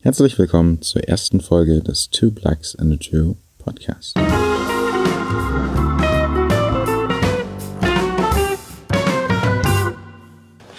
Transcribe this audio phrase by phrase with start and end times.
[0.00, 4.16] Herzlich willkommen zur ersten Folge des Two Blacks and a Jew Podcast.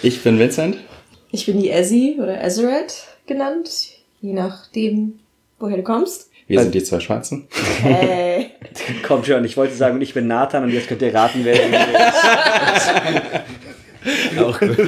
[0.00, 0.78] Ich bin Vincent.
[1.32, 3.90] Ich bin die Ezzy oder Ezeret genannt,
[4.22, 5.18] je nachdem,
[5.58, 6.30] woher du kommst.
[6.46, 7.46] Wir sind die zwei Schwarzen.
[7.82, 8.52] Hey.
[9.06, 13.44] Kommt schon, ich wollte sagen, ich bin Nathan und jetzt könnt ihr raten, wer der
[14.46, 14.78] Auch gut.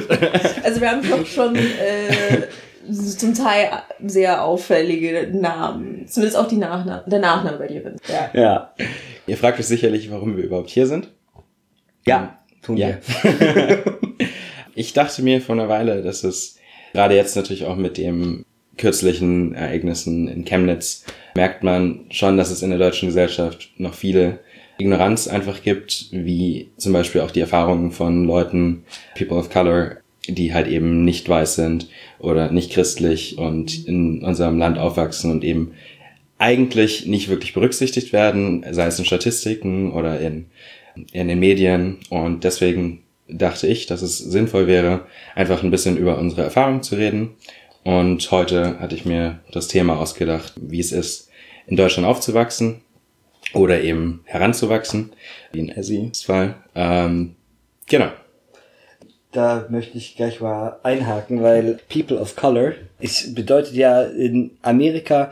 [0.63, 2.47] Also wir haben doch schon äh,
[2.91, 3.69] zum Teil
[4.05, 6.05] sehr auffällige Namen.
[6.07, 7.95] Zumindest auch die Nachna der Nachname bei dir bin.
[8.07, 8.29] Ja.
[8.39, 8.73] Ja.
[9.27, 11.09] Ihr fragt euch sicherlich, warum wir überhaupt hier sind.
[12.05, 12.97] Ja, tun Ja.
[13.21, 13.83] wir.
[14.75, 16.57] Ich dachte mir vor einer Weile, dass es
[16.93, 18.43] gerade jetzt natürlich auch mit den
[18.75, 21.05] kürzlichen Ereignissen in Chemnitz
[21.35, 24.39] merkt man schon, dass es in der deutschen Gesellschaft noch viele
[24.79, 28.83] Ignoranz einfach gibt, wie zum Beispiel auch die Erfahrungen von Leuten,
[29.15, 34.57] People of Color, die halt eben nicht weiß sind oder nicht christlich und in unserem
[34.57, 35.73] Land aufwachsen und eben
[36.37, 40.47] eigentlich nicht wirklich berücksichtigt werden, sei es in Statistiken oder in,
[41.11, 41.97] in den Medien.
[42.09, 46.95] Und deswegen dachte ich, dass es sinnvoll wäre, einfach ein bisschen über unsere Erfahrungen zu
[46.95, 47.31] reden.
[47.83, 51.29] Und heute hatte ich mir das Thema ausgedacht, wie es ist,
[51.67, 52.81] in Deutschland aufzuwachsen
[53.53, 55.11] oder eben heranzuwachsen,
[55.51, 56.55] wie in Essis Fall.
[56.75, 57.35] Ähm,
[57.87, 58.09] genau.
[59.33, 65.31] Da möchte ich gleich mal einhaken, weil People of Color ist, bedeutet ja in Amerika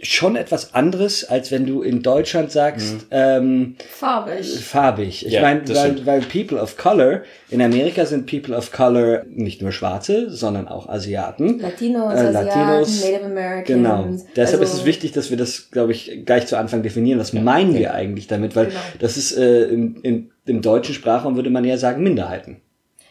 [0.00, 4.46] schon etwas anderes, als wenn du in Deutschland sagst, ähm, Farbig.
[4.60, 5.26] farbig.
[5.26, 9.60] Ich Ja, meine, weil, weil People of Color, in Amerika sind People of Color nicht
[9.60, 11.58] nur Schwarze, sondern auch Asiaten.
[11.58, 13.04] Latinos, Äh, Asiaten, Latinos.
[13.04, 13.66] Native Americans.
[13.66, 14.06] Genau.
[14.36, 17.18] Deshalb Also- ist es wichtig, dass wir das, glaube ich, gleich zu Anfang definieren.
[17.18, 18.54] Was meinen wir eigentlich damit?
[18.54, 18.78] Weil Genau.
[19.00, 22.58] das ist äh, im, im, im deutschen Sprachraum würde man ja sagen Minderheiten.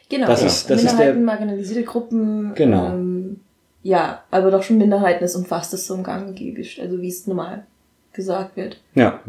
[0.10, 0.48] Genau, Das ja.
[0.48, 2.54] ist- das ist Minderheiten, der- marginalisierte Gruppen.
[2.56, 2.94] Genau.
[2.94, 3.07] Ähm,
[3.88, 7.66] ja, aber doch schon Minderheiten, es umfasst es so im Gangegebisch, also wie es normal
[8.12, 8.82] gesagt wird.
[8.96, 9.22] Ja.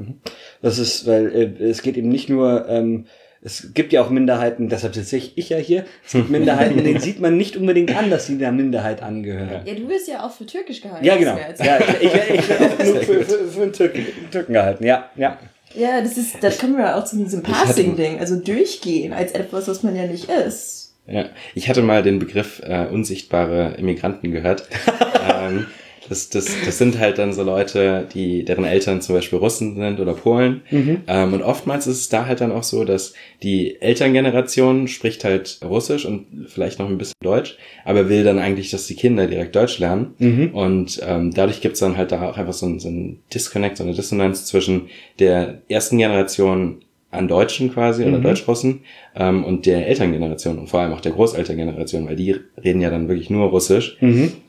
[0.63, 3.07] Das ist, weil äh, es geht eben nicht nur, ähm,
[3.41, 6.99] es gibt ja auch Minderheiten, deshalb sitze ich, ich ja hier, es gibt Minderheiten, denen
[6.99, 9.65] sieht man nicht unbedingt an, dass sie einer Minderheit angehören.
[9.65, 11.05] Ja, du wirst ja auch für Türkisch gehalten.
[11.05, 11.37] Ja, genau.
[11.37, 14.85] Ja, ich, ich, ich werde auch genug für, für, für einen Türken, Türken gehalten.
[14.85, 15.39] Ja, ja.
[15.75, 19.85] Ja, das ist, da kommen wir auch zu diesem Passing-Ding, also durchgehen als etwas, was
[19.85, 20.78] man ja nicht ist.
[21.11, 24.69] Ja, ich hatte mal den Begriff äh, unsichtbare Immigranten gehört.
[25.33, 25.67] ähm,
[26.09, 30.01] das, das, das sind halt dann so Leute, die deren Eltern zum Beispiel Russen sind
[30.01, 30.63] oder Polen.
[31.07, 35.61] Ähm, und oftmals ist es da halt dann auch so, dass die Elterngeneration spricht halt
[35.63, 39.55] Russisch und vielleicht noch ein bisschen Deutsch, aber will dann eigentlich, dass die Kinder direkt
[39.55, 40.15] Deutsch lernen.
[40.53, 43.85] Und ähm, dadurch gibt's dann halt da auch einfach so ein, so ein Disconnect, so
[43.85, 48.81] eine Dissonanz zwischen der ersten Generation an Deutschen quasi oder Deutschrussen
[49.17, 53.09] ähm, und der Elterngeneration und vor allem auch der Großelterngeneration, weil die reden ja dann
[53.09, 53.97] wirklich nur Russisch.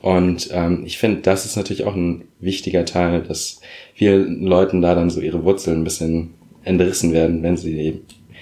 [0.01, 3.61] Und ähm, ich finde, das ist natürlich auch ein wichtiger Teil, dass
[3.93, 6.33] vielen Leuten da dann so ihre Wurzeln ein bisschen
[6.65, 8.01] entrissen werden, wenn sie eben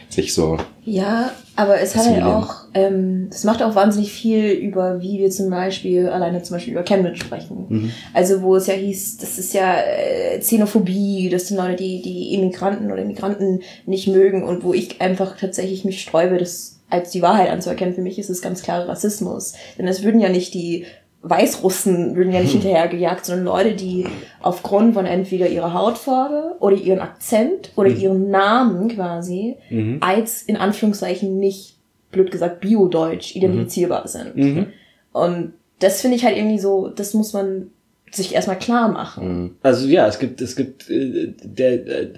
[0.10, 2.44] sich so Ja, aber es hat halt Assimilieren.
[2.44, 6.74] auch, ähm, es macht auch wahnsinnig viel über, wie wir zum Beispiel, alleine zum Beispiel
[6.74, 7.66] über Chemnitz sprechen.
[7.68, 7.92] Mhm.
[8.14, 12.36] Also wo es ja hieß, das ist ja äh, Xenophobie, das sind Leute, die die
[12.36, 17.24] Immigranten oder Immigranten nicht mögen und wo ich einfach tatsächlich mich sträube, das als die
[17.24, 17.96] Wahrheit anzuerkennen.
[17.96, 19.54] Für mich ist es ganz klar Rassismus.
[19.78, 20.86] Denn es würden ja nicht die
[21.24, 24.06] Weißrussen würden ja nicht hinterhergejagt, sondern Leute, die
[24.42, 29.56] aufgrund von entweder ihrer Hautfarbe oder ihren Akzent oder ihren Namen quasi
[30.00, 31.77] als in Anführungszeichen nicht,
[32.12, 34.72] blöd gesagt, biodeutsch identifizierbar sind.
[35.14, 37.72] Und das finde ich halt irgendwie so, das muss man
[38.12, 39.58] sich erstmal klar machen.
[39.62, 42.14] Also ja, es gibt, es gibt, äh, der äh,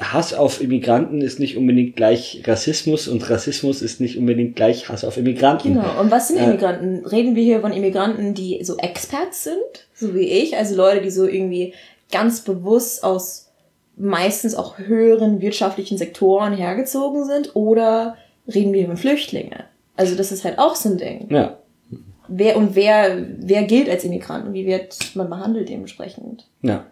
[0.00, 5.04] Hass auf Immigranten ist nicht unbedingt gleich Rassismus und Rassismus ist nicht unbedingt gleich Hass
[5.04, 5.74] auf Immigranten.
[5.74, 6.00] Genau.
[6.00, 7.04] Und was sind Äh, Immigranten?
[7.06, 11.10] Reden wir hier von Immigranten, die so Expats sind, so wie ich, also Leute, die
[11.10, 11.74] so irgendwie
[12.12, 13.50] ganz bewusst aus
[13.96, 18.16] meistens auch höheren wirtschaftlichen Sektoren hergezogen sind, oder
[18.52, 19.62] reden wir hier von Flüchtlingen?
[19.96, 21.28] Also das ist halt auch so ein Ding.
[21.30, 21.58] Ja.
[22.28, 26.48] Wer und wer, wer gilt als Immigrant und wie wird man behandelt dementsprechend?
[26.62, 26.86] Ja.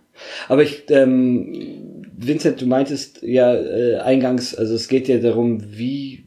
[0.49, 6.27] Aber ich, ähm, Vincent, du meintest ja äh, eingangs, also es geht ja darum, wie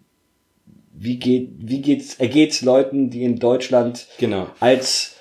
[1.00, 5.16] wie geht wie geht's ergeht's Leuten, die in Deutschland genau als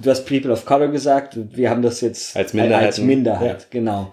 [0.00, 2.86] du hast People of Color gesagt, wir haben das jetzt Als Minderheiten.
[2.86, 3.66] als Minderheit, Ja.
[3.70, 4.12] genau.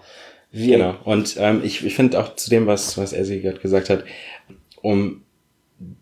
[0.50, 0.94] Wir, Genau.
[1.04, 4.04] Und ähm, ich, ich finde auch zu dem, was, was Essi gerade gesagt hat,
[4.82, 5.23] um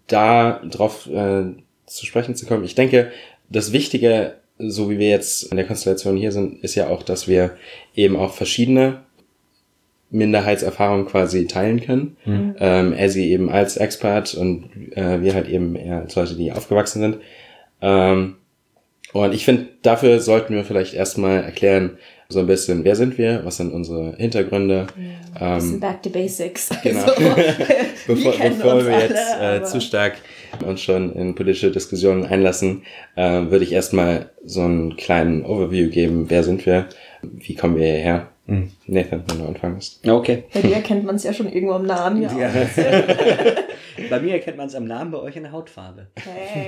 [0.06, 1.44] da drauf äh,
[1.86, 3.10] zu sprechen zu kommen, ich denke,
[3.48, 7.28] das Wichtige, so wie wir jetzt in der Konstellation hier sind, ist ja auch, dass
[7.28, 7.56] wir
[7.94, 9.02] eben auch verschiedene
[10.10, 12.16] Minderheitserfahrungen quasi teilen können.
[12.60, 17.00] Ähm, Essi eben als Expert und äh, wir halt eben eher als Leute, die aufgewachsen
[17.00, 17.16] sind.
[17.80, 18.36] Ähm,
[19.14, 21.98] Und ich finde, dafür sollten wir vielleicht erstmal erklären,
[22.32, 24.86] so ein bisschen, wer sind wir, was sind unsere Hintergründe.
[25.38, 26.70] Ja, ähm, back to basics.
[26.82, 27.04] Genau.
[28.08, 30.14] Also, bevor, bevor wir jetzt äh, zu stark
[30.66, 32.82] uns schon in politische Diskussionen einlassen,
[33.14, 36.88] äh, würde ich erstmal so einen kleinen Overview geben, wer sind wir,
[37.22, 38.31] wie kommen wir hierher.
[38.46, 38.72] Mhm.
[38.86, 40.06] Nathan, wenn du anfängst.
[40.08, 40.44] Okay.
[40.52, 42.22] Bei dir erkennt man es ja schon irgendwo am Namen.
[42.22, 42.32] Ja.
[42.36, 42.50] ja.
[44.10, 46.08] bei mir erkennt man es am Namen, bei euch in der Hautfarbe.
[46.16, 46.66] Hey.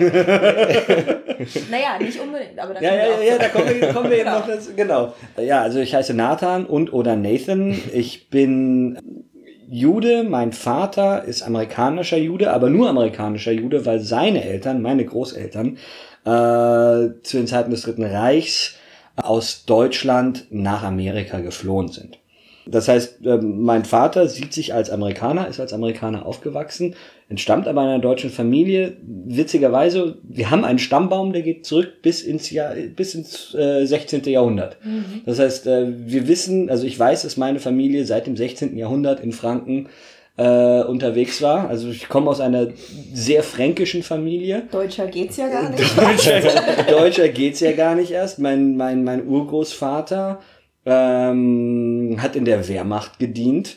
[1.71, 4.39] naja, nicht unbedingt, aber da ja, ja, ja, da kommen wir, kommen wir genau.
[4.39, 4.71] noch dazu.
[4.77, 5.15] Genau.
[5.37, 7.77] Ja, also ich heiße Nathan und oder Nathan.
[7.93, 9.25] Ich bin
[9.69, 15.79] Jude, mein Vater ist amerikanischer Jude, aber nur amerikanischer Jude, weil seine Eltern, meine Großeltern,
[16.25, 18.74] äh, zu den Zeiten des Dritten Reichs
[19.17, 22.19] aus Deutschland nach Amerika geflohen sind.
[22.67, 26.95] Das heißt, ähm, mein Vater sieht sich als Amerikaner, ist als Amerikaner aufgewachsen,
[27.29, 28.97] entstammt aber einer deutschen Familie.
[29.03, 34.25] Witzigerweise, wir haben einen Stammbaum, der geht zurück bis ins Jahr, bis ins äh, 16.
[34.25, 34.79] Jahrhundert.
[34.83, 35.23] Mhm.
[35.27, 38.77] Das heißt, äh, wir wissen, also ich weiß, dass meine Familie seit dem 16.
[38.79, 39.89] Jahrhundert in Franken
[40.37, 41.69] äh, unterwegs war.
[41.69, 42.69] Also ich komme aus einer
[43.13, 44.65] sehr fränkischen Familie.
[44.71, 45.99] Deutscher geht's ja gar nicht.
[45.99, 46.41] Deutscher,
[46.91, 48.39] Deutscher geht's ja gar nicht erst.
[48.39, 50.41] Mein, mein, mein Urgroßvater
[50.87, 53.77] ähm, hat in der Wehrmacht gedient.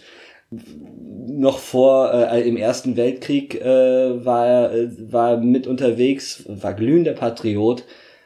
[0.49, 7.13] Noch vor äh, im Ersten Weltkrieg äh, war er äh, war mit unterwegs, war glühender
[7.13, 7.83] Patriot.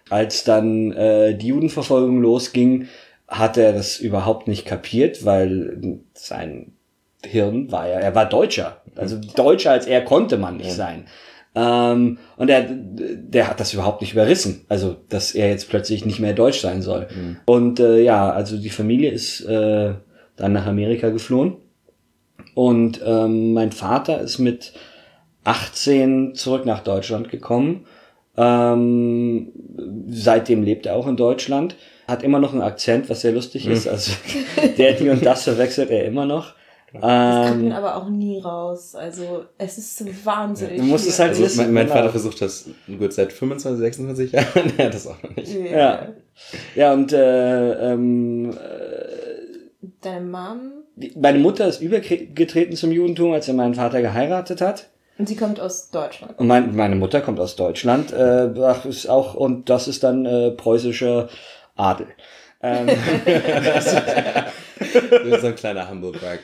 [0.10, 2.88] Als dann äh, die Judenverfolgung losging,
[3.27, 6.74] hat er das überhaupt nicht kapiert, weil sein
[7.25, 8.81] Hirn war ja, er war Deutscher.
[8.95, 11.06] Also Deutscher als er konnte man nicht sein.
[11.53, 14.65] Ähm, und er, der hat das überhaupt nicht überrissen.
[14.69, 17.07] Also, dass er jetzt plötzlich nicht mehr deutsch sein soll.
[17.13, 17.38] Mhm.
[17.45, 19.94] Und äh, ja, also die Familie ist äh,
[20.38, 21.57] dann nach Amerika geflohen.
[22.56, 24.74] Und ähm, mein Vater ist mit
[25.44, 27.85] 18 zurück nach Deutschland gekommen.
[28.38, 29.51] Ähm,
[30.07, 31.75] seitdem lebt er auch in Deutschland.
[32.07, 33.74] Hat immer noch einen Akzent, was sehr lustig mhm.
[33.74, 33.88] ist.
[33.88, 34.13] Also
[34.77, 36.53] der, die und das verwechselt er immer noch.
[36.93, 38.95] Das kriegt man ähm, aber auch nie raus.
[38.95, 40.77] Also es ist so wahnsinnig.
[40.77, 44.73] Du musst es halt also, Mein, mein Vater versucht das gut seit 25, 26 Jahren.
[44.77, 45.53] er hat das auch noch nicht.
[45.55, 45.77] Yeah.
[45.77, 46.07] Ja.
[46.75, 48.55] Ja, und äh, ähm, äh,
[50.01, 50.71] deine Mom?
[51.15, 54.89] Meine Mutter ist übergetreten zum Judentum, als er meinen Vater geheiratet hat.
[55.17, 56.38] Und sie kommt aus Deutschland.
[56.39, 58.11] Und mein, meine Mutter kommt aus Deutschland.
[58.11, 58.49] Äh,
[58.88, 61.29] ist auch, und das ist dann äh, preußischer
[61.75, 62.07] Adel.
[62.61, 62.88] Ähm,
[65.42, 66.39] so ein kleiner Brag.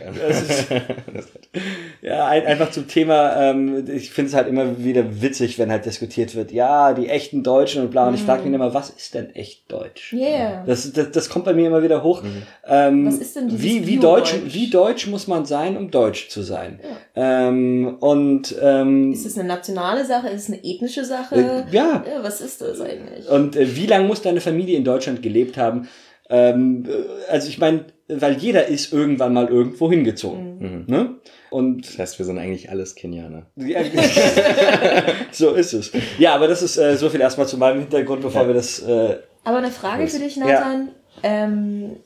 [2.01, 5.86] ja, ein, einfach zum Thema, ähm, ich finde es halt immer wieder witzig, wenn halt
[5.86, 8.07] diskutiert wird, ja, die echten Deutschen und bla.
[8.07, 8.56] Und ich frage mich mhm.
[8.56, 10.13] immer, was ist denn echt Deutsch?
[10.13, 10.63] Yeah.
[10.66, 12.24] Das, das, das kommt bei mir immer wieder hoch.
[12.24, 12.44] Mhm.
[12.66, 16.42] Ähm, was ist denn wie, wie, Deutsch, wie deutsch muss man sein, um deutsch zu
[16.42, 16.80] sein?
[17.16, 17.48] Ja.
[17.48, 20.30] Ähm, und ähm, Ist es eine nationale Sache?
[20.30, 21.36] Ist es eine ethnische Sache?
[21.36, 22.04] Äh, ja.
[22.06, 22.24] ja.
[22.24, 23.28] Was ist das eigentlich?
[23.30, 25.88] Und äh, wie lange muss deine Familie in Deutschland gelebt haben?
[26.30, 30.59] Ähm, äh, also ich meine, weil jeder ist irgendwann mal irgendwo hingezogen.
[30.59, 30.83] Mhm.
[30.88, 31.15] Ne?
[31.50, 33.48] Und das heißt, wir sind eigentlich alles Kenianer.
[35.31, 35.92] So ist es.
[36.18, 38.48] Ja, aber das ist äh, so viel erstmal zu meinem Hintergrund, bevor ja.
[38.48, 38.80] wir das.
[38.80, 40.89] Äh, aber eine Frage für dich, Nathan.
[41.21, 41.24] Ja.
[41.24, 41.98] Ähm,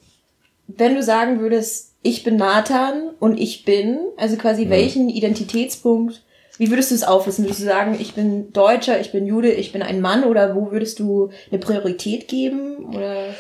[0.68, 4.69] wenn du sagen würdest, ich bin Nathan und ich bin, also quasi mhm.
[4.71, 6.24] welchen Identitätspunkt
[6.62, 7.44] wie würdest du es auffassen?
[7.44, 10.72] Würdest du sagen, ich bin Deutscher, ich bin Jude, ich bin ein Mann oder wo
[10.72, 12.86] würdest du eine Priorität geben?
[12.94, 13.34] Oder?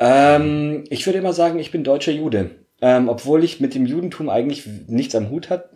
[0.00, 2.50] Ähm, ich würde immer sagen, ich bin deutscher Jude.
[2.82, 5.70] Ähm, obwohl ich mit dem Judentum eigentlich nichts am Hut habe.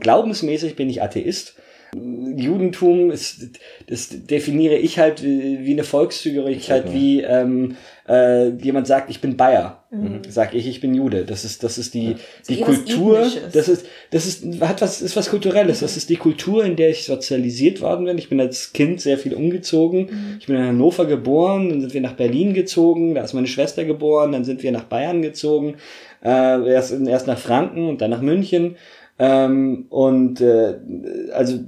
[0.00, 1.56] Glaubensmäßig bin ich Atheist.
[1.94, 7.76] Judentum ist, das definiere ich halt wie eine Volkszugehörigkeit, wie ähm,
[8.08, 10.20] äh, jemand sagt, ich bin Bayer, mhm.
[10.28, 11.24] sag ich, ich bin Jude.
[11.24, 12.16] Das ist, das ist die,
[12.48, 13.26] die Kultur.
[13.52, 15.80] Das ist, das ist, hat was, ist was Kulturelles.
[15.80, 18.18] Das ist die Kultur, in der ich sozialisiert worden bin.
[18.18, 20.02] Ich bin als Kind sehr viel umgezogen.
[20.02, 20.36] Mhm.
[20.38, 23.84] Ich bin in Hannover geboren, dann sind wir nach Berlin gezogen, da ist meine Schwester
[23.84, 25.76] geboren, dann sind wir nach Bayern gezogen,
[26.22, 28.76] äh, erst, erst nach Franken und dann nach München.
[29.18, 30.78] Ähm, und äh,
[31.32, 31.58] also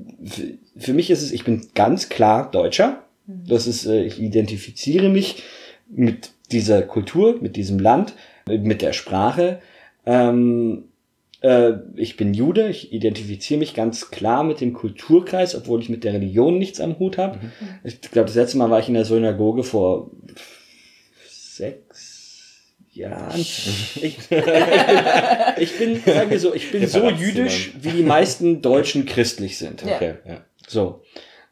[0.77, 3.05] für mich ist es, ich bin ganz klar Deutscher.
[3.27, 3.45] Mhm.
[3.49, 5.43] Das ist, äh, ich identifiziere mich
[5.89, 8.15] mit dieser Kultur, mit diesem Land,
[8.47, 9.61] mit der Sprache.
[10.07, 10.85] Ähm,
[11.41, 16.05] äh, ich bin Jude, ich identifiziere mich ganz klar mit dem Kulturkreis, obwohl ich mit
[16.05, 17.39] der Religion nichts am Hut habe.
[17.39, 17.51] Mhm.
[17.85, 20.11] Ich glaube, das letzte Mal war ich in der Synagoge vor
[21.29, 21.88] sechs
[22.99, 23.35] Jahren.
[23.39, 24.43] Ich, ich, bin,
[25.59, 29.83] ich bin, sagen wir so, ich bin so jüdisch, wie die meisten Deutschen christlich sind.
[29.85, 30.45] Okay, ja.
[30.67, 31.03] So.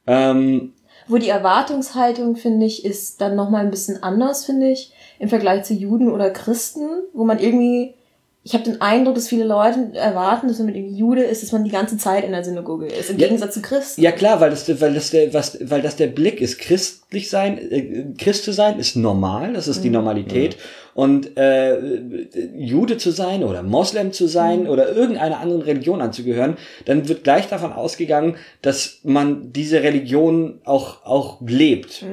[0.07, 0.75] Ähm,
[1.09, 5.65] wo die Erwartungshaltung, finde ich, ist dann nochmal ein bisschen anders, finde ich, im Vergleich
[5.65, 7.95] zu Juden oder Christen, wo man irgendwie
[8.47, 11.51] ich habe den Eindruck, dass viele Leute erwarten, dass man mit dem Jude ist, dass
[11.51, 13.27] man die ganze Zeit in der Synagoge ist, im Ja.
[13.27, 14.01] Gegensatz zu Christen.
[14.01, 16.61] Ja klar, weil das, weil das der, was, weil das der Blick ist.
[16.61, 20.59] Christlich sein, äh, Christ zu sein ist normal, das ist die Normalität.
[20.95, 21.77] Und äh,
[22.55, 27.49] Jude zu sein oder Moslem zu sein oder irgendeiner anderen Religion anzugehören, dann wird gleich
[27.49, 32.05] davon ausgegangen, dass man diese Religion auch auch lebt.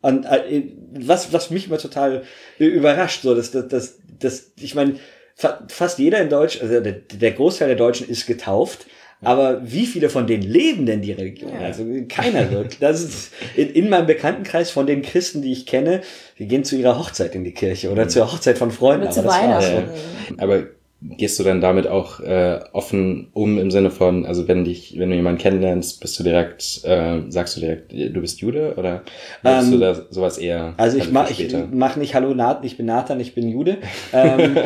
[0.00, 0.62] Und äh,
[0.94, 2.22] was was mich immer total
[2.58, 4.94] äh, überrascht, so dass das das, das ich meine
[5.34, 8.86] fast jeder in Deutsch, also der, der Großteil der Deutschen ist getauft.
[9.20, 11.50] Aber wie viele von denen leben denn die Religion?
[11.52, 11.60] Ja.
[11.60, 12.76] Also keiner wird.
[12.80, 16.02] Das ist in, in meinem Bekanntenkreis von den Christen, die ich kenne,
[16.38, 19.04] die gehen zu ihrer Hochzeit in die Kirche oder zur Hochzeit von Freunden.
[19.04, 19.64] Oder zu aber das war's.
[19.64, 19.90] Weihnachten.
[20.36, 20.42] Ja.
[20.42, 20.66] Aber
[21.06, 25.10] gehst du dann damit auch äh, offen um im Sinne von, also wenn dich, wenn
[25.10, 29.02] du jemanden kennenlernst, bist du direkt, äh, sagst du direkt, du bist Jude oder
[29.42, 30.74] machst Ähm, du da sowas eher?
[30.78, 33.48] Also ich dann mach, für ich mach nicht Hallo Nathan, ich bin Nathan, ich bin
[33.48, 33.78] Jude.
[34.14, 34.56] ähm,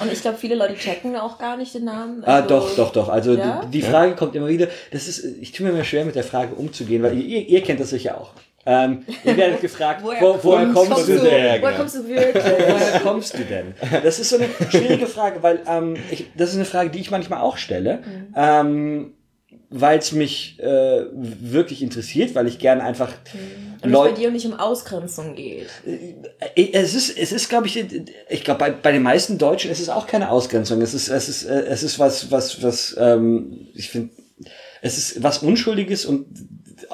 [0.00, 2.24] Und ich glaube, viele Leute checken auch gar nicht den Namen.
[2.24, 3.08] ah, Also- doch, doch, doch.
[3.08, 3.60] Also Ja?
[3.64, 4.66] die, die Frage kommt immer wieder.
[4.90, 7.78] Das ist, ich tue mir immer schwer mit der Frage umzugehen, weil ihr, ihr kennt
[7.78, 8.30] das sicher auch.
[8.64, 11.62] Ähm, ihr werdet gefragt, wo, woher kommst, du du denn?
[11.62, 12.44] Woher kommst du wirklich?
[12.44, 13.74] Woher kommst du denn?
[14.04, 17.10] Das ist so eine schwierige Frage, weil ähm, ich, das ist eine Frage, die ich
[17.10, 18.34] manchmal auch stelle, Mhm.
[18.36, 19.14] ähm,
[19.74, 23.40] weil es mich äh, wirklich interessiert, weil ich gerne einfach Und
[23.76, 24.20] es bei Leute.
[24.20, 25.66] dir nicht um Ausgrenzung geht.
[26.54, 27.82] Äh, Es ist, es ist, glaube ich,
[28.28, 30.82] ich glaube, bei, bei den meisten Deutschen ist es auch keine Ausgrenzung.
[30.82, 34.10] Es ist, es ist, äh, es ist was, was, was, ähm, ich finde,
[34.82, 36.26] es ist was Unschuldiges und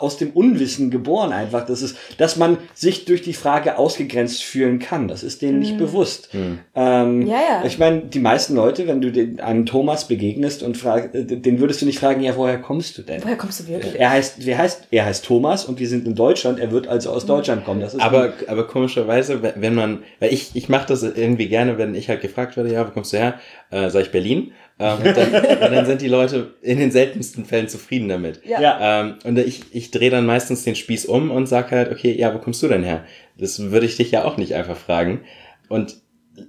[0.03, 1.67] aus dem Unwissen geboren einfach.
[1.67, 5.09] Das ist, dass man sich durch die Frage ausgegrenzt fühlen kann.
[5.09, 6.31] Das ist denen nicht bewusst.
[6.75, 7.65] Ähm, Ja, ja.
[7.65, 11.61] Ich meine, die meisten Leute, wenn du den, einem Thomas begegnest und frag, äh, den
[11.61, 13.23] würdest du nicht fragen, ja, woher kommst du denn?
[13.23, 13.99] Woher kommst du wirklich?
[13.99, 16.59] Er heißt, wer heißt, er heißt Thomas und wir sind in Deutschland.
[16.59, 17.81] Er wird also aus Deutschland kommen.
[17.81, 21.95] Das ist Aber, aber komischerweise, wenn man, weil ich, ich mache das irgendwie gerne, wenn
[21.95, 23.35] ich halt gefragt werde, ja, wo kommst du her?
[23.71, 24.53] Äh, sag ich Berlin.
[24.81, 28.41] Ähm, und, dann, und dann sind die Leute in den seltensten Fällen zufrieden damit.
[28.45, 29.01] Ja.
[29.01, 32.35] Ähm, und ich, ich drehe dann meistens den Spieß um und sag halt, okay, ja,
[32.35, 33.05] wo kommst du denn her?
[33.37, 35.23] Das würde ich dich ja auch nicht einfach fragen.
[35.69, 35.97] Und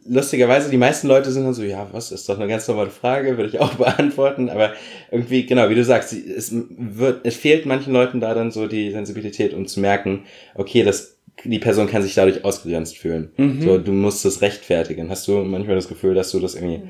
[0.06, 3.38] lustigerweise, die meisten Leute sind dann so, ja, was, ist doch eine ganz normale Frage,
[3.38, 4.74] würde ich auch beantworten, aber
[5.12, 8.92] irgendwie, genau, wie du sagst, es wird, es fehlt manchen Leuten da dann so die
[8.92, 13.32] Sensibilität, um zu merken, okay, das, die Person kann sich dadurch ausgegrenzt fühlen.
[13.62, 15.10] So, du musst es rechtfertigen.
[15.10, 16.82] Hast du manchmal das Gefühl, dass du das irgendwie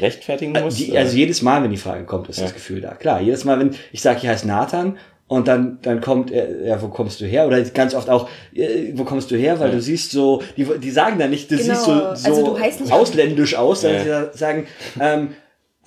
[0.00, 0.78] rechtfertigen musst?
[0.78, 2.94] Die, also jedes Mal, wenn die Frage kommt, ist das Gefühl da.
[2.94, 4.96] Klar, jedes Mal, wenn ich sage, ich heiße Nathan
[5.26, 7.46] und dann, dann kommt er, ja, wo kommst du her?
[7.46, 9.60] Oder ganz oft auch, äh, wo kommst du her?
[9.60, 12.46] Weil du siehst so, die, die sagen dann nicht, du Genau, siehst so, so also
[12.54, 14.30] du heißt nicht- ausländisch aus, sondern Ja.
[14.32, 14.66] sie sagen,
[15.00, 15.28] ähm,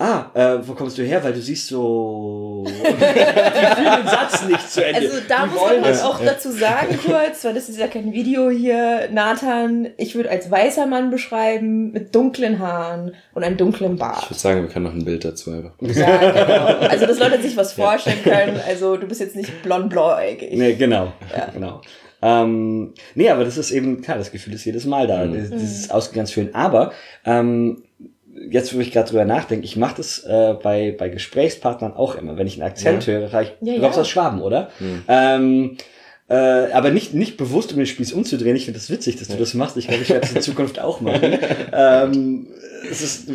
[0.02, 1.22] ah, äh, wo kommst du her?
[1.22, 5.00] Weil du siehst so, die führen den Satz nicht zu Ende.
[5.00, 6.02] Also da die muss man das.
[6.02, 9.08] auch dazu sagen kurz, weil das ist ja kein Video hier.
[9.12, 14.28] Nathan, ich würde als weißer Mann beschreiben, mit dunklen Haaren und einem dunklen Ich Bart.
[14.30, 15.72] würde sagen, wir können noch ein Bild dazu einfach.
[15.80, 16.88] Ja, genau.
[16.88, 18.60] Also dass Leute sich was vorstellen können.
[18.66, 20.52] Also du bist jetzt nicht blond-blauäugig.
[20.52, 21.12] Nee, genau.
[21.54, 21.80] genau.
[22.24, 25.50] Ähm, nee, aber das ist eben, klar, das Gefühl ist jedes Mal da, Mhm.
[25.58, 26.54] dieses ausgegrenzt fühlen.
[26.54, 26.92] Aber
[27.24, 27.82] ähm,
[28.50, 32.36] jetzt, wo ich gerade drüber nachdenke, ich mache das äh, bei, bei Gesprächspartnern auch immer.
[32.36, 34.02] Wenn ich einen Akzent höre, sage ich, Ja, du kommst ja.
[34.02, 34.70] aus Schwaben, oder?
[34.80, 35.04] Mhm.
[35.08, 35.76] Ähm,
[36.28, 36.34] äh,
[36.72, 38.56] aber nicht, nicht bewusst, um den Spieß umzudrehen.
[38.56, 39.76] Ich finde das witzig, dass du das machst.
[39.76, 41.38] Ich glaube, ich werde es in Zukunft auch machen.
[41.72, 42.46] ähm,
[42.90, 43.30] es ist,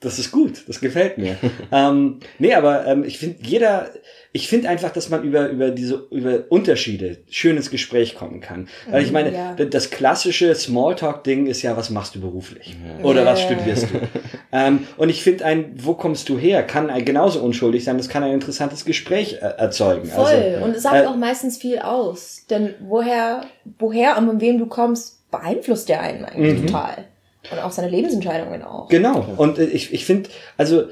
[0.00, 1.36] das ist gut, das gefällt mir.
[1.72, 3.90] ähm, nee, aber ähm, ich finde, jeder,
[4.36, 8.68] ich finde einfach, dass man über, über diese, über Unterschiede schön ins Gespräch kommen kann.
[8.90, 9.54] Weil ich meine, ja.
[9.54, 12.76] das klassische Smalltalk-Ding ist ja, was machst du beruflich?
[13.02, 13.46] Oder was Ja.
[13.46, 14.00] studierst du?
[14.52, 18.10] ähm, und ich finde ein, wo kommst du her, kann ein genauso unschuldig sein, das
[18.10, 20.04] kann ein interessantes Gespräch äh, erzeugen.
[20.06, 20.26] Voll.
[20.26, 22.44] Also, und es sagt äh, auch meistens viel aus.
[22.50, 23.40] Denn woher,
[23.78, 26.66] woher und von wem du kommst, beeinflusst der einen eigentlich Mhm.
[26.66, 27.04] total.
[27.50, 28.88] Und auch seine Lebensentscheidungen auch.
[28.88, 29.24] Genau.
[29.38, 30.28] Und äh, ich, ich finde,
[30.58, 30.88] also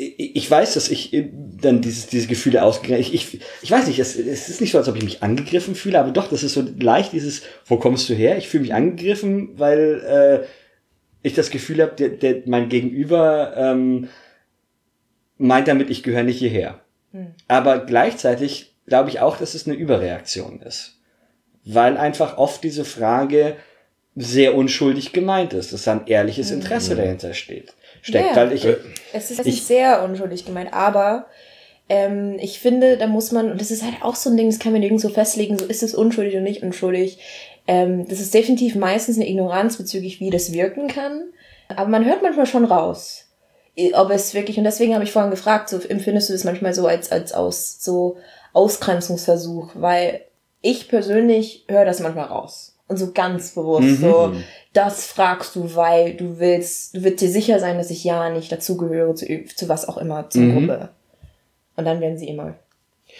[0.00, 1.30] ich, weiß, dass ich äh,
[1.60, 4.78] dann dieses, diese Gefühle ausgegangen ich, ich, ich weiß nicht, es, es ist nicht so,
[4.78, 8.08] als ob ich mich angegriffen fühle, aber doch, das ist so leicht dieses, wo kommst
[8.08, 8.38] du her?
[8.38, 10.46] Ich fühle mich angegriffen, weil äh,
[11.22, 14.08] ich das Gefühl habe, der, der, mein Gegenüber ähm,
[15.36, 16.80] meint damit, ich gehöre nicht hierher.
[17.48, 20.98] Aber gleichzeitig glaube ich auch, dass es eine Überreaktion ist.
[21.64, 23.56] Weil einfach oft diese Frage
[24.16, 27.74] sehr unschuldig gemeint ist, dass da ein ehrliches Interesse dahinter steht.
[28.02, 28.36] Steckt, Ja.
[28.36, 28.66] weil ich,
[29.12, 31.26] Es ist Ich- sehr unschuldig gemeint, aber
[31.88, 34.58] ähm, ich finde, da muss man, und das ist halt auch so ein Ding, das
[34.60, 37.18] kann man nirgends so festlegen, so ist es unschuldig oder nicht unschuldig.
[37.66, 41.24] Ähm, das ist definitiv meistens eine Ignoranz bezüglich, wie das wirken kann.
[41.68, 43.26] Aber man hört manchmal schon raus,
[43.76, 46.74] i- ob es wirklich, und deswegen habe ich vorhin gefragt, so empfindest du das manchmal
[46.74, 48.16] so als, als aus, so
[48.74, 50.22] Ausgrenzungsversuch, weil
[50.62, 52.76] ich persönlich höre das manchmal raus.
[52.88, 54.32] Und so ganz bewusst, so,
[54.72, 58.52] das fragst du, weil du willst, du willst dir sicher sein, dass ich ja nicht
[58.52, 60.52] dazugehöre zu, zu was auch immer, zur Mhm.
[60.52, 60.88] Gruppe.
[61.76, 62.54] Und dann werden sie immer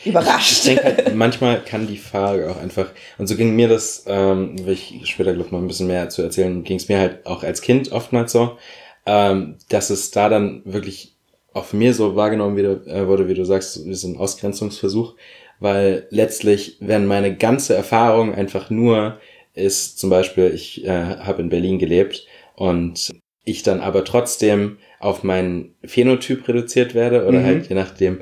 [0.03, 0.67] Ich überrascht.
[0.67, 4.75] denke halt, manchmal kann die Frage auch einfach, und so ging mir das, ähm, will
[4.75, 7.63] ich später glaube noch ein bisschen mehr zu erzählen, ging es mir halt auch als
[7.63, 8.57] Kind oftmals so,
[9.07, 11.15] ähm, dass es da dann wirklich
[11.53, 15.15] auch für mir so wahrgenommen äh, wurde, wie du sagst, so wie so ein Ausgrenzungsversuch,
[15.59, 19.19] weil letztlich, wenn meine ganze Erfahrung einfach nur
[19.55, 23.11] ist, zum Beispiel, ich äh, habe in Berlin gelebt und
[23.45, 27.45] ich dann aber trotzdem auf meinen Phänotyp reduziert werde oder Mhm.
[27.45, 28.21] halt je nachdem,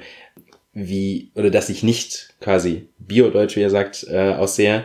[0.73, 4.85] wie, oder dass ich nicht quasi biodeutsch, wie er sagt, äh, aussehe,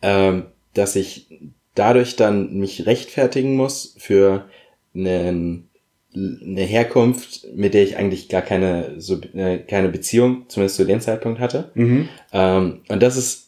[0.00, 1.26] ähm, dass ich
[1.74, 4.48] dadurch dann mich rechtfertigen muss für
[4.94, 5.68] einen,
[6.14, 11.00] eine Herkunft, mit der ich eigentlich gar keine, so, äh, keine Beziehung, zumindest zu dem
[11.00, 11.70] Zeitpunkt hatte.
[11.74, 12.08] Mhm.
[12.32, 13.41] Ähm, und das ist,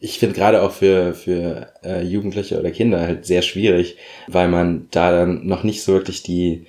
[0.00, 3.96] ich finde gerade auch für, für äh, Jugendliche oder Kinder halt sehr schwierig,
[4.28, 6.66] weil man da dann noch nicht so wirklich die,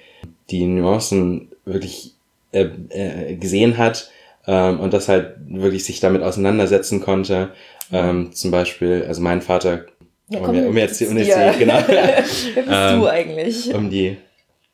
[0.49, 2.11] die Nuancen wirklich
[2.51, 4.11] äh, äh, gesehen hat
[4.47, 7.49] ähm, und das halt wirklich sich damit auseinandersetzen konnte.
[7.93, 9.85] Ähm, zum Beispiel, also mein Vater,
[10.29, 13.73] Ja, um, komm, mir- um jetzt, um jetzt genau, Wer bist Ähm, du eigentlich?
[13.73, 14.17] um die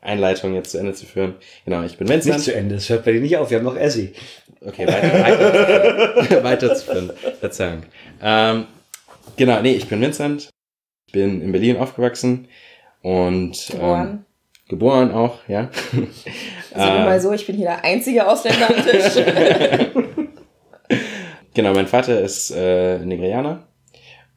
[0.01, 1.35] Einleitung jetzt zu Ende zu führen.
[1.65, 2.43] Genau, ich bin Nicht Vincent.
[2.43, 4.13] zu Ende, es hört bei dir nicht auf, wir haben noch Essie.
[4.65, 7.11] Okay, weiter, weiter, zu führen.
[7.39, 7.83] Verzeihung.
[8.21, 8.65] Ähm,
[9.35, 10.49] genau, nee, ich bin Vincent.
[11.07, 12.47] Ich bin in Berlin aufgewachsen
[13.01, 14.07] und Geboren.
[14.07, 14.25] Ähm,
[14.67, 15.69] geboren auch, ja.
[15.91, 19.23] Sagen wir äh, mal so, ich bin hier der einzige Ausländer am Tisch.
[21.57, 23.67] Genau, mein Vater ist äh, Nigerianer.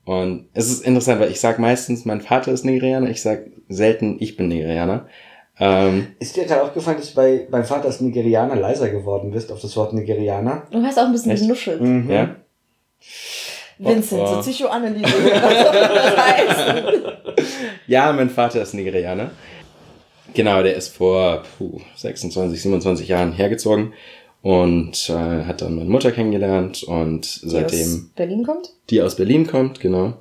[0.07, 4.17] Und es ist interessant, weil ich sage meistens, mein Vater ist Nigerianer, ich sage selten,
[4.21, 5.07] ich bin Nigerianer.
[5.61, 9.53] Ähm, Ist dir gerade aufgefallen, dass du bei, beim Vater als Nigerianer leiser geworden bist
[9.53, 10.63] auf das Wort Nigerianer?
[10.71, 11.43] Du hast auch ein bisschen Echt?
[11.43, 11.81] genuschelt.
[11.83, 12.11] Mhm.
[12.11, 12.37] ja.
[13.79, 14.41] Vincent, Oh, so oh.
[14.41, 15.05] Psychoanalyse.
[15.31, 16.85] Das heißen?
[17.87, 19.31] Ja, mein Vater ist Nigerianer.
[20.35, 23.93] Genau, der ist vor puh, 26, 27 Jahren hergezogen
[24.43, 28.71] und äh, hat dann meine Mutter kennengelernt und Die seitdem aus Berlin kommt?
[28.91, 30.15] die aus Berlin kommt, genau.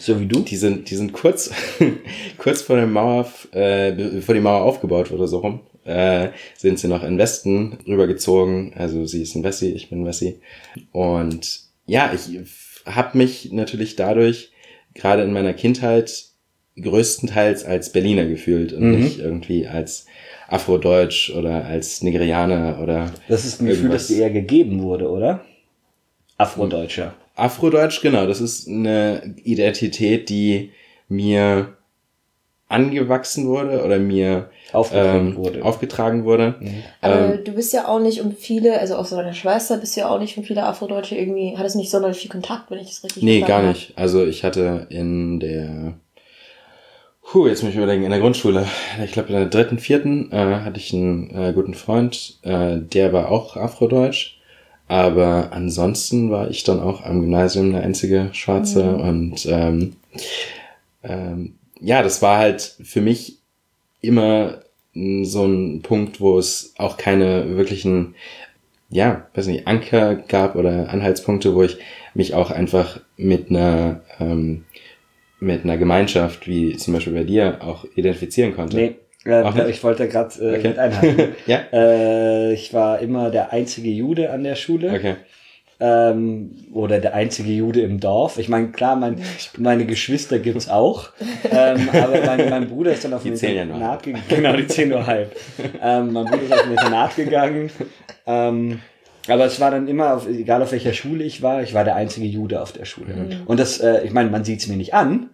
[0.00, 0.40] So wie du?
[0.40, 1.50] Die sind, die sind kurz,
[2.38, 6.88] kurz vor der Mauer, äh, bevor die Mauer aufgebaut wurde, so rum, äh, sind sie
[6.88, 8.74] noch in Westen rübergezogen.
[8.76, 10.40] Also sie ist in Wessi, ich bin in Wessi.
[10.92, 12.38] Und ja, ich
[12.84, 14.50] habe mich natürlich dadurch
[14.94, 16.24] gerade in meiner Kindheit
[16.80, 19.00] größtenteils als Berliner gefühlt und Mhm.
[19.00, 20.06] nicht irgendwie als
[20.48, 24.08] Afrodeutsch oder als Nigerianer oder Das ist ein Gefühl, irgendwas.
[24.08, 25.44] das dir eher gegeben wurde, oder?
[26.38, 27.14] Afrodeutscher.
[27.36, 30.72] Afrodeutsch, genau, das ist eine Identität, die
[31.08, 31.76] mir
[32.68, 35.64] angewachsen wurde oder mir Aufgetragen ähm, wurde.
[35.64, 36.56] aufgetragen wurde.
[37.00, 40.00] Aber Ähm, du bist ja auch nicht um viele, also außer deiner Schwester, bist du
[40.00, 43.04] ja auch nicht um viele Afrodeutsche irgendwie, hattest nicht sonderlich viel Kontakt, wenn ich das
[43.04, 43.92] richtig nee, gar verstanden nicht.
[43.96, 45.92] Also ich hatte in der,
[47.22, 48.66] puh, jetzt muss ich überlegen, in der Grundschule,
[49.04, 53.12] ich glaube in der dritten, vierten, äh, hatte ich einen äh, guten Freund, äh, der
[53.12, 54.35] war auch Afrodeutsch.
[54.88, 59.00] Aber ansonsten war ich dann auch am Gymnasium der einzige Schwarze Mhm.
[59.00, 59.96] und ähm,
[61.02, 63.38] ähm, ja, das war halt für mich
[64.00, 64.62] immer
[64.94, 68.14] mm, so ein Punkt, wo es auch keine wirklichen,
[68.90, 71.78] ja, weiß nicht, Anker gab oder Anhaltspunkte, wo ich
[72.14, 74.64] mich auch einfach mit einer, ähm,
[75.40, 78.76] mit einer Gemeinschaft, wie zum Beispiel bei dir, auch identifizieren konnte.
[78.76, 78.94] Nee,
[79.26, 80.68] äh, ich wollte gerade äh, Okay.
[80.68, 81.28] mit einhaken.
[81.46, 81.60] Ja?
[81.72, 84.92] äh, ich war immer der einzige Jude an der Schule.
[84.94, 85.14] Okay.
[85.78, 88.38] Ähm, oder der einzige Jude im Dorf.
[88.38, 89.20] Ich meine, klar, mein,
[89.58, 91.10] meine Geschwister gibt's auch.
[91.50, 94.24] ähm, aber mein, mein Bruder ist dann auf Die nur Internat gegangen.
[94.26, 95.36] Genau, die zählen nur halb.
[95.82, 97.70] ähm, mein Bruder ist auf ein Internat gegangen.
[98.26, 98.80] Ähm,
[99.28, 101.96] aber es war dann immer, auf, egal auf welcher Schule ich war, ich war der
[101.96, 103.12] einzige Jude auf der Schule.
[103.12, 103.40] Mhm.
[103.44, 105.28] Und das, äh, ich meine, man sieht's mir nicht an.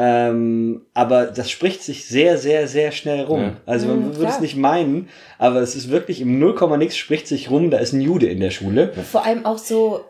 [0.00, 3.40] Ähm, aber das spricht sich sehr, sehr, sehr schnell rum.
[3.40, 3.56] Ja.
[3.66, 5.08] Also man Mhm, würde es nicht meinen,
[5.38, 8.38] aber es ist wirklich im 0, nix spricht sich rum, da ist ein Jude in
[8.38, 8.92] der Schule.
[9.10, 10.04] Vor allem auch so,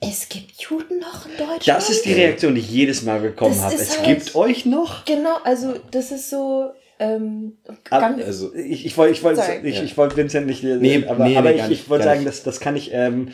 [0.00, 1.66] es gibt Juden noch in Deutschland.
[1.66, 3.74] Das ist die Reaktion, die ich jedes Mal bekommen Das habe.
[3.74, 5.04] Es halt- gibt euch noch?
[5.06, 7.54] Genau, also das ist so, ähm,
[7.90, 9.58] Ab- ganz, Also, Ich, ich wollte ich wollte Sorry.
[9.64, 9.82] ich, Ja.
[9.82, 12.60] ich wollte Vincent nicht Nee, aber, nee, aber nee, ich, ich wollte sagen, das, das
[12.60, 13.32] kann ich ähm, äh,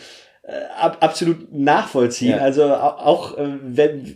[0.79, 2.31] ab, absolut nachvollziehen.
[2.33, 2.39] Ja.
[2.39, 4.15] Also au- auch äh, wenn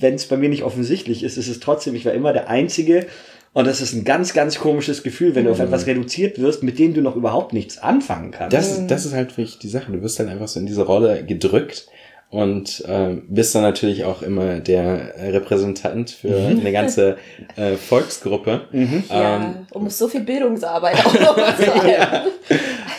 [0.00, 3.06] wenn es bei mir nicht offensichtlich ist, ist es trotzdem, ich war immer der Einzige.
[3.54, 5.64] Und das ist ein ganz, ganz komisches Gefühl, wenn du auf Mhm.
[5.64, 8.56] etwas reduziert wirst, mit dem du noch überhaupt nichts anfangen kannst.
[8.56, 9.92] das, ist, das ist halt wirklich die Sache.
[9.92, 11.86] Du wirst halt einfach so in diese Rolle gedrückt
[12.32, 16.60] und ähm, bist dann natürlich auch immer der Repräsentant für mhm.
[16.60, 17.18] eine ganze
[17.56, 18.62] äh, Volksgruppe.
[18.72, 19.04] Mhm.
[19.10, 21.36] Ja, ähm, und muss so viel Bildungsarbeit auch noch
[21.86, 22.24] ja.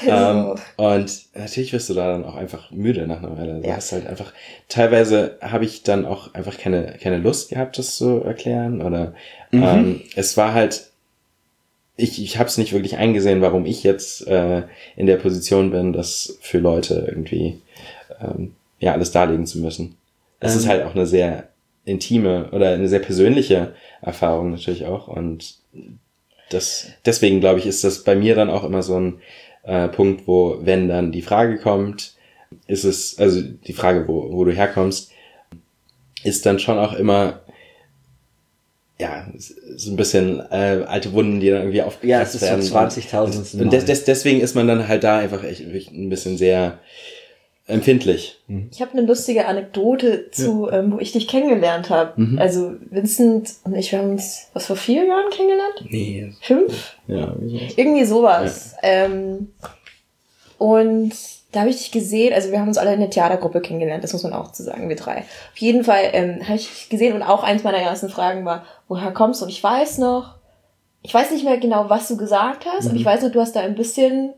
[0.05, 0.51] also.
[0.51, 3.59] ähm, und natürlich wirst du da dann auch einfach müde nach einer Weile.
[3.59, 3.75] Du ja.
[3.75, 4.33] hast halt einfach,
[4.69, 8.81] teilweise habe ich dann auch einfach keine, keine Lust gehabt, das zu erklären.
[8.83, 9.13] Oder
[9.51, 9.63] mhm.
[9.63, 10.91] ähm, es war halt
[11.95, 14.63] ich, ich habe es nicht wirklich eingesehen, warum ich jetzt äh,
[14.95, 17.61] in der Position bin, das für Leute irgendwie
[18.21, 19.97] ähm, ja alles darlegen zu müssen.
[20.39, 21.49] Das ähm, ist halt auch eine sehr
[21.85, 25.55] intime oder eine sehr persönliche Erfahrung natürlich auch und
[26.49, 29.21] das deswegen glaube ich ist das bei mir dann auch immer so ein
[29.63, 32.15] äh, Punkt, wo wenn dann die Frage kommt,
[32.67, 35.11] ist es also die Frage, wo wo du herkommst,
[36.23, 37.41] ist dann schon auch immer
[38.99, 39.27] ja,
[39.75, 42.61] so ein bisschen äh, alte Wunden, die dann irgendwie aufgekratzt werden.
[42.65, 43.61] Ja, es ist so 20.000.
[43.61, 46.79] Und des, des, deswegen ist man dann halt da einfach echt ein bisschen sehr
[47.67, 48.41] empfindlich.
[48.47, 48.69] Mhm.
[48.71, 50.79] Ich habe eine lustige Anekdote zu, ja.
[50.79, 52.21] ähm, wo ich dich kennengelernt habe.
[52.21, 52.39] Mhm.
[52.39, 55.85] Also Vincent und ich, wir haben uns was vor vier Jahren kennengelernt?
[55.89, 56.33] Nee.
[56.41, 56.97] Fünf?
[57.07, 57.35] Ja,
[57.77, 58.75] irgendwie sowas.
[58.81, 59.05] Ja.
[59.05, 59.53] Ähm,
[60.57, 61.13] und
[61.51, 64.13] da habe ich dich gesehen, also wir haben uns alle in der Theatergruppe kennengelernt, das
[64.13, 65.19] muss man auch zu sagen, wir drei.
[65.19, 68.65] Auf jeden Fall ähm, habe ich dich gesehen und auch eins meiner ersten Fragen war,
[68.87, 69.45] woher kommst du?
[69.45, 70.35] Und ich weiß noch,
[71.03, 72.89] ich weiß nicht mehr genau, was du gesagt hast, mhm.
[72.91, 74.33] aber ich weiß noch, du hast da ein bisschen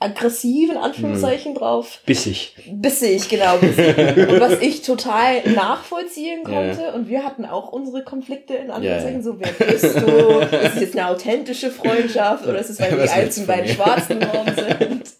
[0.00, 1.58] aggressiv in Anführungszeichen mhm.
[1.58, 2.00] drauf.
[2.06, 2.54] Bissig.
[2.70, 3.56] Bissig, genau.
[3.58, 3.96] Bissig.
[4.28, 6.82] und was ich total nachvollziehen konnte.
[6.82, 6.94] Ja.
[6.94, 9.18] Und wir hatten auch unsere Konflikte in Anführungszeichen.
[9.18, 9.22] Ja.
[9.22, 10.56] So, wer bist du?
[10.56, 14.46] Ist es jetzt eine authentische Freundschaft oder ist es, weil die einzigen beiden Schwarzen Raum
[14.46, 15.02] sind?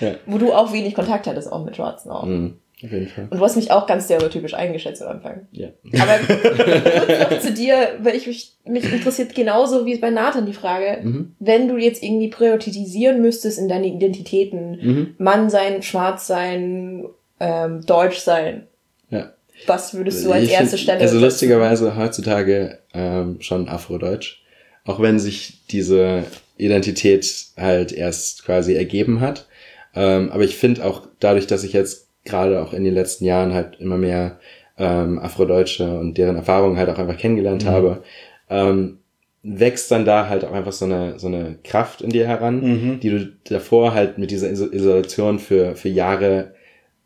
[0.00, 0.16] Ja.
[0.26, 2.24] Wo du auch wenig Kontakt hattest, auch mit Schwarzen auch.
[2.24, 2.58] Mhm.
[2.84, 3.28] Auf jeden Fall.
[3.30, 5.46] Und du hast mich auch ganz stereotypisch eingeschätzt am Anfang.
[5.52, 5.68] Ja.
[6.00, 6.18] Aber
[7.30, 11.36] noch zu dir, weil ich mich, mich interessiert genauso wie bei Nathan die Frage, mhm.
[11.38, 15.14] wenn du jetzt irgendwie priorisieren müsstest in deine Identitäten, mhm.
[15.18, 17.06] Mann sein, schwarz sein,
[17.38, 18.66] ähm, deutsch sein.
[19.10, 19.32] Ja.
[19.66, 21.00] Was würdest du als ich erste Stelle?
[21.00, 24.42] Also lustigerweise heutzutage ähm, schon Afrodeutsch.
[24.84, 26.24] Auch wenn sich diese
[26.56, 29.46] Identität halt erst quasi ergeben hat.
[29.94, 33.52] Ähm, aber ich finde auch dadurch, dass ich jetzt gerade auch in den letzten Jahren
[33.52, 34.38] halt immer mehr
[34.78, 37.68] ähm, Afrodeutsche und deren Erfahrungen halt auch einfach kennengelernt mhm.
[37.68, 38.02] habe,
[38.48, 38.98] ähm,
[39.42, 43.00] wächst dann da halt auch einfach so eine, so eine Kraft in dir heran, mhm.
[43.00, 46.54] die du davor halt mit dieser Isolation für, für Jahre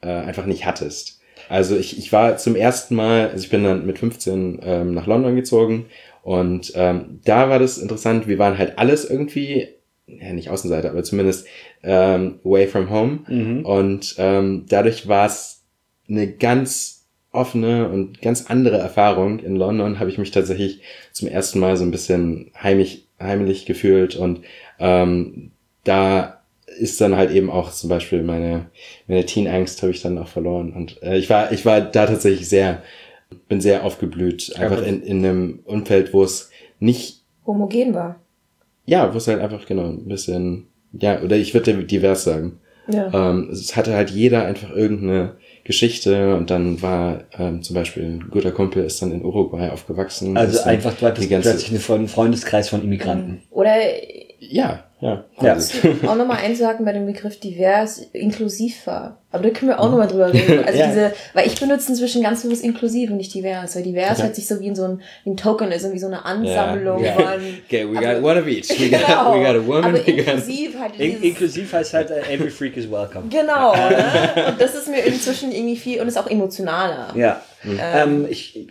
[0.02, 1.20] äh, einfach nicht hattest.
[1.48, 5.07] Also ich, ich war zum ersten Mal, also ich bin dann mit 15 ähm, nach
[5.07, 5.87] London gezogen
[6.22, 9.68] und ähm, da war das interessant, wir waren halt alles irgendwie
[10.06, 11.46] ja, nicht Außenseiter, aber zumindest
[11.82, 13.20] ähm, away from home.
[13.28, 13.64] Mhm.
[13.64, 15.64] Und ähm, dadurch war es
[16.08, 19.40] eine ganz offene und ganz andere Erfahrung.
[19.40, 20.80] In London habe ich mich tatsächlich
[21.12, 24.42] zum ersten Mal so ein bisschen heimlich, heimlich gefühlt und
[24.78, 25.50] ähm,
[25.84, 26.42] da
[26.78, 28.66] ist dann halt eben auch zum Beispiel meine,
[29.06, 30.72] meine Teenangst habe ich dann auch verloren.
[30.72, 32.82] Und äh, ich war, ich war da tatsächlich sehr,
[33.48, 38.20] bin sehr aufgeblüht, einfach in, in einem Umfeld, wo es nicht homogen war
[38.87, 42.61] ja, wo es halt einfach genau ein bisschen, ja, oder ich würde divers sagen.
[42.88, 43.31] Ja.
[43.31, 48.31] Ähm, es hatte halt jeder einfach irgendeine Geschichte und dann war ähm, zum Beispiel ein
[48.31, 50.37] guter Kumpel ist dann in Uruguay aufgewachsen.
[50.37, 53.42] Also einfach, du hattest plötzlich einen Freundeskreis von Immigranten.
[53.51, 53.75] Oder
[54.38, 55.24] ja, ja.
[55.42, 55.59] Ja.
[56.06, 59.18] auch nochmal einzuhaken bei dem Begriff divers, inklusiv war.
[59.30, 60.64] Aber da können wir auch nochmal drüber reden.
[60.66, 60.87] Also ja.
[60.87, 64.46] diese, weil ich benutze inzwischen ganz bewusst inklusiv und nicht divers, weil divers hört sich
[64.46, 67.12] so wie in so ein, wie ein Token ist, wie so eine Ansammlung yeah.
[67.12, 67.24] von.
[67.66, 68.70] Okay, we got one of each.
[68.70, 69.35] We got, genau.
[69.35, 69.85] we got a woman.
[69.85, 73.28] Aber inklusiv halt In, Inklusiv heißt halt, uh, every freak is welcome.
[73.28, 74.46] Genau, ne?
[74.48, 77.14] Und das ist mir inzwischen irgendwie viel, und ist auch emotionaler.
[77.14, 77.42] Ja.
[77.64, 77.80] Mhm.
[77.82, 78.66] Ähm, ich,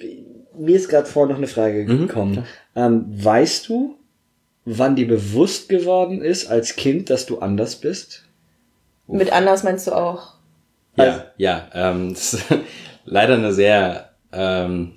[0.57, 2.07] mir ist gerade vorhin noch eine Frage mhm.
[2.07, 2.45] gekommen.
[2.75, 3.95] Ähm, weißt du,
[4.65, 8.25] wann dir bewusst geworden ist als Kind, dass du anders bist?
[9.07, 9.17] Uff.
[9.17, 10.33] Mit anders meinst du auch?
[10.97, 11.67] Ja, also, ja.
[11.73, 12.45] Ähm, das ist
[13.05, 14.93] leider eine sehr, ähm,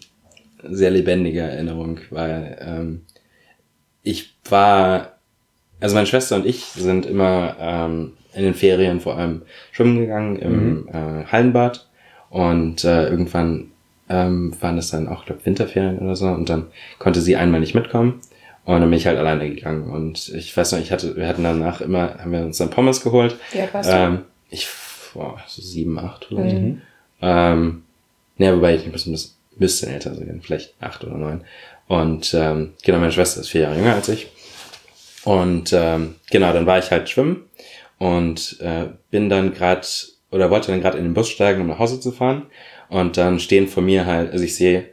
[0.63, 3.03] sehr lebendige Erinnerung, weil ähm,
[4.03, 5.19] ich war,
[5.81, 10.37] also meine Schwester und ich sind immer ähm, in den Ferien vor allem schwimmen gegangen
[10.37, 10.89] im mhm.
[10.89, 11.89] äh, Hallenbad
[12.31, 13.73] und äh, irgendwann
[14.09, 17.75] ähm, waren das dann auch, glaube Winterferien oder so und dann konnte sie einmal nicht
[17.75, 18.21] mitkommen
[18.75, 19.91] und dann bin ich halt alleine gegangen.
[19.91, 23.03] Und ich weiß noch, ich hatte, wir hatten danach immer, haben wir uns dann Pommes
[23.03, 23.37] geholt.
[23.59, 24.69] Alt warst ähm, Ich,
[25.15, 26.55] boah, so sieben, acht oder so.
[26.55, 26.83] Mhm.
[27.23, 27.83] Ähm,
[28.37, 31.45] ne, wobei ich ein bisschen, ein bisschen älter sein, vielleicht acht oder neun.
[31.87, 34.29] Und ähm, genau, meine Schwester ist vier Jahre jünger als ich.
[35.25, 37.45] Und ähm, genau, dann war ich halt schwimmen
[37.97, 39.87] und äh, bin dann gerade
[40.31, 42.43] oder wollte dann gerade in den Bus steigen, um nach Hause zu fahren.
[42.91, 44.91] Und dann stehen vor mir halt, also ich sehe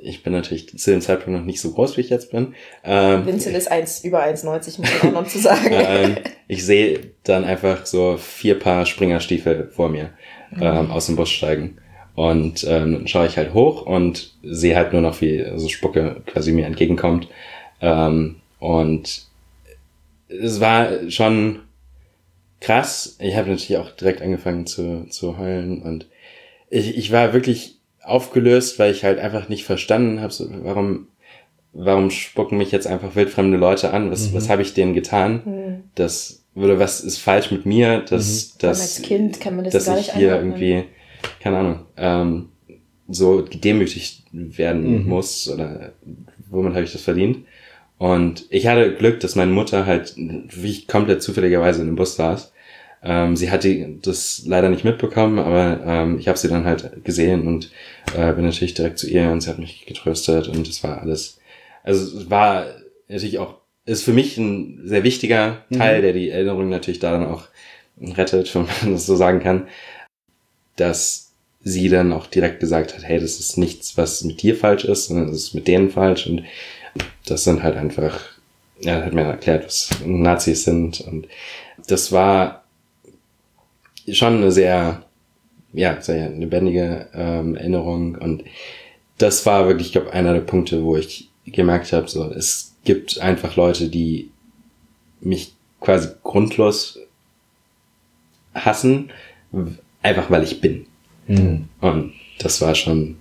[0.00, 2.54] ich bin natürlich zu dem Zeitpunkt noch nicht so groß, wie ich jetzt bin.
[2.84, 5.68] Ähm, Vincent ist eins, über 1,90, muss man auch noch zu sagen.
[5.70, 6.16] ähm,
[6.48, 10.10] ich sehe dann einfach so vier Paar Springerstiefel vor mir
[10.52, 10.62] mhm.
[10.62, 11.78] ähm, aus dem Bus steigen.
[12.14, 16.22] Und ähm, dann schaue ich halt hoch und sehe halt nur noch, wie so Spucke
[16.26, 17.28] quasi mir entgegenkommt.
[17.80, 19.22] Ähm, und
[20.28, 21.60] es war schon
[22.60, 23.16] krass.
[23.20, 26.06] Ich habe natürlich auch direkt angefangen zu, zu heulen und
[26.70, 27.77] ich, ich war wirklich
[28.08, 31.08] aufgelöst, weil ich halt einfach nicht verstanden habe, so, warum,
[31.72, 34.10] warum spucken mich jetzt einfach wildfremde Leute an?
[34.10, 34.34] Was, mhm.
[34.34, 35.42] was habe ich denen getan?
[35.44, 35.82] Mhm.
[35.94, 38.00] Das, oder was ist falsch mit mir?
[38.00, 38.58] Dass, mhm.
[38.60, 40.84] dass, als Kind kann man das dass gar ich hier irgendwie,
[41.40, 42.48] keine Ahnung, ähm,
[43.08, 45.08] so gedemütigt werden mhm.
[45.08, 45.92] muss oder
[46.50, 47.44] womit habe ich das verdient?
[47.98, 52.52] Und ich hatte Glück, dass meine Mutter halt wie komplett zufälligerweise in dem Bus saß.
[53.02, 57.04] Ähm, sie hat die, das leider nicht mitbekommen, aber ähm, ich habe sie dann halt
[57.04, 57.70] gesehen und
[58.16, 61.38] äh, bin natürlich direkt zu ihr und sie hat mich getröstet und es war alles.
[61.84, 62.66] Also es war
[63.08, 66.02] natürlich auch, ist für mich ein sehr wichtiger Teil, mhm.
[66.02, 67.44] der die Erinnerung natürlich da dann auch
[68.00, 69.68] rettet, wenn man das so sagen kann,
[70.76, 74.84] dass sie dann auch direkt gesagt hat, hey, das ist nichts, was mit dir falsch
[74.84, 76.42] ist, sondern das ist mit denen falsch und
[77.26, 78.20] das sind halt einfach,
[78.80, 81.00] ja, hat mir erklärt, was Nazis sind.
[81.00, 81.28] Und
[81.86, 82.64] das war
[84.12, 85.04] schon eine sehr,
[85.72, 88.16] ja, sehr lebendige ähm, Erinnerung.
[88.16, 88.44] Und
[89.18, 93.20] das war wirklich, ich glaube, einer der Punkte, wo ich gemerkt habe, so, es gibt
[93.20, 94.30] einfach Leute, die
[95.20, 96.98] mich quasi grundlos
[98.54, 99.10] hassen,
[100.02, 100.86] einfach weil ich bin.
[101.26, 101.68] Mhm.
[101.80, 103.16] Und das war schon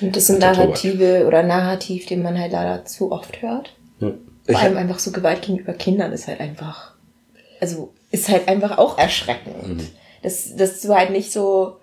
[0.00, 3.74] und das sind Narrative oder Narrativ, den man halt leider zu oft hört.
[4.00, 4.12] Ja.
[4.46, 6.94] Vor allem einfach so Gewalt gegenüber Kindern ist halt einfach,
[7.60, 9.66] also ist halt einfach auch erschreckend.
[9.66, 9.88] Mhm.
[10.22, 11.78] Das, dass du halt nicht so,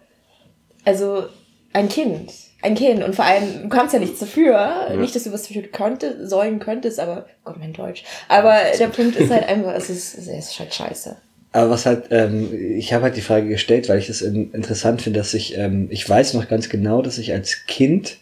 [0.85, 1.25] also
[1.73, 4.95] ein Kind, ein Kind und vor allem, du kannst ja nichts dafür, ja.
[4.95, 8.03] nicht, dass du was dafür könnte, sollen könntest, aber, Gott, mein Deutsch.
[8.29, 11.17] Aber der Punkt ist halt einfach, es ist, es ist halt scheiße.
[11.51, 15.01] Aber was halt, ähm, ich habe halt die Frage gestellt, weil ich es in, interessant
[15.01, 18.17] finde, dass ich, ähm, ich weiß noch ganz genau, dass ich als Kind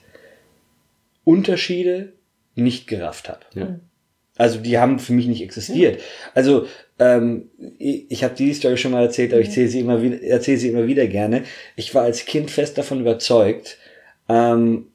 [1.24, 2.14] Unterschiede
[2.56, 3.42] nicht gerafft habe.
[3.54, 3.80] Ja.
[4.36, 5.98] Also die haben für mich nicht existiert.
[5.98, 6.04] Ja.
[6.34, 6.66] Also
[7.00, 10.58] ähm, ich, habe die Story schon mal erzählt, aber ich erzähle sie immer wieder, erzähle
[10.58, 11.44] sie immer wieder gerne.
[11.76, 13.78] Ich war als Kind fest davon überzeugt,
[14.28, 14.88] ähm,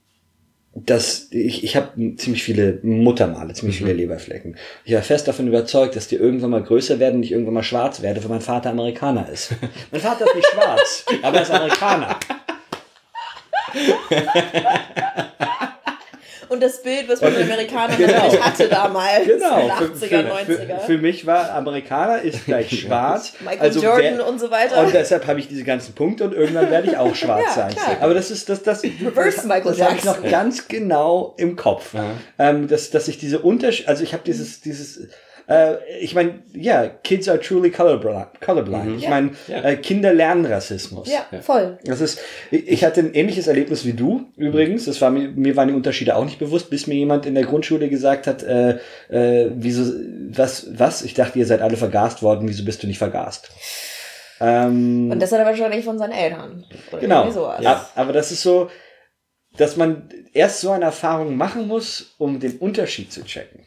[0.75, 3.87] dass ich, ich habe ziemlich viele Muttermale, ziemlich mhm.
[3.87, 4.57] viele Leberflecken.
[4.85, 7.63] Ich war fest davon überzeugt, dass die irgendwann mal größer werden und ich irgendwann mal
[7.63, 9.55] schwarz werde, weil mein Vater Amerikaner ist.
[9.91, 12.19] mein Vater ist nicht schwarz, aber er ist Amerikaner.
[16.49, 18.13] und das Bild, was man den Amerikanern genau.
[18.13, 19.61] natürlich hatte damals genau.
[19.61, 20.47] in den 80er, 90er.
[20.47, 23.35] Für, für, mich war Amerikaner ist gleich schwarz.
[23.41, 24.79] Michael also Jordan wer, und so weiter.
[24.79, 27.75] Und deshalb habe ich diese ganzen Punkte und irgendwann werde ich auch schwarz ja, sein.
[27.75, 27.97] Klar.
[28.01, 31.57] Aber das ist das, das, Reverse das, Michael das habe ich noch ganz genau im
[31.57, 31.95] Kopf.
[32.39, 35.09] Ähm, dass, dass ich diese Unterschied, also ich habe dieses, dieses
[35.49, 38.41] äh, ich meine, ja, Kids are truly colorblind.
[38.41, 38.87] colorblind.
[38.87, 38.99] Mhm.
[38.99, 39.63] Ich meine, ja.
[39.63, 41.11] äh, Kinder lernen Rassismus.
[41.11, 41.79] Ja, voll.
[41.85, 44.87] Das ist, ich hatte ein ähnliches Erlebnis wie du übrigens.
[44.87, 47.45] Das war mir, mir waren die Unterschiede auch nicht bewusst, bis mir jemand in der
[47.45, 48.79] Grundschule gesagt hat, äh,
[49.09, 49.93] äh, wieso,
[50.31, 51.03] was, was?
[51.03, 52.49] Ich dachte, ihr seid alle vergast worden.
[52.49, 53.51] Wieso bist du nicht vergast?
[54.41, 56.65] Ähm, Und das hat er wahrscheinlich von seinen Eltern.
[56.91, 57.59] Oder genau.
[57.61, 58.71] Ja, aber das ist so,
[59.57, 63.67] dass man erst so eine Erfahrung machen muss, um den Unterschied zu checken.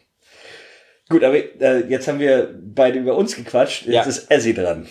[1.09, 3.85] Gut, aber äh, jetzt haben wir beide über uns gequatscht.
[3.85, 4.03] Jetzt ja.
[4.03, 4.87] ist Essie dran.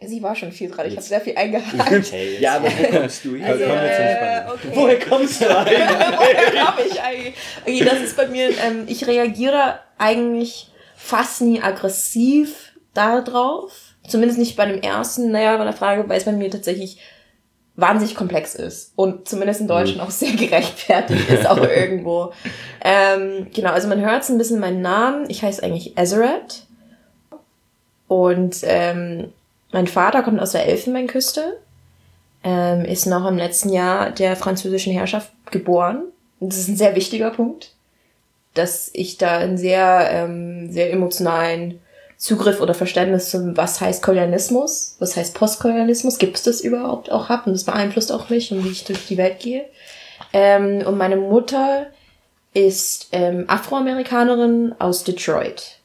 [0.00, 0.86] Essie war schon viel dran.
[0.86, 2.12] Ich habe sehr viel eingehakt.
[2.12, 3.42] Hey, ja, aber woher kommst du?
[3.42, 4.68] Also, äh, okay.
[4.72, 5.78] Woher kommst du eigentlich?
[5.78, 7.34] woher komme ich eigentlich?
[7.64, 13.72] Okay, das ist bei mir, ähm, ich reagiere eigentlich fast nie aggressiv darauf.
[14.06, 16.98] Zumindest nicht bei dem ersten, naja, bei der Frage, weil es bei mir tatsächlich
[17.76, 20.04] wahnsinnig komplex ist und zumindest in Deutschland mhm.
[20.04, 22.32] auch sehr gerechtfertigt ist, auch irgendwo.
[22.84, 25.28] Ähm, genau, also man hört ein bisschen meinen Namen.
[25.30, 26.66] Ich heiße eigentlich Ezeret.
[28.08, 29.32] Und ähm,
[29.72, 31.58] mein Vater kommt aus der Elfenbeinküste,
[32.44, 36.02] ähm, ist noch im letzten Jahr der französischen Herrschaft geboren.
[36.38, 37.72] Und das ist ein sehr wichtiger Punkt,
[38.52, 41.80] dass ich da einen sehr, ähm, sehr emotionalen
[42.22, 47.28] Zugriff oder Verständnis zum, was heißt Kolonialismus, was heißt Postkolonialismus, gibt es das überhaupt auch
[47.28, 49.64] hab und das beeinflusst auch mich und wie ich durch die Welt gehe.
[50.32, 51.88] Ähm, und meine Mutter
[52.54, 55.78] ist ähm, Afroamerikanerin aus Detroit.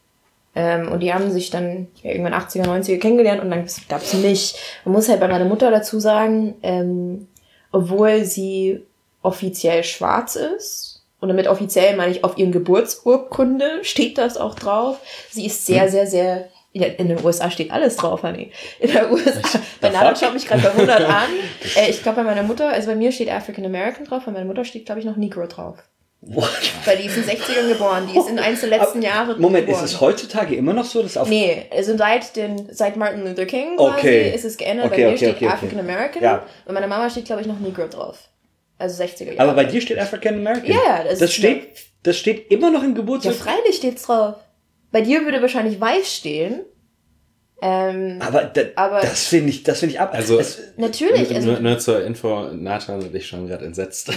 [0.53, 4.13] Ähm, und die haben sich dann ja, irgendwann 80er, 90er kennengelernt und dann gab es
[4.13, 4.57] mich.
[4.85, 7.27] Man muss halt bei meiner Mutter dazu sagen, ähm,
[7.71, 8.83] obwohl sie
[9.23, 10.86] offiziell schwarz ist,
[11.19, 14.99] und damit offiziell meine ich auf ihren Geburtsurkunde steht das auch drauf.
[15.31, 15.89] Sie ist sehr, hm.
[15.89, 18.51] sehr, sehr in den USA steht alles drauf, Honey.
[18.79, 19.59] In der USA.
[19.81, 21.29] Bei Nana schaut mich gerade verwundert an.
[21.75, 24.45] Äh, ich glaube, bei meiner Mutter, also bei mir steht African American drauf, bei meiner
[24.45, 25.77] Mutter steht, glaube ich, noch Negro drauf.
[26.21, 26.49] What?
[26.85, 29.67] Weil die ist in den 60ern geboren, die ist in eins der letzten Jahre Moment,
[29.67, 29.85] geboren.
[29.85, 33.45] ist es heutzutage immer noch so, dass auf Nee, also seit, den, seit Martin Luther
[33.45, 34.31] King quasi Okay.
[34.35, 34.87] ist es geändert.
[34.87, 35.49] Okay, bei mir okay, steht.
[35.49, 36.43] African American Ja.
[36.65, 38.17] und meiner Mama steht, glaube ich, noch Negro drauf.
[38.77, 39.39] Also 60er Jahre.
[39.39, 40.67] Aber bei dir steht African American.
[40.69, 41.69] Ja, ja, das das steht,
[42.03, 43.33] das steht immer noch im ja, Geburtstag.
[43.35, 44.35] freilich steht's drauf.
[44.91, 46.61] Bei dir würde wahrscheinlich weiß stehen.
[47.59, 50.11] Ähm, aber da, Aber- das finde ich, das finde ich ab.
[50.13, 51.33] Also- es, natürlich.
[51.33, 54.11] Also, nur, nur zur Info, Nathan und ich schon gerade entsetzt.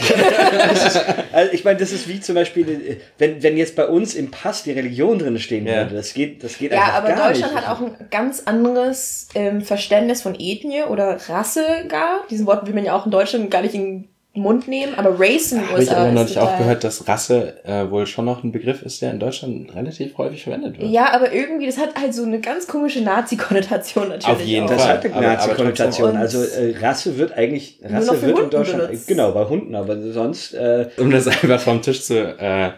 [1.33, 4.63] also ich meine, das ist wie zum Beispiel, wenn, wenn jetzt bei uns im Pass
[4.65, 5.77] die Religion drin stehen Ja.
[5.85, 5.95] würde.
[5.95, 7.67] Das geht, das geht ja, einfach aber gar Deutschland nicht.
[7.67, 12.27] hat auch ein ganz anderes ähm, Verständnis von Ethnie oder Rasse gar.
[12.29, 15.51] Diesen Wort will man ja auch in Deutschland gar nicht in Mund nehmen, aber Race
[15.51, 18.53] in den Habe ich aber neulich auch gehört, dass Rasse äh, wohl schon noch ein
[18.53, 20.89] Begriff ist, der in Deutschland relativ häufig verwendet wird.
[20.89, 24.37] Ja, aber irgendwie, das hat halt so eine ganz komische Nazi-Konnotation natürlich.
[24.37, 24.71] Auf jeden auch.
[24.71, 24.93] Das Fall.
[24.99, 26.17] hat eine Nazi-Konnotation.
[26.17, 29.09] Also äh, Rasse wird eigentlich, Nur noch Rasse für wird in Hunden Deutschland, benutzt.
[29.09, 32.71] genau, bei Hunden, aber sonst, äh, Um das einfach vom Tisch zu, äh,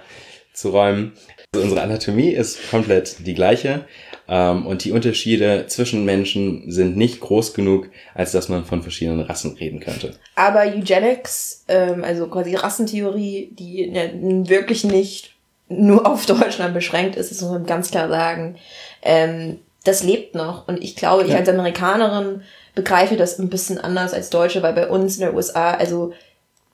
[0.55, 1.13] zu räumen.
[1.55, 3.85] Also unsere Anatomie ist komplett die gleiche.
[4.35, 9.21] Ähm, und die Unterschiede zwischen Menschen sind nicht groß genug, als dass man von verschiedenen
[9.21, 10.15] Rassen reden könnte.
[10.37, 13.93] Aber Eugenics, ähm, also quasi Rassentheorie, die
[14.49, 15.35] wirklich nicht
[15.69, 18.57] nur auf Deutschland beschränkt ist, das muss man ganz klar sagen,
[19.03, 20.67] ähm, das lebt noch.
[20.67, 21.37] Und ich glaube, ich Ja.
[21.37, 22.41] als Amerikanerin
[22.75, 26.15] begreife das ein bisschen anders als Deutsche, weil bei uns in der USA, also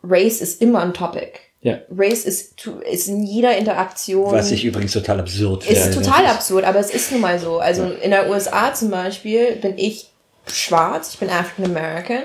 [0.05, 1.33] Race ist immer ein Topic.
[1.61, 1.79] Ja.
[1.91, 4.33] Race ist, ist in jeder Interaktion.
[4.33, 5.81] was ich übrigens total absurd finde.
[5.81, 7.59] Ist total absurd, aber es ist nun mal so.
[7.59, 10.11] Also in der USA zum Beispiel bin ich
[10.47, 12.23] schwarz, ich bin African American.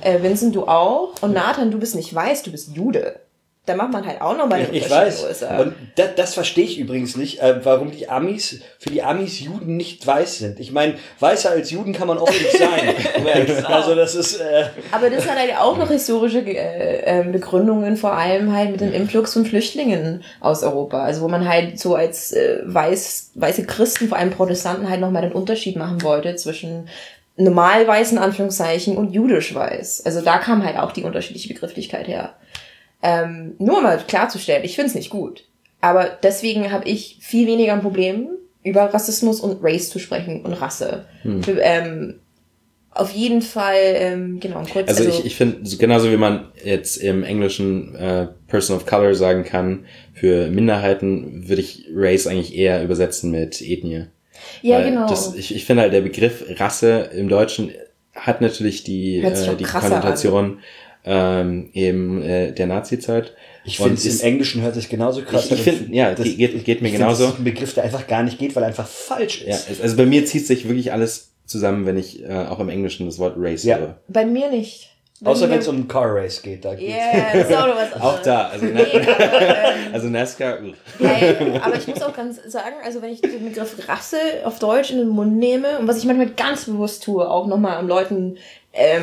[0.00, 1.14] Äh, Vincent, du auch.
[1.20, 3.20] Und Nathan, du bist nicht weiß, du bist Jude.
[3.66, 5.24] Da macht man halt auch nochmal den Ich Unterschied in weiß.
[5.24, 5.58] USA.
[5.58, 9.78] Und das, das verstehe ich übrigens nicht, äh, warum die Amis, für die Amis Juden
[9.78, 10.60] nicht weiß sind.
[10.60, 12.94] Ich meine, weißer als Juden kann man auch nicht sein.
[13.24, 13.64] Sein.
[13.64, 18.12] also das ist, äh, aber das hat halt auch noch historische äh, äh, Begründungen, vor
[18.12, 21.02] allem halt mit dem Influx von Flüchtlingen aus Europa.
[21.02, 25.22] Also wo man halt so als äh, weiß, weiße Christen, vor allem Protestanten, halt nochmal
[25.22, 26.88] den Unterschied machen wollte zwischen
[27.36, 30.04] normal weißen Anführungszeichen und jüdisch weiß.
[30.04, 32.34] Also da kam halt auch die unterschiedliche Begrifflichkeit her.
[33.06, 35.44] Ähm, nur mal klarzustellen, ich finde es nicht gut.
[35.82, 38.28] Aber deswegen habe ich viel weniger ein Problem,
[38.62, 41.04] über Rassismus und Race zu sprechen und Rasse.
[41.42, 42.20] Für, ähm,
[42.90, 44.88] auf jeden Fall, ähm, genau, kurz.
[44.88, 49.14] Also, ich, ich finde, so- genauso wie man jetzt im Englischen äh, Person of Color
[49.14, 54.06] sagen kann, für Minderheiten würde ich Race eigentlich eher übersetzen mit Ethnie.
[54.62, 55.08] ja, Weil genau.
[55.08, 57.70] Das, ich ich finde halt, der Begriff Rasse im Deutschen
[58.14, 60.60] hat natürlich die, äh, die Konnotation
[61.04, 63.32] ähm, eben äh, der Nazi-Zeit.
[63.64, 66.82] ich finde im Englischen hört sich genauso krass Ich- ich find- ja, das, geht- geht
[66.82, 67.24] mir genauso.
[67.24, 69.70] Das ist ein Begriff, der einfach gar nicht geht, weil er einfach falsch Ja, ist.
[69.70, 73.06] es- also bei mir zieht sich wirklich alles zusammen, wenn ich äh, auch im Englischen
[73.06, 73.78] das Wort Race Ja.
[73.78, 73.96] höre.
[74.08, 74.90] Bei mir nicht.
[75.20, 76.64] Bei Außer wenn es um Car Race geht.
[76.64, 76.92] Da geht's.
[76.92, 78.94] Ja, das ist auch noch was Auch da, also, Nee, aber,
[79.40, 80.72] ähm, also NASCAR, uh.
[80.98, 84.90] Weil, aber ich muss auch ganz sagen, also wenn ich den Begriff Rasse auf Deutsch
[84.90, 88.36] in den Mund nehme und was ich manchmal ganz bewusst tue, auch nochmal um Leuten
[88.72, 89.02] ähm,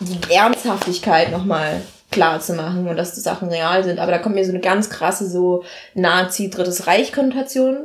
[0.00, 3.98] die Ernsthaftigkeit nochmal klar zu machen und dass die Sachen real sind.
[3.98, 5.62] Aber da kommt mir so eine ganz krasse so
[5.94, 7.76] Nazi-Drittes Reich-Konnotation,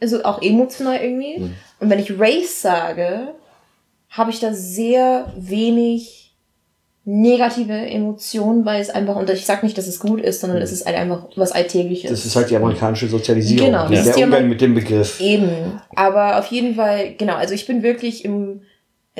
[0.00, 1.52] also auch emotional irgendwie.
[1.78, 3.34] Und wenn ich Race sage,
[4.10, 6.34] habe ich da sehr wenig
[7.04, 10.70] negative Emotionen, weil es einfach, und ich sag nicht, dass es gut ist, sondern es
[10.70, 12.10] ist halt einfach was Alltägliches.
[12.10, 13.66] Das ist halt die amerikanische Sozialisierung.
[13.66, 15.20] Genau, das der Umgang mit dem Begriff.
[15.20, 15.80] Eben.
[15.96, 18.62] Aber auf jeden Fall, genau, also ich bin wirklich im,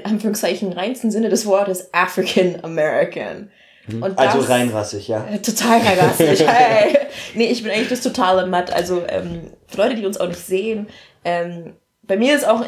[0.00, 3.50] in Anführungszeichen, reinsten Sinne des Wortes African American.
[3.88, 5.26] Und Also das- reinrassig, ja.
[5.26, 6.40] Äh, Total rassisch.
[6.46, 6.96] Hey.
[7.34, 8.72] Nee, ich bin eigentlich das totale Matt.
[8.72, 10.86] Also ähm, für Leute, die uns auch nicht sehen,
[11.24, 12.66] ähm, bei mir ist auch äh,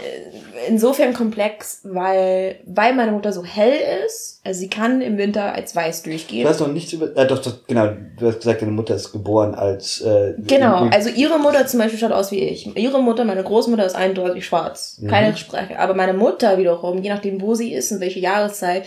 [0.69, 4.41] insofern komplex, weil, weil meine Mutter so hell ist.
[4.45, 6.45] Also sie kann im Winter als weiß durchgehen.
[6.45, 7.17] Du hast noch nichts über.
[7.17, 7.89] Äh, doch, doch, genau.
[8.19, 10.01] Du hast gesagt, deine Mutter ist geboren als.
[10.01, 12.77] Äh, Genau, also ihre Mutter zum Beispiel schaut aus wie ich.
[12.77, 15.01] Ihre Mutter, meine Großmutter ist eindeutig schwarz.
[15.09, 15.79] Keine Sprache.
[15.79, 18.85] Aber meine Mutter wiederum, je nachdem wo sie ist und welche Jahreszeit,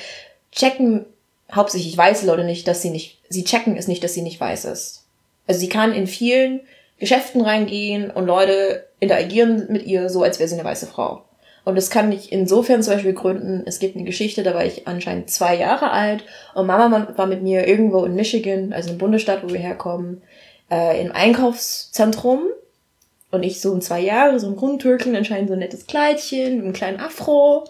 [0.51, 1.05] checken
[1.53, 4.65] hauptsächlich weiße Leute nicht, dass sie nicht, sie checken es nicht, dass sie nicht weiß
[4.65, 5.03] ist.
[5.47, 6.61] Also sie kann in vielen
[6.99, 11.25] Geschäften reingehen und Leute interagieren mit ihr so, als wäre sie eine weiße Frau.
[11.65, 13.63] Und das kann ich insofern zum Beispiel gründen.
[13.65, 17.41] Es gibt eine Geschichte, da war ich anscheinend zwei Jahre alt und Mama war mit
[17.41, 20.21] mir irgendwo in Michigan, also im Bundesstaat, wo wir herkommen,
[20.71, 22.43] äh, im Einkaufszentrum.
[23.31, 26.63] Und ich so um zwei Jahre, so ein Rundtürken, anscheinend so ein nettes Kleidchen, mit
[26.63, 27.65] einem kleinen Afro.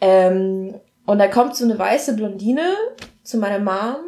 [0.00, 2.74] Ähm, und da kommt so eine weiße Blondine
[3.24, 4.05] zu meiner Mom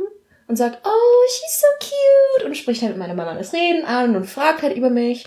[0.49, 2.47] und sagt, oh, she's so cute.
[2.47, 5.27] Und spricht halt mit meiner Mama das Reden an und fragt halt über mich.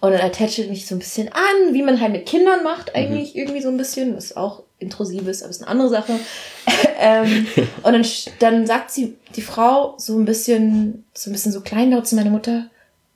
[0.00, 3.36] Und dann tätschelt mich so ein bisschen an, wie man halt mit Kindern macht, eigentlich
[3.36, 4.16] irgendwie so ein bisschen.
[4.16, 6.18] Ist auch intrusives, aber ist eine andere Sache.
[6.98, 7.46] ähm,
[7.82, 8.06] und dann,
[8.38, 12.30] dann sagt sie, die Frau, so ein bisschen, so ein bisschen so kleinlaut zu meiner
[12.30, 12.70] Mutter,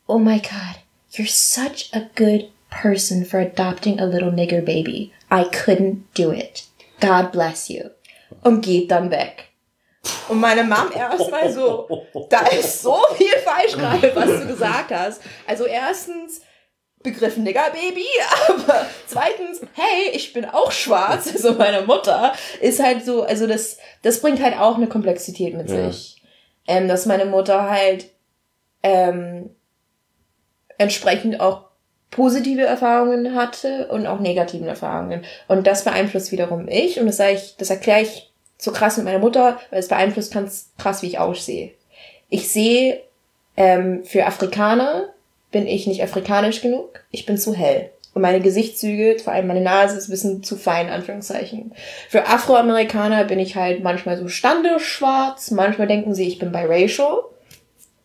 [0.06, 0.80] oh my god,
[1.12, 5.12] you're such a good person for adopting a little nigger baby.
[5.30, 6.64] I couldn't do it.
[7.00, 7.90] God bless you.
[8.42, 9.47] Und geht dann weg.
[10.28, 15.22] Und meine Mom erstmal so, da ist so viel falsch gerade, was du gesagt hast.
[15.46, 16.42] Also erstens,
[17.02, 18.06] Begriff Niggerbaby,
[18.48, 23.78] aber zweitens, hey, ich bin auch schwarz, also meine Mutter ist halt so, also das,
[24.02, 25.90] das bringt halt auch eine Komplexität mit ja.
[25.90, 26.22] sich.
[26.66, 28.10] Ähm, dass meine Mutter halt
[28.82, 29.50] ähm,
[30.76, 31.68] entsprechend auch
[32.10, 35.24] positive Erfahrungen hatte und auch negativen Erfahrungen.
[35.46, 38.27] Und das beeinflusst wiederum ich und das sage ich, das erkläre ich
[38.58, 41.72] so krass mit meiner Mutter, weil es beeinflusst ganz krass, wie ich aussehe.
[42.28, 43.00] Ich sehe
[43.56, 45.08] ähm, für Afrikaner
[45.50, 47.90] bin ich nicht afrikanisch genug, ich bin zu hell.
[48.14, 51.72] Und meine Gesichtszüge, vor allem meine Nase, ist ein bisschen zu fein, Anführungszeichen.
[52.08, 57.20] Für Afroamerikaner bin ich halt manchmal so standeschwarz, manchmal denken sie, ich bin biracial,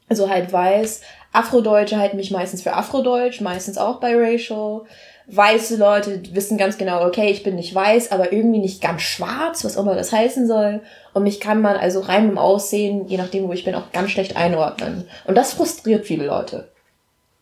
[0.10, 1.02] also halt weiß.
[1.32, 4.84] Afrodeutsche halten mich meistens für Afrodeutsch, meistens auch biracial
[5.28, 9.64] weiße Leute wissen ganz genau, okay, ich bin nicht weiß, aber irgendwie nicht ganz schwarz,
[9.64, 10.82] was auch immer das heißen soll.
[11.14, 14.12] Und mich kann man also rein im Aussehen, je nachdem, wo ich bin, auch ganz
[14.12, 15.06] schlecht einordnen.
[15.26, 16.70] Und das frustriert viele Leute.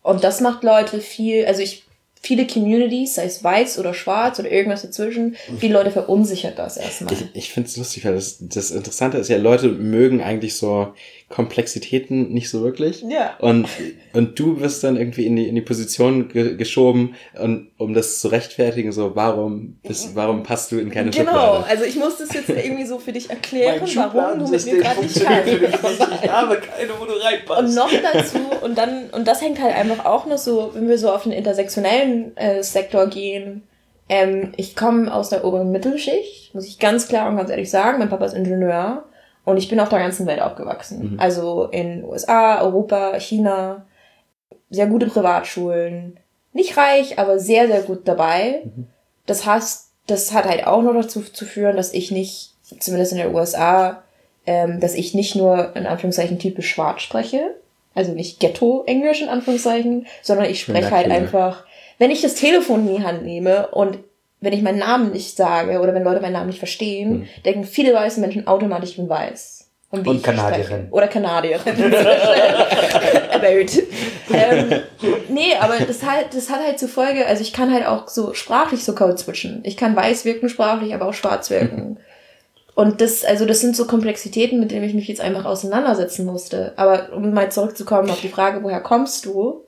[0.03, 1.83] Und das macht Leute viel, also ich
[2.21, 7.13] viele Communities, sei es weiß oder schwarz oder irgendwas dazwischen, viele Leute verunsichert das erstmal.
[7.13, 10.93] Ich, ich finde es lustig, weil das, das Interessante ist ja, Leute mögen eigentlich so
[11.31, 13.03] Komplexitäten nicht so wirklich.
[13.07, 13.35] Ja.
[13.39, 13.67] Und,
[14.13, 18.19] und du wirst dann irgendwie in die, in die Position ge geschoben, und, um das
[18.19, 21.31] zu rechtfertigen, so, warum, bist, warum passt du in keine genau.
[21.31, 21.57] Schublade?
[21.57, 24.77] Genau, also ich muss das jetzt irgendwie so für dich erklären, warum du mit mir
[24.77, 25.47] gerade nicht kannst.
[25.47, 27.61] Ich habe keine, wo du reinpasst.
[27.61, 30.97] Und noch dazu, und dann, und das hängt halt einfach auch noch so, wenn wir
[30.97, 33.63] so auf den intersektionellen äh, Sektor gehen,
[34.11, 37.97] ähm, ich komme aus der oberen Mittelschicht, muss ich ganz klar und ganz ehrlich sagen.
[37.97, 39.05] Mein Papa ist Ingenieur.
[39.43, 41.13] Und ich bin auf der ganzen Welt aufgewachsen.
[41.13, 41.19] Mhm.
[41.19, 43.85] Also in USA, Europa, China,
[44.69, 46.19] sehr gute Privatschulen.
[46.53, 48.63] Nicht reich, aber sehr, sehr gut dabei.
[48.63, 48.87] Mhm.
[49.25, 53.19] Das heißt, das hat halt auch noch dazu zu führen, dass ich nicht, zumindest in
[53.19, 54.03] den USA,
[54.45, 57.55] ähm, dass ich nicht nur in Anführungszeichen typisch schwarz spreche,
[57.93, 61.65] also nicht Ghetto-Englisch in Anführungszeichen, sondern ich spreche halt einfach,
[61.97, 63.99] wenn ich das Telefon in die Hand nehme und
[64.41, 67.27] wenn ich meinen Namen nicht sage oder wenn Leute meinen Namen nicht verstehen, hm.
[67.45, 69.69] denken viele weiße Menschen automatisch, ich bin weiß.
[69.91, 70.87] Und, und Kanadierin.
[70.89, 71.61] Oder Kanadierin.
[74.33, 74.81] ähm,
[75.29, 78.33] nee, aber das halt, das hat halt zur Folge, also ich kann halt auch so
[78.33, 79.61] sprachlich so code switchen.
[79.63, 81.99] Ich kann weiß wirken sprachlich, aber auch schwarz wirken.
[82.73, 86.71] Und das, also das sind so Komplexitäten, mit denen ich mich jetzt einfach auseinandersetzen musste.
[86.77, 89.65] Aber um mal zurückzukommen auf die Frage, woher kommst du?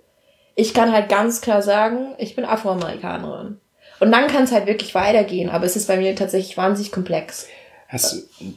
[0.55, 3.59] Ich kann halt ganz klar sagen, ich bin Afroamerikanerin.
[3.99, 7.47] Und dann kann es halt wirklich weitergehen, aber es ist bei mir tatsächlich wahnsinnig komplex.
[7.87, 8.53] Hast du.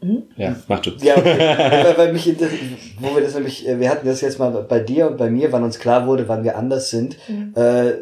[0.00, 0.22] Hm?
[0.36, 0.90] Ja, mach du.
[1.00, 1.94] Ja, okay.
[1.96, 2.26] weil mich,
[3.00, 5.50] wo wir das nämlich, äh, wir hatten das jetzt mal bei dir und bei mir,
[5.50, 7.16] wann uns klar wurde, wann wir anders sind.
[7.28, 7.54] Mhm.
[7.56, 7.92] Äh,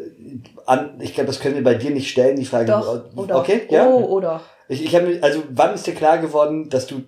[0.65, 2.65] an, ich glaube, das können wir bei dir nicht stellen, die Frage.
[2.67, 3.37] Doch, oder.
[3.37, 3.87] Okay, ja.
[3.87, 4.41] Oh, oder.
[4.67, 7.03] Ich, ich habe also wann ist dir klar geworden, dass du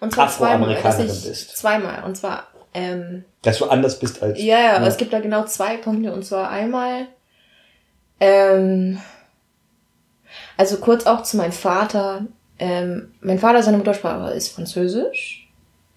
[0.00, 1.56] und zwar Afroamerikanerin bist?
[1.56, 2.04] Zweimal.
[2.04, 2.44] Und zwar,
[2.74, 4.40] ähm, dass du anders bist als.
[4.40, 6.12] Ja, ja, aber es gibt da genau zwei Punkte.
[6.12, 7.06] Und zwar einmal,
[8.20, 9.00] ähm,
[10.56, 12.26] also kurz auch zu meinem Vater.
[12.58, 15.48] Ähm, mein Vater, seine Muttersprache ist Französisch.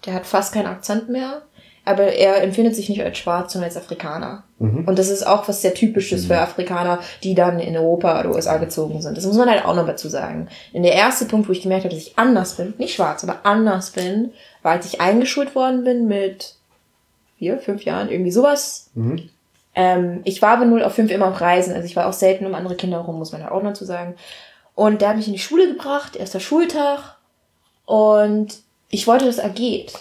[0.04, 1.42] Der hat fast keinen Akzent mehr.
[1.84, 4.44] Aber er empfindet sich nicht als schwarz, sondern als Afrikaner.
[4.58, 4.84] Mhm.
[4.84, 6.26] Und das ist auch was sehr typisches mhm.
[6.26, 9.16] für Afrikaner, die dann in Europa oder USA gezogen sind.
[9.16, 10.48] Das muss man halt auch noch dazu sagen.
[10.72, 13.40] Und der erste Punkt, wo ich gemerkt habe, dass ich anders bin, nicht schwarz, aber
[13.44, 16.56] anders bin, war, als ich eingeschult worden bin mit
[17.38, 18.90] vier, fünf Jahren, irgendwie sowas.
[18.94, 19.30] Mhm.
[19.74, 22.46] Ähm, ich war aber null auf fünf immer auf Reisen, also ich war auch selten
[22.46, 24.16] um andere Kinder herum, muss man ja auch noch zu sagen.
[24.74, 27.16] Und der hat mich in die Schule gebracht, erster Schultag.
[27.84, 28.58] Und
[28.88, 29.92] ich wollte, dass er geht.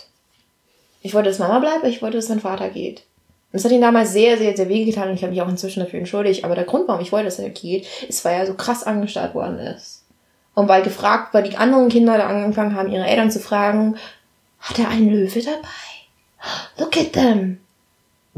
[1.02, 3.04] Ich wollte, dass Mama bleibt, ich wollte, dass mein Vater geht.
[3.52, 5.80] Und das hat ihn damals sehr, sehr, sehr wehgetan und ich habe mich auch inzwischen
[5.80, 6.44] dafür entschuldigt.
[6.44, 9.34] Aber der Grund, warum ich wollte, dass er geht, ist, weil er so krass angestarrt
[9.34, 10.06] worden ist.
[10.54, 13.98] Und weil gefragt, weil die anderen Kinder da angefangen haben, ihre Eltern zu fragen,
[14.60, 15.68] hat er einen Löwe dabei?
[16.78, 17.60] Look at them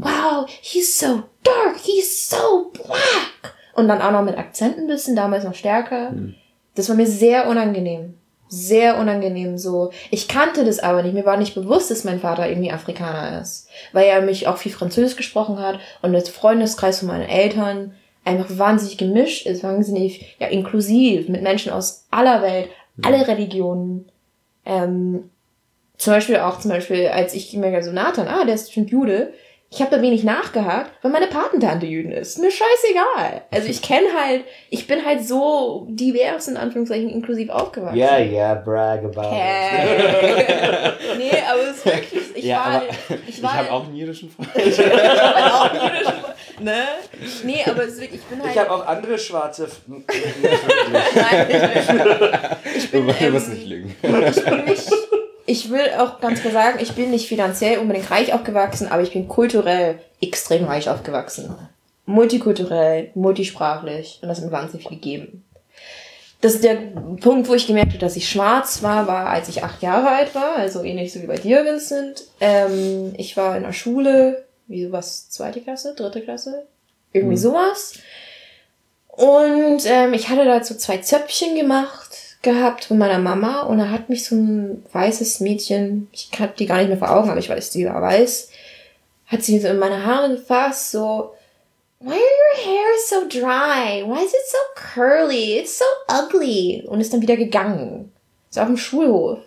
[0.02, 3.54] wow, he's so dark, he's so black.
[3.74, 6.10] Und dann auch noch mit Akzent ein bisschen, damals noch stärker.
[6.10, 6.34] Hm.
[6.74, 8.14] Das war mir sehr unangenehm.
[8.48, 9.92] Sehr unangenehm so.
[10.10, 11.14] Ich kannte das aber nicht.
[11.14, 13.68] Mir war nicht bewusst, dass mein Vater irgendwie Afrikaner ist.
[13.92, 17.94] Weil er mich auch viel Französisch gesprochen hat und der Freundeskreis von meinen Eltern
[18.24, 23.04] einfach wahnsinnig gemischt ist, wahnsinnig ja, inklusiv, mit Menschen aus aller Welt, hm.
[23.04, 24.10] alle Religionen.
[24.66, 25.30] Ähm,
[25.96, 29.32] zum Beispiel auch, zum Beispiel, als ich mir so Nathan, ah, der ist bestimmt Jude,
[29.74, 32.38] Ich habe da wenig nachgehakt, weil meine Patentante Jüdin ist.
[32.38, 33.40] Mir scheißegal.
[33.50, 37.96] Also ich kenne halt, ich bin halt so divers in Anführungszeichen inklusiv aufgewachsen.
[37.96, 39.32] Ja, ja, brag about it.
[39.32, 40.92] Hey.
[41.16, 42.84] nee, aber es ist wirklich, ich ja, war, aber
[43.26, 44.50] ich ich war, habe auch einen jüdischen Freund.
[44.54, 46.12] auch jüdisch,
[46.60, 46.84] ne?
[47.42, 49.68] Nee, aber es ist wirklich, ich bin halt, Ich habe auch andere schwarze.
[49.86, 50.04] Nein,
[52.76, 53.96] ich bin, ich bin, ähm, nicht lügen.
[54.02, 54.90] ich bin nicht,
[55.46, 59.12] ich will auch ganz klar sagen, ich bin nicht finanziell unbedingt reich aufgewachsen, aber ich
[59.12, 61.54] bin kulturell extrem reich aufgewachsen.
[62.06, 65.44] Multikulturell, multisprachlich und das hat mir wahnsinnig viel gegeben.
[66.40, 66.74] Das ist der
[67.20, 70.34] Punkt, wo ich gemerkt habe, dass ich schwarz war, war, als ich acht Jahre alt
[70.34, 72.24] war, also ähnlich so wie bei dir, Vincent.
[72.40, 76.66] Ähm, ich war in der Schule, wie sowas, zweite Klasse, dritte Klasse,
[77.12, 77.94] irgendwie sowas.
[79.06, 83.90] Und ähm, ich hatte da so zwei Zöpfchen gemacht gehabt von meiner Mama und da
[83.90, 87.38] hat mich so ein weißes Mädchen, ich hab die gar nicht mehr vor Augen, aber
[87.38, 88.50] ich weiß, die war weiß,
[89.26, 91.34] hat sie so in meine Haare gefasst, so,
[92.04, 94.02] Why are your hair so dry?
[94.04, 95.60] Why is it so curly?
[95.60, 96.82] It's so ugly.
[96.88, 98.10] Und ist dann wieder gegangen.
[98.50, 99.38] So auf dem Schulhof.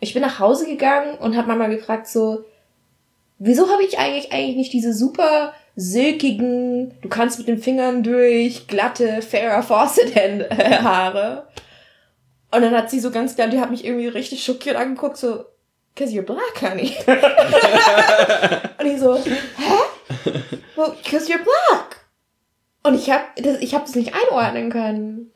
[0.00, 2.44] Ich bin nach Hause gegangen und habe Mama gefragt so,
[3.38, 8.66] wieso habe ich eigentlich eigentlich nicht diese super silkigen, du kannst mit den Fingern durch,
[8.66, 11.46] glatte Farrah Fawcett äh, Haare.
[12.54, 15.44] Und dann hat sie so ganz klar, die hat mich irgendwie richtig schockiert angeguckt, so,
[15.96, 16.94] cause you're black, honey.
[18.78, 20.30] und ich so, hä?
[20.76, 22.04] Well, cause you're black.
[22.84, 25.32] Und ich hab das, ich hab das nicht einordnen können.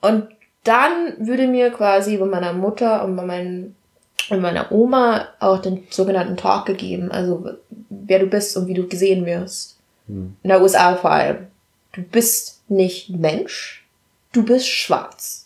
[0.00, 0.28] Und
[0.64, 3.76] dann würde mir quasi bei meiner Mutter und bei meinen,
[4.30, 7.50] und meiner Oma auch den sogenannten Talk gegeben, also
[7.88, 9.78] wer du bist und wie du gesehen wirst.
[10.08, 11.46] In der USA vor allem.
[11.92, 13.86] Du bist nicht Mensch,
[14.32, 15.37] du bist schwarz.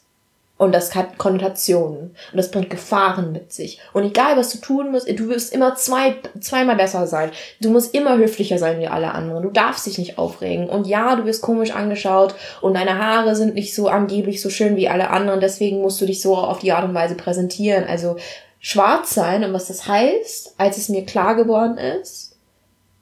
[0.62, 2.14] Und das hat Konnotationen.
[2.30, 3.80] Und das bringt Gefahren mit sich.
[3.92, 7.32] Und egal, was du tun musst, du wirst immer zwei, zweimal besser sein.
[7.60, 9.42] Du musst immer höflicher sein wie alle anderen.
[9.42, 10.68] Du darfst dich nicht aufregen.
[10.70, 14.76] Und ja, du wirst komisch angeschaut und deine Haare sind nicht so angeblich so schön
[14.76, 15.40] wie alle anderen.
[15.40, 17.82] Deswegen musst du dich so auf die Art und Weise präsentieren.
[17.82, 18.14] Also
[18.60, 22.36] schwarz sein und was das heißt, als es mir klar geworden ist,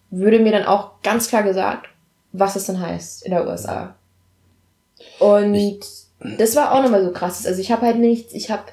[0.08, 1.90] würde mir dann auch ganz klar gesagt,
[2.32, 3.96] was es dann heißt in der USA.
[5.18, 7.46] Und Ich- das war auch nochmal so krass.
[7.46, 8.64] Also ich habe halt nichts, ich habe,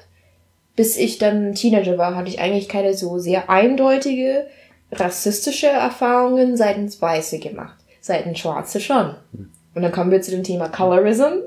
[0.76, 4.46] bis ich dann Teenager war, hatte ich eigentlich keine so sehr eindeutige
[4.92, 7.76] rassistische Erfahrungen seitens Weiße gemacht.
[8.00, 9.14] Seitens Schwarze schon.
[9.74, 11.42] Und dann kommen wir zu dem Thema Colorism.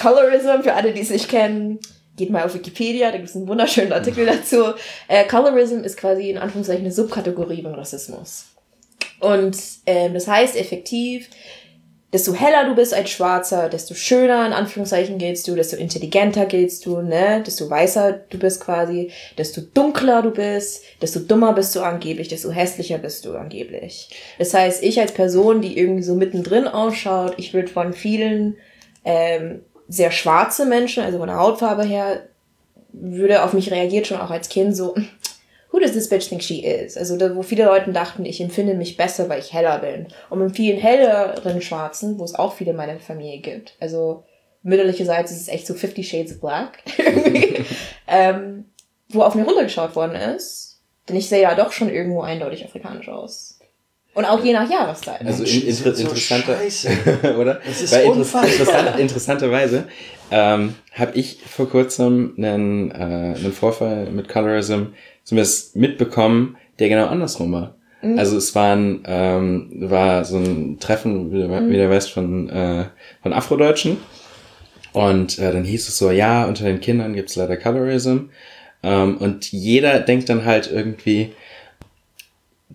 [0.00, 1.78] Colorism, für alle, die es nicht kennen,
[2.16, 4.74] geht mal auf Wikipedia, da gibt es einen wunderschönen Artikel dazu.
[5.08, 8.46] Äh, Colorism ist quasi in Anführungszeichen eine Subkategorie beim Rassismus.
[9.20, 9.56] Und
[9.86, 11.28] ähm, das heißt effektiv,
[12.12, 16.84] desto heller du bist als Schwarzer, desto schöner in Anführungszeichen giltst du, desto intelligenter giltst
[16.84, 21.80] du, ne, desto weißer du bist quasi, desto dunkler du bist, desto dummer bist du
[21.80, 24.10] angeblich, desto hässlicher bist du angeblich.
[24.38, 28.56] Das heißt, ich als Person, die irgendwie so mittendrin ausschaut, ich würde von vielen
[29.04, 32.24] ähm, sehr schwarze Menschen, also von der Hautfarbe her,
[32.92, 34.94] würde auf mich reagiert schon auch als Kind so,
[35.72, 36.96] who does this bitch think she is?
[36.96, 40.06] Also da, wo viele Leute dachten, ich empfinde mich besser, weil ich heller bin.
[40.30, 44.24] Und mit vielen helleren Schwarzen, wo es auch viele in meiner Familie gibt, also
[44.62, 47.64] mütterlicherseits ist es echt so 50 Shades of Black, irgendwie,
[48.06, 48.66] ähm,
[49.08, 53.08] wo auf mir runtergeschaut worden ist, denn ich sehe ja doch schon irgendwo eindeutig afrikanisch
[53.08, 53.58] aus.
[54.14, 55.24] Und auch je nach Jahreszeit.
[55.24, 56.58] Also in, inter, so interessanter,
[57.38, 57.60] oder?
[57.66, 58.46] Das ist Weil inter- unfassbar.
[58.52, 59.88] interessant, interessanterweise
[60.30, 64.88] ähm, habe ich vor kurzem einen, äh, einen Vorfall mit Colorism
[65.24, 67.74] zumindest mitbekommen, der genau andersrum war.
[68.16, 72.50] Also es war ein, ähm, war so ein Treffen, wie du, wie du weißt, von,
[72.50, 72.86] äh,
[73.22, 73.98] von Afrodeutschen.
[74.92, 78.30] Und äh, dann hieß es so, ja, unter den Kindern gibt's leider Colorism.
[78.82, 81.32] Ähm, und jeder denkt dann halt irgendwie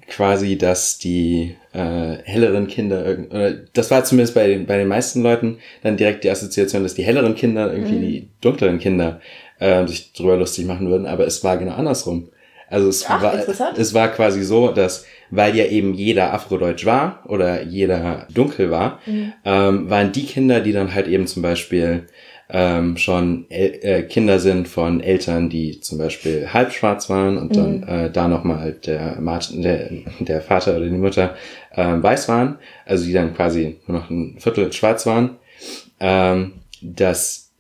[0.07, 5.21] quasi, dass die äh, helleren Kinder, oder das war zumindest bei den, bei den meisten
[5.21, 9.19] Leuten dann direkt die Assoziation, dass die helleren Kinder irgendwie die dunkleren Kinder
[9.59, 12.29] äh, sich drüber lustig machen würden, aber es war genau andersrum.
[12.69, 17.23] Also es Ach, war, es war quasi so, dass weil ja eben jeder Afrodeutsch war
[17.27, 18.99] oder jeder dunkel war,
[19.45, 22.07] ähm, waren die Kinder, die dann halt eben zum Beispiel
[22.49, 27.55] ähm, schon El äh, Kinder sind von Eltern, die zum Beispiel halb schwarz waren und
[27.55, 29.89] dann äh, da nochmal halt der, Martin, der,
[30.19, 31.35] der Vater oder die Mutter
[31.75, 35.37] ähm, weiß waren, also die dann quasi nur noch ein Viertel schwarz waren,
[35.99, 37.51] ähm, dass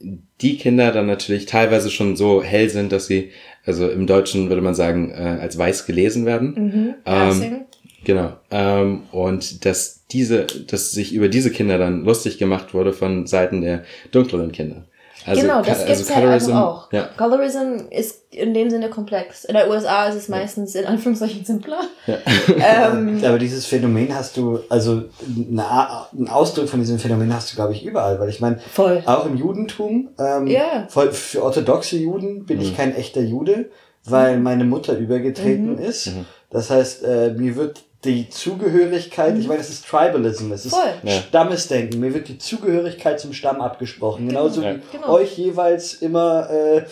[0.41, 3.31] die Kinder dann natürlich teilweise schon so hell sind, dass sie,
[3.65, 6.53] also im Deutschen würde man sagen, äh, als weiß gelesen werden.
[6.55, 6.95] Mhm.
[7.05, 7.65] Ähm.
[8.07, 8.31] Genau.
[8.51, 13.59] Ähm, und dass diese, dass sich über diese Kinder dann lustig gemacht wurde von Seiten
[13.61, 14.85] der dunkleren Kinder.
[15.25, 16.89] Also, genau, das also gibt's halt Colorism- auch.
[16.93, 17.09] Ja.
[17.17, 19.43] Colorism ist in dem Sinne komplex.
[19.43, 21.81] In der USA ist es meistens in Anführungszeichen simpler.
[22.05, 22.17] Ja.
[22.93, 25.65] ähm, Aber dieses Phänomen hast du, also eine,
[26.13, 28.21] einen Ausdruck von diesem Phänomen hast du, glaube ich, überall.
[28.21, 28.59] Weil ich meine,
[29.05, 30.87] auch im Judentum, ähm, Ja.
[30.87, 33.69] voll, für orthodoxe Juden bin ich kein echter Jude,
[34.05, 36.09] weil meine Mutter übergetreten ist.
[36.49, 41.09] Das heißt, äh, mir wird die Zugehörigkeit, ich meine, das ist Tribalism, es ist Voll.
[41.27, 44.27] Stammesdenken, mir wird die Zugehörigkeit zum Stamm abgesprochen.
[44.27, 44.75] Genauso Ja.
[44.75, 45.09] wie Genau.
[45.13, 46.83] euch jeweils immer, äh,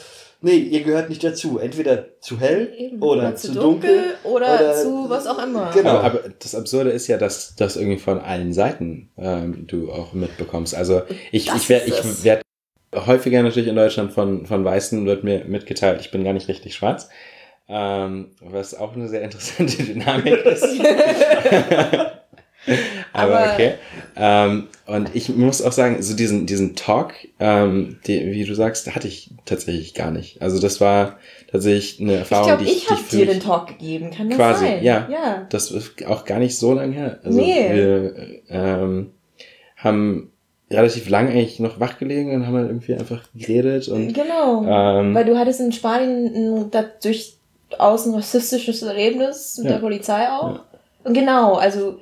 [0.42, 1.60] nee, ihr gehört nicht dazu.
[1.60, 3.02] Entweder zu hell Eben.
[3.02, 4.16] oder, zu dunkel.
[4.24, 5.70] oder, oder- zu was auch immer.
[5.74, 5.90] Genau.
[5.92, 10.14] Aber, aber das Absurde ist ja, dass das irgendwie von allen Seiten ähm, du auch
[10.14, 10.74] mitbekommst.
[10.74, 12.42] Also ich, Das ich werde ich werd
[12.96, 16.74] häufiger natürlich in Deutschland von, von Weißen wird mir mitgeteilt, ich bin gar nicht richtig
[16.76, 17.10] schwarz.
[17.68, 20.64] Ähm, was auch eine sehr interessante Dynamik ist.
[23.14, 23.74] Aber, Aber- okay.
[24.16, 28.94] Ähm, und ich muss auch sagen, so diesen, diesen Talk, ähm, die, wie du sagst,
[28.96, 30.42] hatte ich tatsächlich gar nicht.
[30.42, 31.18] Also das war
[31.52, 34.38] tatsächlich eine Ich Erfahrung, glaube, die ich die habe dir den Talk gegeben, kann das
[34.38, 34.84] Quasi, sein?
[34.84, 35.08] ja.
[35.12, 35.48] ja.
[35.50, 37.20] das ist auch gar nicht so lange her.
[37.24, 37.70] Also Nee.
[37.74, 38.16] wir
[38.50, 39.12] ähm,
[39.78, 40.32] haben
[40.72, 44.64] relativ lange eigentlich noch wach gelegen und haben dann irgendwie einfach geredet und Genau.
[44.68, 46.72] ähm, Weil du hattest in Spanien ein
[47.70, 49.74] durchaus ein rassistisches Erlebnis mit Ja.
[49.74, 50.60] der Polizei auch.
[51.04, 52.00] Und genau, also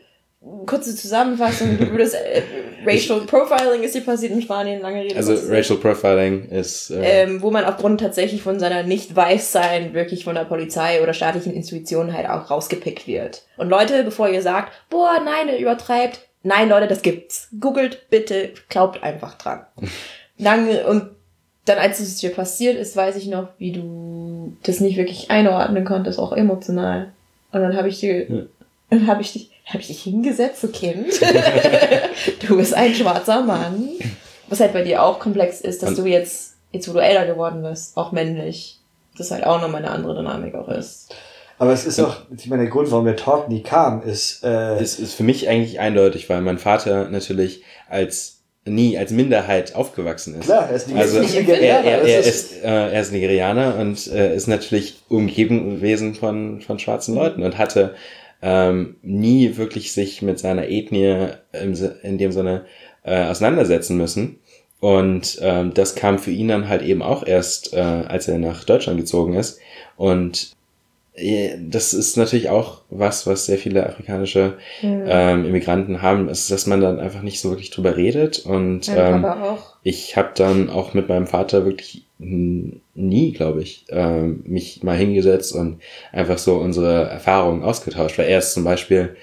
[0.66, 2.41] kurze Zusammenfassung, du würdest äh,
[2.86, 5.16] Racial Profiling ist hier passiert in Spanien, lange Rede.
[5.16, 5.34] also.
[5.49, 10.43] Racial Profiling ist äh, ähm, wo man aufgrund tatsächlich von seiner Nicht-Weiß-Sein wirklich von der
[10.43, 13.43] Polizei oder staatlichen Institutionen halt auch rausgepickt wird.
[13.55, 17.47] Und Leute, bevor ihr sagt, boah, nein, der übertreibt, nein, Leute, das gibt's.
[17.61, 19.66] Googelt bitte, glaubt einfach dran.
[20.38, 21.11] Dann, und
[21.66, 25.86] dann, als es dir passiert ist, weiß ich noch, wie du das nicht wirklich einordnen
[25.86, 27.11] konntest, auch emotional.
[27.51, 28.41] Und dann habe ich dir, Ja.
[28.89, 31.07] dann habe ich dich, habe ich dich hingesetzt, so Kind.
[32.47, 33.89] du bist ein schwarzer Mann.
[34.49, 37.26] Was halt bei dir auch komplex ist, dass Und- du jetzt, jetzt wo du älter
[37.26, 38.80] geworden bist, auch männlich,
[39.18, 41.16] das halt auch nochmal eine andere Dynamik auch ist.
[41.59, 44.82] Aber es ist auch, ich meine, der Grund, warum der Talk nie kam, ist, äh,
[44.82, 48.33] ist, ist für mich eigentlich eindeutig, weil mein Vater natürlich als
[48.66, 50.45] nie als Minderheit aufgewachsen ist.
[50.45, 54.36] klar, er ist Also er, Nigerianer, er, er, ist- äh, er ist Nigerianer und äh,
[54.36, 57.95] ist natürlich umgeben gewesen von, von schwarzen Leuten und hatte
[58.41, 62.66] ähm, nie wirklich sich mit seiner Ethnie im, in dem Sinne
[63.03, 64.39] äh, auseinandersetzen müssen.
[64.80, 68.66] Und ähm, das kam für ihn dann halt eben auch erst, äh, als er nach
[68.66, 69.59] Deutschland gezogen ist.
[69.95, 70.62] Und äh,
[71.16, 76.82] das ist natürlich auch was, was sehr viele afrikanische ähm, Immigranten haben, ist, dass man
[76.82, 78.39] dann einfach nicht so wirklich drüber redet.
[78.39, 79.26] Und ähm,
[79.84, 85.53] ich habe dann auch mit meinem Vater wirklich nie, glaube ich, ähm, mich mal hingesetzt
[85.53, 88.18] und einfach so unsere Erfahrungen ausgetauscht.
[88.18, 89.16] Weil er ist zum Beispiel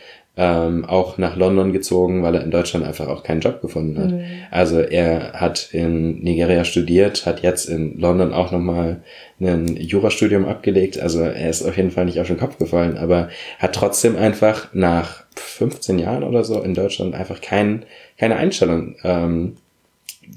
[0.43, 4.11] ähm, auch nach London gezogen, weil er in Deutschland einfach auch keinen Job gefunden hat.
[4.11, 4.25] Mhm.
[4.51, 9.03] Also er hat in Nigeria studiert, hat jetzt in London auch nochmal
[9.39, 10.99] ein Jurastudium abgelegt.
[10.99, 13.29] Also er ist auf jeden Fall nicht auf den Kopf gefallen, aber
[13.59, 17.85] hat trotzdem einfach nach 15 Jahren oder so in Deutschland einfach kein,
[18.17, 19.59] keine Einstellung ähm,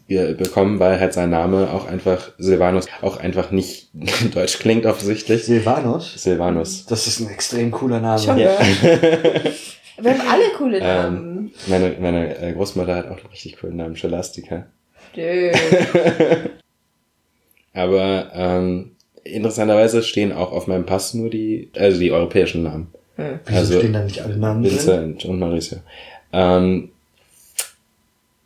[0.10, 3.88] bekommen, weil halt sein Name auch einfach Silvanus auch einfach nicht
[4.34, 5.46] deutsch klingt offensichtlich.
[5.46, 6.22] Silvanus.
[6.22, 6.88] Silvanus.
[6.88, 8.20] Das ist ein extrem cooler Name.
[8.20, 8.58] Schon, Ja.
[10.00, 11.52] Wir haben alle coole Ähm, Namen.
[11.68, 14.66] meine meine äh, Großmutter hat auch einen richtig coolen Namen, Scholastica.
[15.16, 15.52] Dö.
[17.74, 18.92] Aber ähm,
[19.24, 22.88] interessanterweise stehen auch auf meinem Pass nur die, also die europäischen Namen.
[23.18, 24.72] Wieso Also- stehen da nicht alle Namen drin?
[24.74, 25.80] Vincent und Mauricio.
[26.32, 26.90] Ähm,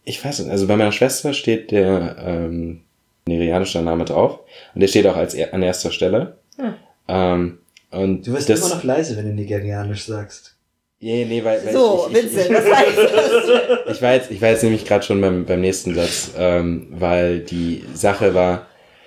[0.03, 2.81] ich weiß nicht, also bei meiner Schwester steht der ähm,
[3.25, 4.39] nigerianische Name drauf
[4.73, 6.37] und der steht auch als er an erster Stelle.
[6.57, 6.73] Hm.
[7.07, 7.57] Ähm,
[7.91, 10.55] und Du wirst das, immer noch leise, wenn du Nigerianisch sagst.
[10.99, 13.95] Nee, nee, weil, weil So, ich, ich, Vincent, was heißt das?
[13.95, 17.39] Ich war jetzt, ich war jetzt nämlich gerade schon beim, beim nächsten Satz, ähm, weil
[17.39, 18.65] die Sache war,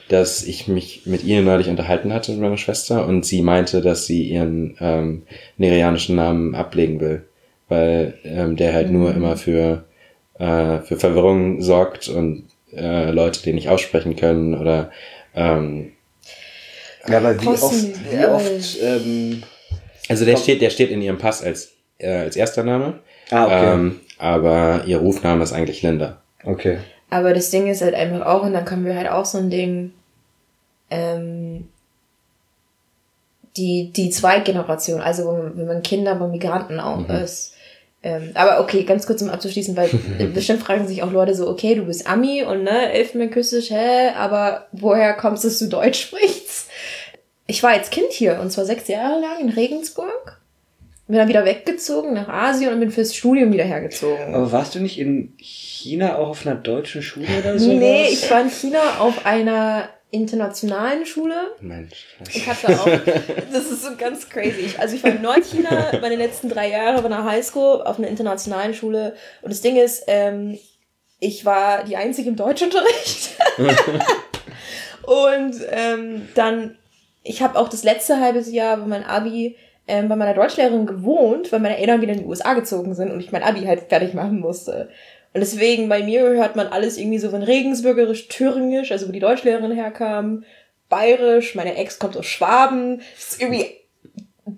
[0.08, 4.06] dass ich mich mit ihr neulich unterhalten hatte mit meiner Schwester und sie meinte, dass
[4.06, 5.22] sie ihren ähm,
[5.56, 7.24] nigerianischen Namen ablegen will,
[7.68, 9.84] weil ähm, der halt nur immer für,
[10.38, 14.90] äh, für Verwirrung sorgt und äh, Leute, die nicht aussprechen können oder
[15.34, 15.92] ähm,
[17.08, 19.42] Ja, aber wie oft, wie oft, ähm,
[20.08, 23.72] also der steht, der steht in ihrem Pass als, äh, als erster Name, ah, okay.
[23.74, 26.20] ähm, aber ihr Rufname ist eigentlich Linda.
[26.44, 26.78] okay.
[27.12, 29.50] Aber das Ding ist halt einfach auch, und dann kommen wir halt auch so ein
[29.50, 29.92] Ding,
[30.90, 31.68] ähm,
[33.56, 37.14] die, die Zweitgeneration, also wenn man, wenn man Kinder bei Migranten auch Mhm.
[37.16, 37.54] ist.
[38.02, 39.88] Ähm, aber okay, ganz kurz um abzuschließen, weil
[40.34, 44.66] bestimmt fragen sich auch Leute so, okay, du bist Ami und ne, elfenbeinküssisch, hä, aber
[44.72, 46.70] woher kommst du, dass du Deutsch sprichst?
[47.46, 50.39] Ich war als Kind hier und zwar sechs Jahre lang in Regensburg.
[51.10, 54.32] Bin dann wieder weggezogen nach Asien und bin fürs Studium wieder hergezogen.
[54.32, 57.72] Aber warst du nicht in China auch auf einer deutschen Schule oder so?
[57.72, 61.34] nee, ich war in China auf einer internationalen Schule.
[61.60, 62.06] Mensch.
[62.32, 62.86] Ich hatte auch,
[63.52, 64.60] das ist so ganz crazy.
[64.60, 68.08] Ich, also ich war in Nordchina meine letzten drei Jahre bei einer Highschool auf einer
[68.08, 69.14] internationalen Schule.
[69.42, 70.58] Und das Ding ist, ähm,
[71.18, 73.30] ich war die einzige im Deutschunterricht.
[75.02, 76.78] und ähm, dann,
[77.24, 79.56] ich habe auch das letzte halbe Jahr bei meinem Abi
[79.90, 83.20] ähm, bei meiner Deutschlehrerin gewohnt, weil meine Eltern wieder in die USA gezogen sind und
[83.20, 84.88] ich mein Abi halt fertig machen musste.
[85.34, 89.20] Und deswegen bei mir hört man alles irgendwie so von Regensburgerisch, Thüringisch, also wo die
[89.20, 90.44] Deutschlehrerin herkam,
[90.88, 93.00] Bayerisch, meine Ex kommt aus Schwaben.
[93.14, 93.66] Das ist irgendwie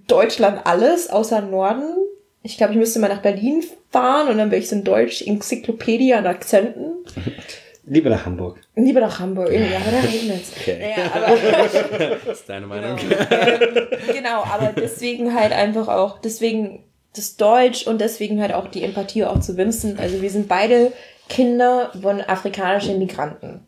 [0.07, 1.95] Deutschland alles, außer Norden.
[2.43, 6.15] Ich glaube, ich müsste mal nach Berlin fahren und dann wäre ich so ein Deutsch-Enzyklopädie
[6.15, 7.05] an Akzenten.
[7.85, 8.59] Lieber nach Hamburg.
[8.77, 10.53] Lieber nach Hamburg, irgendwie, aber da regnet's.
[10.57, 10.79] Okay.
[10.81, 12.97] Naja, aber Das ist deine Meinung.
[12.97, 16.85] Genau, ähm, genau, aber deswegen halt einfach auch, deswegen
[17.17, 19.99] das Deutsch und deswegen halt auch die Empathie auch zu Vincent.
[19.99, 20.93] Also wir sind beide
[21.29, 23.61] Kinder von afrikanischen Migranten.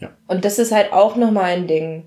[0.00, 0.10] Ja.
[0.26, 2.04] Und das ist halt auch nochmal ein Ding,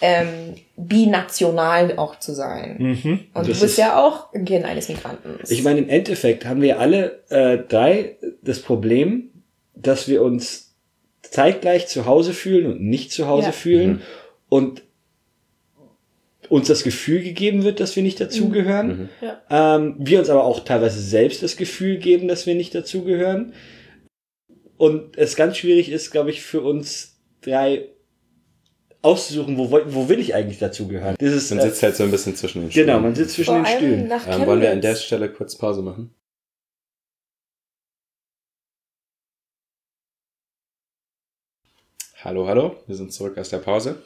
[0.00, 2.76] ähm, binational auch zu sein.
[3.02, 5.38] Und Das du bist ist- ja auch ein Kind eines Migranten.
[5.48, 9.30] Ich meine, im Endeffekt haben wir alle äh, drei das Problem,
[9.74, 10.65] dass wir uns
[11.36, 13.52] zeitgleich zu Hause fühlen und nicht zu Hause Ja.
[13.52, 14.00] fühlen
[14.48, 14.82] und
[16.48, 19.08] uns das Gefühl gegeben wird, dass wir nicht dazugehören.
[19.20, 19.76] Ja.
[19.76, 23.52] Ähm, wir uns aber auch teilweise selbst das Gefühl geben, dass wir nicht dazugehören.
[24.78, 27.88] Und es ganz schwierig ist, glaube ich, für uns drei
[29.02, 31.16] auszusuchen, wo, wo will ich eigentlich dazugehören.
[31.20, 32.86] Man äh, sitzt halt so ein bisschen zwischen den Stühlen.
[32.86, 34.08] genau, man sitzt zwischen Vor den allem Stühlen.
[34.08, 34.94] nach Ähm, wollen wir an der.
[34.96, 36.10] Stelle kurz Pause machen?
[42.26, 44.02] Hallo, hallo, wir sind zurück aus der Pause.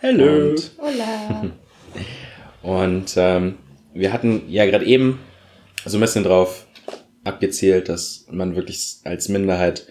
[0.00, 0.50] Hallo.
[0.50, 1.50] Und, Hola.
[2.62, 3.56] und ähm,
[3.92, 5.18] wir hatten ja gerade eben
[5.84, 6.68] so ein bisschen drauf
[7.24, 9.88] abgezielt, dass man wirklich als Minderheit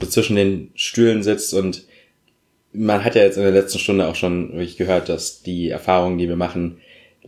[0.00, 1.88] so zwischen den Stühlen sitzt und
[2.72, 6.18] man hat ja jetzt in der letzten Stunde auch schon wirklich gehört, dass die Erfahrungen,
[6.18, 6.78] die wir machen,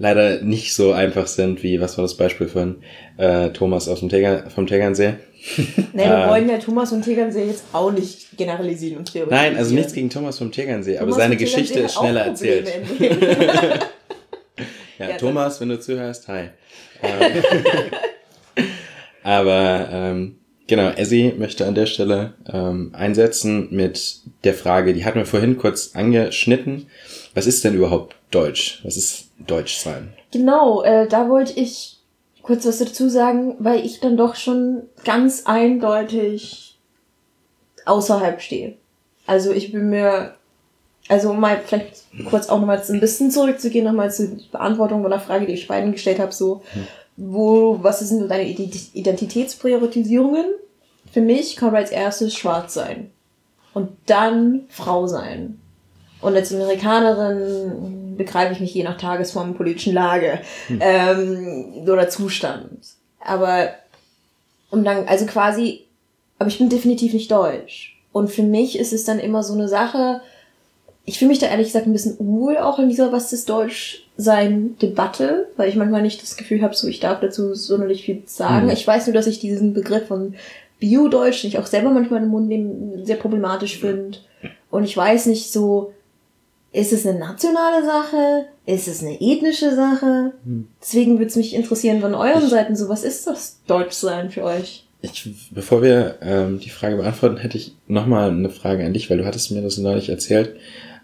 [0.01, 2.83] leider nicht so einfach sind, wie, was war das Beispiel von
[3.19, 5.15] äh, Thomas aus dem Tegern, vom Tegernsee?
[5.95, 6.29] Nee, wir Ähm.
[6.29, 9.53] wollen ja Thomas und Tegernsee jetzt auch nicht generalisieren und theoretisieren.
[9.53, 12.27] Nein, also nichts gegen Thomas vom Tegernsee, aber Thomas seine und Tegernsee Geschichte ist schneller
[12.27, 12.71] erzählt.
[14.99, 16.51] Ja, Ja, Thomas, wenn du zuhörst, hi.
[17.03, 17.43] Ähm,
[19.23, 20.37] aber ähm,
[20.67, 25.57] genau, Essie möchte an der Stelle ähm, einsetzen mit der Frage, die hatten wir vorhin
[25.57, 26.87] kurz angeschnitten.
[27.35, 28.81] Was ist denn überhaupt Deutsch?
[28.85, 30.13] Was ist Deutsch sein?
[30.33, 31.99] Genau, äh, da wollte ich
[32.43, 36.79] kurz was dazu sagen, weil ich dann doch schon ganz eindeutig
[37.85, 38.77] außerhalb stehe.
[39.27, 40.35] Also ich bin mir,
[41.09, 45.21] also um mal vielleicht kurz auch nochmal ein bisschen zurückzugehen, nochmal zur Beantwortung von der
[45.21, 46.63] Frage, die ich beiden gestellt habe, so,
[47.17, 50.47] wo, was sind deine Ident- Identitätspriorisierungen?
[51.13, 53.11] Für mich kommt als erstes schwarz sein.
[53.75, 55.61] Und dann Frau sein.
[56.21, 60.41] Und als Amerikanerin begreife ich mich je nach Tagesform, politischen Lage
[60.81, 62.79] ähm, oder Zustand.
[63.19, 63.71] Aber
[64.71, 65.87] und dann, also quasi,
[66.39, 67.97] aber ich bin definitiv nicht deutsch.
[68.13, 70.21] Und für mich ist es dann immer so eine Sache,
[71.05, 74.07] ich fühle mich da ehrlich gesagt ein bisschen unwohl auch in dieser Was ist Deutsch
[74.17, 78.23] sein Debatte, weil ich manchmal nicht das Gefühl habe, so ich darf dazu sonderlich viel
[78.27, 78.67] sagen.
[78.67, 78.73] Mhm.
[78.73, 80.35] Ich weiß nur, dass ich diesen Begriff von
[80.79, 84.19] Bio-Deutsch, den ich auch selber manchmal im Mund nehmen, sehr problematisch finde.
[84.71, 85.93] Und ich weiß nicht so,
[86.73, 88.47] ist es eine nationale Sache?
[88.67, 90.33] Ist es eine ethnische Sache?
[90.81, 94.45] Deswegen würde es mich interessieren von euren Ich- Seiten so, was ist das Deutschsein für
[94.45, 94.87] euch?
[95.03, 99.17] Ich, bevor wir ähm, die Frage beantworten, hätte ich nochmal eine Frage an dich, weil
[99.19, 100.57] du hattest mir das neulich erzählt,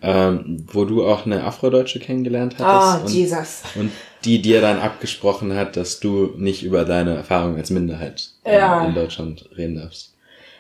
[0.02, 3.06] ähm, wo du auch eine Afrodeutsche kennengelernt Ah, hattest.
[3.06, 3.62] und, Jesus.
[3.76, 3.90] und
[4.26, 8.84] die dir dann abgesprochen hat, dass du nicht über deine Erfahrung als Minderheit Ja.
[8.86, 10.12] in Deutschland reden darfst.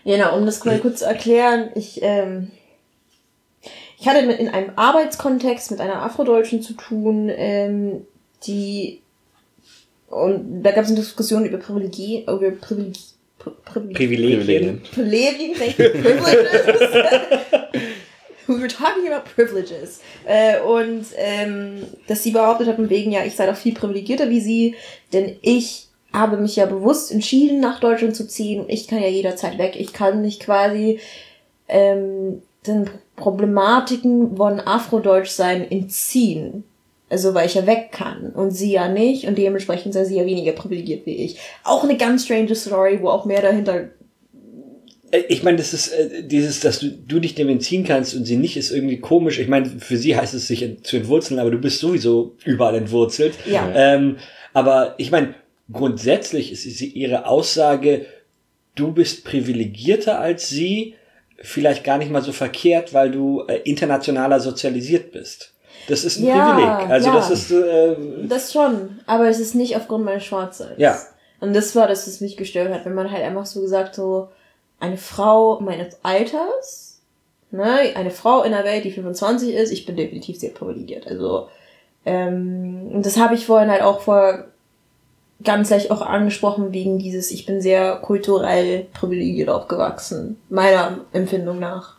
[0.06, 2.50] Genau, um das mal kurz zu erklären, ich, ähm,
[3.98, 8.06] ich hatte mit, in einem Arbeitskontext mit einer Afrodeutschen zu tun, ähm,
[8.46, 9.00] die
[10.08, 13.00] und da gab es eine Diskussion über Privilegie, über Privilegie,
[13.64, 14.82] Privilegien.
[14.82, 16.92] Privilegien, privileges.
[18.46, 20.00] We were talking about privileges.
[20.24, 24.30] Äh, und ähm, dass sie behauptet hat, von wegen, ja, ich sei doch viel privilegierter
[24.30, 24.74] wie sie,
[25.12, 29.08] denn ich habe mich ja bewusst entschieden, nach Deutschland zu ziehen und ich kann ja
[29.08, 29.74] jederzeit weg.
[29.76, 31.00] Ich kann mich quasi
[31.68, 36.64] ähm, den Problematiken von Afrodeutschsein entziehen.
[37.08, 40.26] Also weil ich ja weg kann und sie ja nicht und dementsprechend sei sie ja
[40.26, 41.38] weniger privilegiert wie ich.
[41.62, 43.90] Auch eine ganz strange Story, wo auch mehr dahinter
[45.12, 48.24] Äh, Ich meine, das ist äh, dieses, dass du, du dich dem entziehen kannst und
[48.24, 49.38] sie nicht, ist irgendwie komisch.
[49.38, 53.34] Ich meine, für sie heißt es sich zu entwurzeln, aber du bist sowieso überall entwurzelt.
[53.48, 53.70] Ja.
[53.74, 54.16] Ähm,
[54.52, 55.34] aber ich meine,
[55.72, 58.06] grundsätzlich ist ihre Aussage,
[58.74, 60.94] du bist privilegierter als sie,
[61.40, 65.52] vielleicht gar nicht mal so verkehrt, weil du äh, internationaler sozialisiert bist.
[65.88, 66.90] Das ist ein Ja, Privileg.
[66.90, 67.14] Also ja.
[67.14, 67.96] das ist äh,
[68.28, 70.78] Das schon, aber es ist nicht aufgrund meines Schwarzseins.
[70.78, 70.98] Ja.
[71.40, 74.28] Und das war das, was mich gestört hat, wenn man halt einfach so gesagt, so
[74.80, 77.00] eine Frau meines Alters,
[77.50, 81.06] ne, eine Frau in der Welt, die 25 ist, ich bin definitiv sehr privilegiert.
[81.06, 81.48] Also,
[82.04, 84.46] ähm, und das habe ich vorhin halt auch vor
[85.44, 91.96] ganz leicht auch angesprochen wegen dieses, ich bin sehr kulturell privilegiert aufgewachsen, meiner Empfindung nach.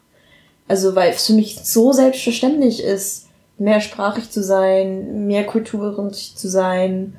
[0.67, 3.27] Also, weil es für mich so selbstverständlich ist,
[3.57, 7.15] mehrsprachig zu sein, mehr kulturorientiert zu sein.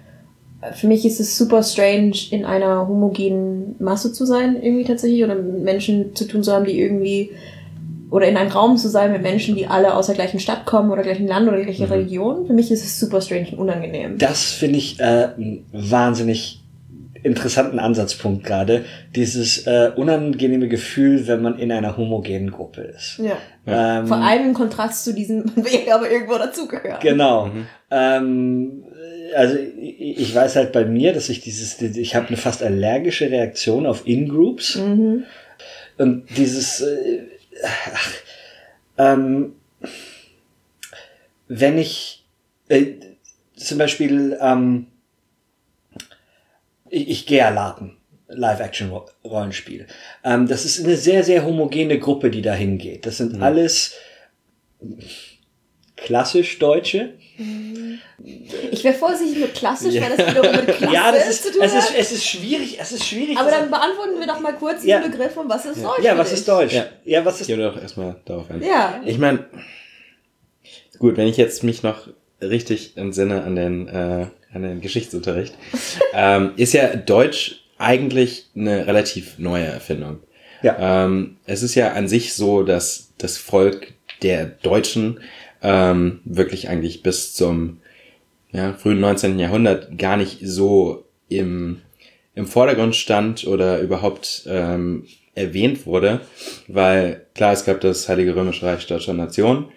[0.74, 5.36] Für mich ist es super strange, in einer homogenen Masse zu sein, irgendwie tatsächlich, oder
[5.36, 7.30] mit Menschen zu tun zu haben, die irgendwie,
[8.10, 10.90] oder in einem Raum zu sein mit Menschen, die alle aus der gleichen Stadt kommen
[10.90, 12.46] oder gleichen Land oder gleicher Religion.
[12.46, 14.18] Für mich ist es super strange und unangenehm.
[14.18, 15.02] Das finde ich äh,
[15.36, 16.60] einen wahnsinnig
[17.22, 18.84] interessanten Ansatzpunkt gerade.
[19.14, 23.18] Dieses äh, unangenehme Gefühl, wenn man in einer homogenen Gruppe ist.
[23.18, 23.36] Ja.
[23.66, 27.00] Ähm, Vor allem im Kontrast zu diesem, man will aber irgendwo dazugehören.
[27.00, 27.50] Genau.
[27.90, 28.84] Ähm,
[29.34, 33.30] also ich ich weiß halt bei mir, dass ich dieses, ich habe eine fast allergische
[33.30, 34.76] Reaktion auf In-Groups.
[34.76, 35.24] Mhm.
[35.98, 37.20] Und dieses, äh,
[38.98, 39.56] ähm,
[41.48, 42.26] wenn ich
[42.68, 42.94] äh,
[43.56, 44.86] zum Beispiel, ähm,
[46.88, 47.96] ich, ich gehe erlaten.
[48.28, 49.86] Live-Action-Rollenspiel.
[50.22, 53.06] Ähm, das ist eine sehr, sehr homogene Gruppe, die da hingeht.
[53.06, 53.94] Das sind alles
[55.96, 57.14] klassisch Deutsche.
[57.38, 60.02] Ich wäre vorsichtig mit klassisch, Ja.
[60.02, 61.96] weil das wiederum mit Klasse ja, das ist, zu tun es ist, hat.
[61.98, 63.38] es ist schwierig, es ist schwierig.
[63.38, 64.98] Aber dann beantworten wir doch mal kurz Ja.
[64.98, 66.74] diesen Begriff und was ist Deutsch ja, was ist Deutsch?
[66.74, 66.86] Ja.
[67.04, 68.62] Ja, was ist wir doch erstmal darauf ein.
[68.62, 69.00] Ja.
[69.04, 69.46] Ich meine,
[70.98, 72.08] gut, wenn ich jetzt mich noch
[72.42, 75.54] richtig entsinne an den, äh, an den Geschichtsunterricht,
[76.14, 80.18] ähm, ist ja Deutsch eigentlich eine relativ neue Erfindung.
[80.62, 81.04] Ja.
[81.04, 85.20] Ähm, es ist ja an sich so, dass das Volk der Deutschen
[85.62, 87.80] ähm, wirklich eigentlich bis zum
[88.52, 89.38] ja, frühen 19.
[89.38, 91.82] Jahrhundert gar nicht so im,
[92.34, 95.04] im Vordergrund stand oder überhaupt ähm,
[95.34, 96.20] erwähnt wurde,
[96.66, 99.68] weil klar, es gab das Heilige Römische Reich Deutscher Nation,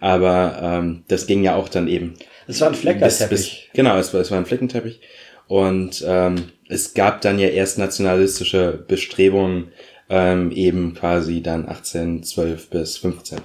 [0.00, 2.14] aber ähm, das ging ja auch dann eben.
[2.46, 3.28] Es war ein Fleckerteppich.
[3.28, 5.00] bis, genau, es war, es war ein Flickenteppich.
[5.46, 6.36] Und ähm,
[6.68, 9.72] es gab dann ja erst nationalistische Bestrebungen,
[10.08, 13.40] ähm, eben quasi dann 1812 bis 15.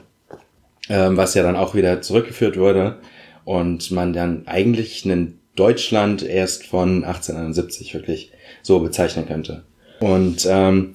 [0.89, 2.99] Ähm, was ja dann auch wieder zurückgeführt wurde
[3.43, 8.31] und man dann eigentlich ein Deutschland erst von 1871 wirklich
[8.61, 9.63] so bezeichnen könnte.
[9.99, 10.93] Und ähm,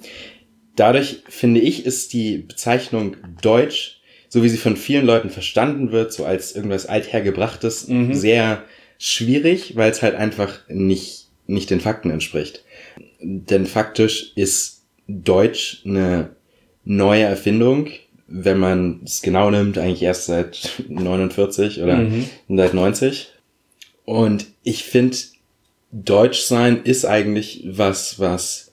[0.76, 6.12] dadurch finde ich, ist die Bezeichnung Deutsch, so wie sie von vielen Leuten verstanden wird,
[6.12, 8.14] so als irgendwas althergebrachtes, Mhm.
[8.14, 8.62] sehr
[8.98, 12.64] schwierig, weil es halt einfach nicht, nicht den Fakten entspricht.
[13.20, 16.30] Denn faktisch ist Deutsch eine
[16.84, 17.88] neue Erfindung,
[18.32, 22.26] wenn man es genau nimmt, eigentlich erst seit 49 oder Mhm.
[22.48, 23.28] seit 90.
[24.04, 25.16] Und ich finde,
[25.92, 28.70] Deutsch sein ist eigentlich was, was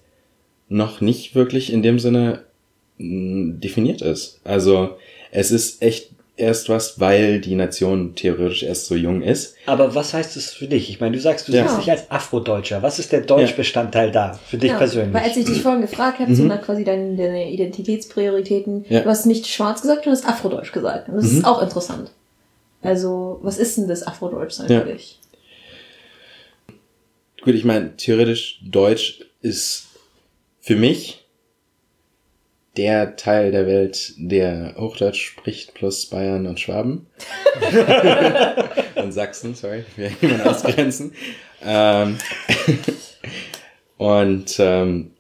[0.70, 2.44] noch nicht wirklich in dem Sinne
[3.00, 4.40] mh, definiert ist.
[4.44, 4.98] Also
[5.32, 9.56] es ist echt erst was, weil die Nation theoretisch erst so jung ist.
[9.66, 10.90] Aber was heißt das für dich?
[10.90, 11.68] Ich meine, du sagst, du Ja.
[11.68, 12.82] siehst dich als Afrodeutscher.
[12.84, 15.14] Was ist der Deutschbestandteil da für dich Ja, persönlich?
[15.14, 19.02] Weil als ich dich vorhin gefragt habe, so nach quasi deine, deine Identitätsprioritäten, Ja.
[19.02, 21.10] du hast nicht schwarz gesagt, du hast Afrodeutsch gesagt.
[21.10, 21.38] Und das Mhm.
[21.40, 22.12] ist auch interessant.
[22.84, 24.82] Also, was ist denn das Afrodeutschsein Ja.
[24.82, 25.20] für dich?
[27.44, 29.88] Gut, ich meine, theoretisch Deutsch ist
[30.62, 31.24] für mich
[32.78, 37.08] der Teil der Welt, der Hochdeutsch spricht, plus Bayern und Schwaben.
[38.96, 41.12] und Sachsen, sorry, wir jemanden ausgrenzen.
[41.64, 42.18] Ähm,
[43.98, 45.12] und ähm,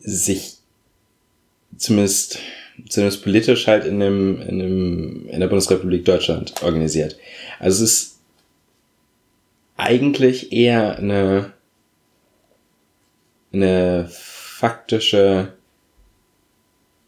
[0.00, 0.56] sich
[1.76, 2.40] zumindest,
[2.88, 7.16] zumindest politisch halt in, dem, in, dem, in der Bundesrepublik Deutschland organisiert.
[7.60, 8.18] Also es ist
[9.76, 11.52] eigentlich eher eine,
[13.52, 15.52] eine faktische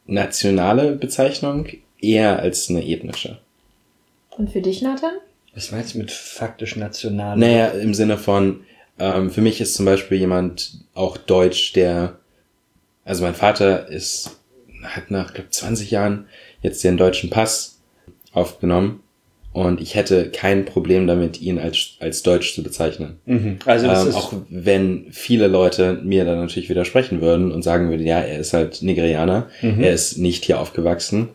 [0.07, 1.67] nationale Bezeichnung,
[2.01, 3.39] eher als eine ethnische.
[4.31, 5.15] Und für dich, Nathan?
[5.55, 7.37] Was meinst du mit faktisch national?
[7.39, 8.65] Naja, im Sinne von,
[8.99, 12.19] ähm, für mich ist zum Beispiel jemand auch Deutsch, der,
[13.05, 14.39] also mein Vater ist,
[14.83, 16.29] hat nach, glaube 20 Jahren
[16.61, 17.81] jetzt den deutschen Pass
[18.33, 19.03] aufgenommen
[19.57, 23.17] und ich hätte kein Problem damit, ihn als, als Deutsch zu bezeichnen.
[23.25, 23.59] Mhm.
[23.65, 27.89] Also das Ähm, ist auch wenn viele Leute mir dann natürlich widersprechen würden und sagen
[27.89, 29.83] würden, ja, er ist halt Nigerianer, Mhm.
[29.83, 31.31] er ist nicht hier aufgewachsen,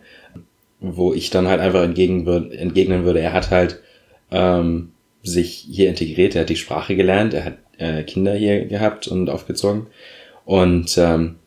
[0.79, 3.79] wo ich dann halt einfach entgegen würd, entgegnen würde, er hat halt
[4.29, 4.91] ähm,
[5.23, 9.31] sich hier integriert, er hat die Sprache gelernt, er hat äh, Kinder hier gehabt und
[9.31, 9.87] aufgezogen.
[10.45, 11.37] Und ähm,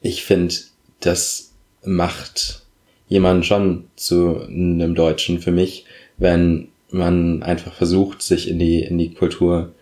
[0.00, 0.54] ich finde,
[1.00, 2.62] das macht
[3.10, 5.84] jemanden schon zu einem Deutschen für mich,
[6.16, 9.74] wenn man einfach versucht, sich in die, in die Kultur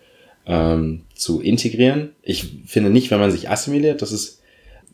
[0.45, 2.09] ähm, zu integrieren.
[2.23, 4.41] Ich finde nicht, wenn man sich assimiliert, das ist,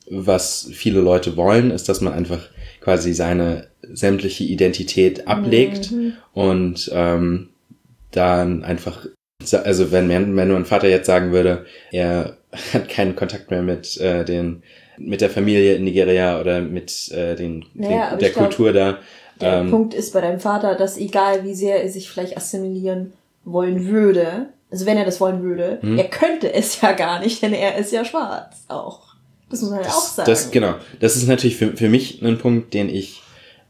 [0.10, 2.50] was viele Leute wollen, ist, dass man einfach
[2.82, 6.14] quasi seine sämtliche Identität ablegt mhm.
[6.34, 7.50] und ähm,
[8.12, 9.08] dann einfach,
[9.64, 12.38] also wenn, wenn mein Vater jetzt sagen würde, er
[12.74, 14.62] hat keinen Kontakt mehr mit äh, den
[14.98, 19.00] mit der Familie in Nigeria oder mit äh, den, naja, den der Kultur glaub, da.
[19.42, 23.14] Der ähm, Punkt ist bei deinem Vater, dass egal wie sehr er sich vielleicht assimilieren
[23.44, 25.98] wollen würde, also wenn er das wollen würde, hm?
[25.98, 29.16] er könnte es ja gar nicht, denn er ist ja schwarz auch.
[29.50, 30.30] Das muss man ja auch sagen.
[30.30, 30.76] Das, genau.
[31.00, 33.22] Das ist natürlich für, für mich ein Punkt, den ich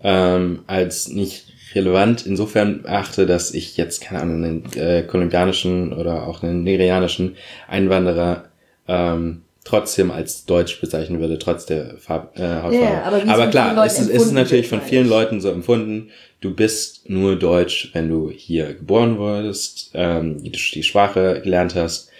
[0.01, 6.27] ähm, als nicht relevant insofern achte, dass ich jetzt, keine Ahnung, einen äh, kolumbianischen oder
[6.27, 7.35] auch einen nigerianischen
[7.67, 8.45] Einwanderer
[8.87, 12.75] ähm, trotzdem als deutsch bezeichnen würde, trotz der Farb, äh, Hautfarbe.
[12.75, 17.09] Yeah, aber, aber klar, es ist, ist natürlich von vielen Leuten so empfunden, du bist
[17.09, 22.11] nur deutsch, wenn du hier geboren wurdest, ähm, die, die Sprache gelernt hast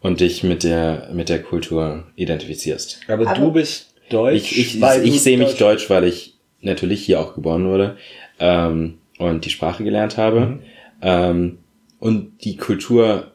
[0.00, 3.00] und dich mit der, mit der Kultur identifizierst.
[3.06, 4.52] Aber, aber du bist deutsch.
[4.52, 7.98] Ich, ich, ich, ich sehe mich deutsch, weil ich natürlich hier auch geboren wurde
[8.40, 10.40] ähm, und die Sprache gelernt habe.
[10.40, 10.62] Mhm.
[11.02, 11.58] Ähm,
[12.00, 13.32] und die Kultur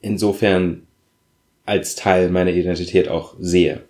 [0.00, 0.85] insofern
[1.66, 3.82] als Teil meiner Identität auch sehe.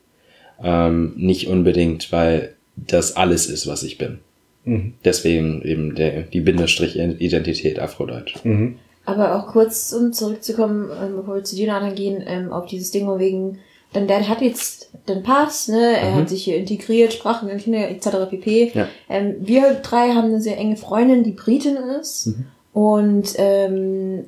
[0.62, 4.18] Ähm, nicht unbedingt, weil das alles ist, was ich bin.
[4.64, 4.94] Mhm.
[5.04, 8.44] Deswegen eben der, die Bindestrich-Identität Afrodeutsch.
[8.44, 8.78] Mhm.
[9.04, 13.06] Aber auch kurz, um zurückzukommen, ähm, bevor wir zu Jonathan gehen, ähm, auf dieses Ding
[13.18, 13.58] wegen,
[13.92, 16.14] dann der hat jetzt den Pass, ne, er mhm.
[16.16, 18.28] hat sich hier integriert, Sprachen, Kinder etc.
[18.28, 18.72] pp.
[18.74, 18.88] Ja.
[19.08, 22.46] Ähm, wir drei haben eine sehr enge Freundin, die Britin ist mhm.
[22.72, 24.24] und ähm,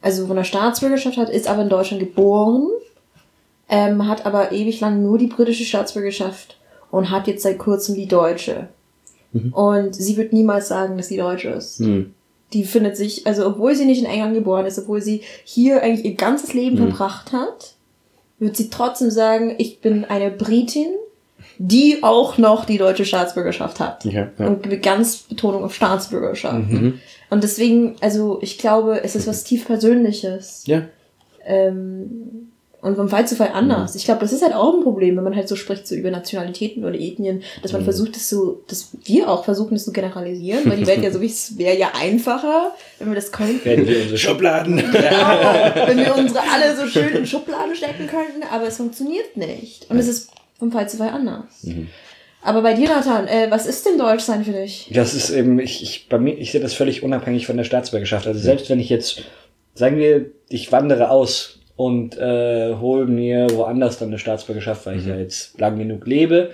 [0.00, 2.68] also von der Staatsbürgerschaft hat, ist aber in Deutschland geboren
[3.72, 6.58] ähm, hat aber ewig lang nur die britische Staatsbürgerschaft
[6.90, 8.68] und hat jetzt seit kurzem die deutsche.
[9.32, 9.52] Mhm.
[9.54, 11.80] Und sie wird niemals sagen, dass sie deutsch ist.
[11.80, 12.12] Mhm.
[12.52, 16.04] Die findet sich, also obwohl sie nicht in England geboren ist, obwohl sie hier eigentlich
[16.04, 16.88] ihr ganzes Leben mhm.
[16.88, 17.74] verbracht hat,
[18.38, 20.88] wird sie trotzdem sagen, ich bin eine Britin,
[21.56, 24.04] die auch noch die deutsche Staatsbürgerschaft hat.
[24.04, 24.46] Ja, ja.
[24.48, 26.68] Und mit ganz Betonung auf Staatsbürgerschaft.
[26.68, 26.98] Mhm.
[27.30, 30.64] Und deswegen, also ich glaube, es ist was tief Persönliches.
[30.66, 30.82] Ja.
[31.46, 32.51] Ähm,
[32.82, 33.94] und vom Fall zu Fall anders.
[33.94, 33.98] Mhm.
[33.98, 36.10] Ich glaube, das ist halt auch ein Problem, wenn man halt so spricht so über
[36.10, 37.86] Nationalitäten oder Ethnien, dass man mhm.
[37.86, 41.20] versucht, das so, dass wir auch versuchen, das zu generalisieren, weil die Welt ja so
[41.20, 43.64] wie es wäre ja einfacher, wenn wir das könnten.
[43.64, 44.82] Wenn wir unsere Schubladen.
[44.92, 49.88] Ja, wenn wir unsere alle so schön in Schubladen stecken könnten, aber es funktioniert nicht.
[49.90, 51.62] Und es ist vom Fall zu Fall anders.
[51.62, 51.88] Mhm.
[52.42, 54.90] Aber bei dir, Nathan, äh, was ist denn Deutschsein für dich?
[54.92, 58.26] Das ist eben, ich, ich, bei mir, ich sehe das völlig unabhängig von der Staatsbürgerschaft.
[58.26, 59.22] Also selbst wenn ich jetzt,
[59.74, 65.00] sagen wir, ich wandere aus und äh, hole mir woanders dann eine Staatsbürgerschaft, weil mhm.
[65.00, 66.52] ich ja jetzt lang genug lebe.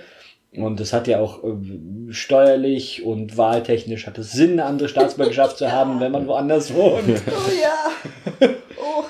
[0.51, 5.59] Und es hat ja auch äh, steuerlich und wahltechnisch hat es Sinn, eine andere Staatsbürgerschaft
[5.59, 7.21] zu haben, wenn man woanders wohnt.
[7.27, 8.49] Oh ja.
[8.81, 9.03] Oh.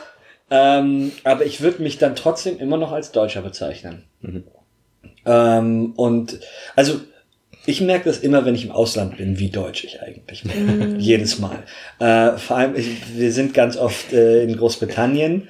[0.50, 4.04] ähm, aber ich würde mich dann trotzdem immer noch als Deutscher bezeichnen.
[4.22, 4.44] Mhm.
[5.26, 6.40] Ähm, und
[6.76, 7.00] also
[7.68, 10.96] ich merke das immer, wenn ich im Ausland bin, wie deutsch ich eigentlich bin.
[10.96, 11.00] Mm.
[11.00, 11.64] Jedes Mal.
[12.00, 15.50] Äh, vor allem, ich, wir sind ganz oft äh, in Großbritannien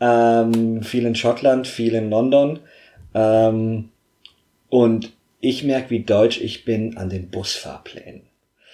[0.00, 2.60] ähm, viel in Schottland, viel in London.
[3.14, 3.90] Ähm,
[4.68, 8.22] und ich merke, wie deutsch ich bin an den Busfahrplänen.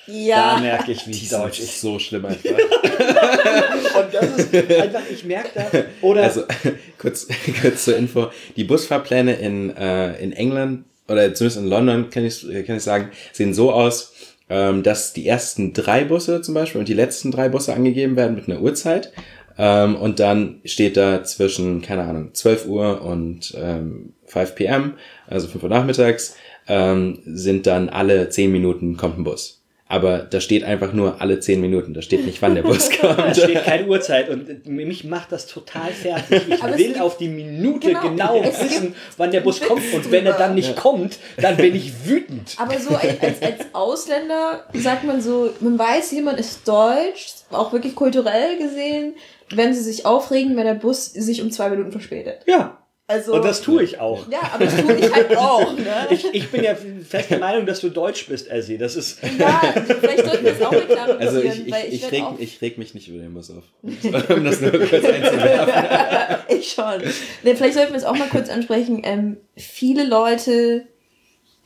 [0.06, 0.54] Ja.
[0.54, 2.50] Da merke ich, wie die deutsch ich so schlimm einfach.
[2.50, 5.84] und das ist einfach, ich merke da.
[6.00, 6.42] Oder also
[6.98, 7.28] kurz,
[7.60, 12.44] kurz zur Info: Die Busfahrpläne in, äh, in England oder zumindest in London kann ich,
[12.66, 14.12] kann ich sagen, sehen so aus,
[14.48, 18.34] ähm, dass die ersten drei Busse zum Beispiel und die letzten drei Busse angegeben werden
[18.34, 19.12] mit einer Uhrzeit.
[19.58, 24.94] Ähm, und dann steht da zwischen, keine Ahnung, 12 Uhr und ähm, 5 p.m.,
[25.26, 26.36] also 5 Uhr nachmittags,
[26.68, 29.62] ähm, sind dann alle 10 Minuten kommt ein Bus.
[29.92, 31.92] Aber da steht einfach nur alle 10 Minuten.
[31.92, 33.18] Da steht nicht, wann der Bus kommt.
[33.18, 34.30] Da steht keine Uhrzeit.
[34.30, 36.44] Und mich macht das total fertig.
[36.48, 39.82] Ich Aber will auf die Minute genau, genau wissen, wann der Bus kommt.
[39.92, 40.80] Und wenn er dann nicht ja.
[40.80, 42.54] kommt, dann bin ich wütend.
[42.56, 47.94] Aber so als, als Ausländer sagt man so, man weiß, jemand ist deutsch, auch wirklich
[47.94, 49.12] kulturell gesehen
[49.56, 52.40] wenn sie sich aufregen, wenn der Bus sich um zwei Minuten verspätet.
[52.46, 52.78] Ja.
[53.08, 54.26] Also, und das tue ich auch.
[54.30, 55.76] Ja, aber das tue ich halt auch.
[55.76, 56.06] Ne?
[56.10, 58.78] ich, ich bin ja fest der Meinung, dass du deutsch bist, Elsie.
[58.78, 59.18] Das ist.
[59.38, 59.60] Ja,
[60.00, 62.78] vielleicht sollten wir es auch mal klar Also ich, ich, ich, ich, reg, ich reg
[62.78, 63.64] mich nicht über den Bus auf.
[63.82, 66.36] um das nur kurz einzuwerfen.
[66.56, 67.02] ich schon.
[67.42, 69.02] Ne, vielleicht sollten wir es auch mal kurz ansprechen.
[69.04, 70.86] Ähm, viele Leute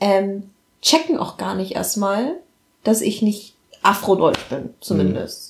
[0.00, 0.50] ähm,
[0.82, 2.34] checken auch gar nicht erstmal,
[2.82, 5.45] dass ich nicht afrodeutsch bin, zumindest.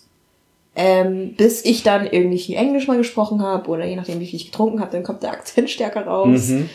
[0.78, 4.50] Ähm, bis ich dann irgendwie Englisch mal gesprochen habe oder je nachdem, wie viel ich
[4.50, 6.48] getrunken habe, dann kommt der Akzent stärker raus.
[6.48, 6.68] Mhm.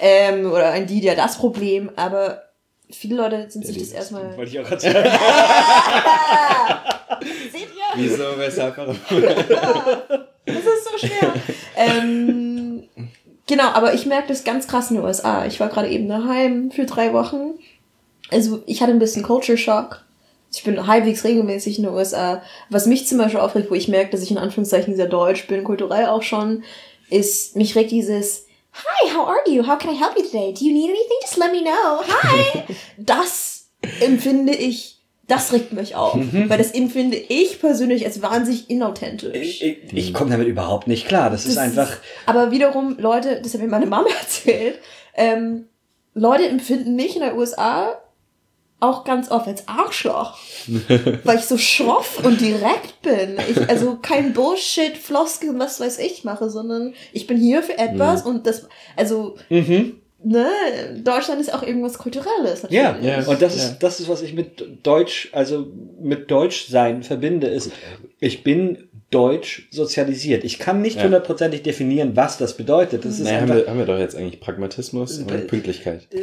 [0.00, 1.90] Ähm, oder ein die, ja das Problem.
[1.96, 2.42] Aber
[2.90, 4.36] viele Leute sind sich das erstmal.
[4.36, 4.94] Wollte ich auch gerade sagen.
[7.52, 7.96] Seht ihr?
[7.96, 8.96] Wieso, weshalb, warum?
[10.48, 11.34] Das ist so schwer.
[11.76, 12.84] ähm,
[13.46, 15.44] genau, aber ich merke das ganz krass in den USA.
[15.44, 17.58] Ich war gerade eben daheim für drei Wochen.
[18.30, 20.06] Also ich hatte ein bisschen Culture Shock.
[20.52, 22.42] Ich bin halbwegs regelmäßig in den USA.
[22.70, 25.64] Was mich zum Beispiel aufregt, wo ich merke, dass ich in Anführungszeichen sehr deutsch bin,
[25.64, 26.62] kulturell auch schon,
[27.10, 29.66] ist, mich regt dieses Hi, how are you?
[29.66, 30.52] How can I help you today?
[30.52, 31.18] Do you need anything?
[31.22, 32.02] Just let me know.
[32.06, 32.74] Hi!
[32.98, 33.68] Das
[34.00, 36.16] empfinde ich, das regt mich auf.
[36.16, 39.36] Weil das empfinde ich persönlich als wahnsinnig inauthentisch.
[39.36, 41.30] Ich, ich, ich komme damit überhaupt nicht klar.
[41.30, 41.96] Das, ist Das einfach.
[42.26, 44.78] aber wiederum, Leute, das hat mir meine Mama erzählt,
[45.14, 45.66] ähm,
[46.14, 48.00] Leute empfinden mich in der USA
[48.80, 50.38] auch ganz oft als Arschloch.
[51.24, 53.36] weil ich so schroff und direkt bin.
[53.50, 57.76] Ich, also kein Bullshit, Floskel und was weiß ich mache, sondern ich bin hier für
[57.78, 60.00] etwas und das, also, Mhm.
[60.22, 60.46] ne,
[61.02, 62.62] Deutschland ist auch irgendwas Kulturelles.
[62.64, 62.72] Natürlich.
[62.82, 63.24] Ja, Ja.
[63.26, 63.62] und das Ja.
[63.64, 65.66] ist, das ist, was ich mit Deutsch, also
[66.00, 67.72] mit Deutschsein verbinde, ist,
[68.20, 70.44] ich bin deutsch sozialisiert.
[70.44, 71.04] Ich kann nicht Ja.
[71.04, 73.04] hundertprozentig definieren, was das bedeutet.
[73.06, 76.06] Das ist Naja, haben wir, haben wir doch jetzt eigentlich Pragmatismus und Pünktlichkeit.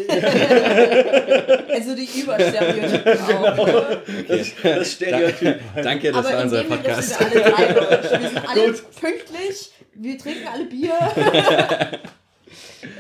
[1.76, 3.68] Also die Überstereotypen auch.
[3.68, 3.98] Ne?
[4.28, 5.60] das, das Stereotyp.
[5.82, 7.10] Danke, das war in unser Podcast.
[7.18, 8.22] sind wir alle drei.
[8.22, 10.94] Wir sind alle pünktlich, wir trinken alle Bier.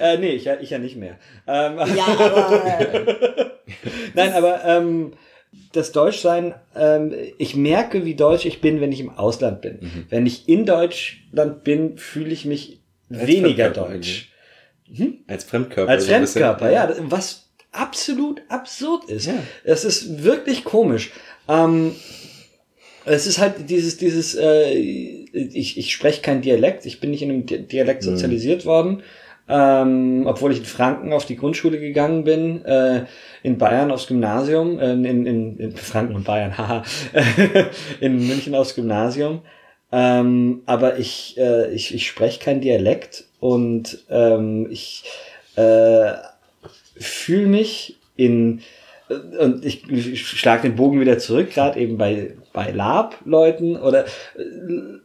[0.02, 1.18] Äh, nee, ich, ja- ich ja nicht mehr.
[1.48, 3.52] Ähm, Ja, aber
[4.14, 5.14] Nein, aber ähm,
[5.74, 9.80] das Deutschsein, ähm, ich merke, wie deutsch ich bin, wenn ich im Ausland bin.
[9.82, 10.06] Mhm.
[10.10, 12.80] Wenn ich in Deutschland bin, fühle ich mich
[13.10, 14.32] weniger Fremdkörper deutsch.
[15.28, 15.91] Als Fremdkörper.
[15.91, 16.06] Als.
[16.06, 16.95] Fremdkörper, ja.
[17.10, 19.26] Was absolut absurd ist.
[19.26, 19.34] Ja.
[19.64, 21.12] Es ist wirklich komisch.
[21.49, 21.95] Ähm,
[23.06, 27.30] es ist halt dieses, dieses, äh, ich, ich spreche kein Dialekt, ich bin nicht in
[27.32, 28.12] einem Di- Dialekt Mhm.
[28.12, 29.03] sozialisiert worden.
[29.48, 33.06] Ähm, obwohl ich in Franken auf die Grundschule gegangen bin, äh,
[33.43, 36.84] in Bayern aufs Gymnasium, äh, in, in, in Franken und Bayern, haha,
[38.00, 39.41] in München aufs Gymnasium.
[39.91, 45.04] Ähm, aber ich, äh, ich, ich spreche kein Dialekt und ähm, ich
[45.56, 46.14] äh,
[46.98, 48.62] fühle mich in
[49.10, 54.06] äh, und ich, ich schlage den Bogen wieder zurück, gerade eben bei, bei Lab-Leuten oder
[54.06, 55.00] äh,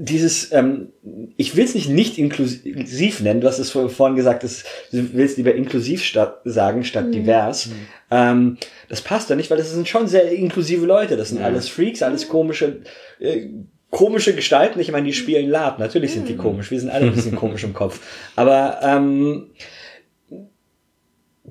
[0.00, 0.88] dieses, ähm,
[1.36, 5.12] ich will es nicht nicht inklusiv nennen, du hast es vor- vorhin gesagt, das, du
[5.14, 7.70] willst lieber inklusiv statt, sagen statt divers.
[8.10, 8.56] Ähm,
[8.88, 11.16] das passt da nicht, weil das sind schon sehr inklusive Leute.
[11.16, 12.82] Das sind alles Freaks, alles komische,
[13.20, 13.48] äh,
[13.90, 14.80] komische Gestalten.
[14.80, 17.64] Ich meine, die spielen Lab, natürlich sind die komisch, wir sind alle ein bisschen komisch
[17.64, 18.00] im Kopf.
[18.36, 19.50] Aber ähm,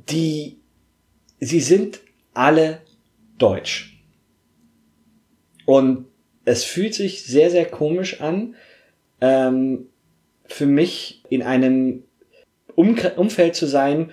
[0.09, 0.57] die,
[1.39, 1.99] sie sind
[2.33, 2.79] alle
[3.37, 3.99] deutsch.
[5.65, 6.06] Und
[6.47, 8.55] es fühlt sich sehr, sehr komisch an,
[9.21, 9.87] ähm,
[10.45, 12.03] für mich in einem
[12.75, 14.11] Umkre Umfeld zu sein,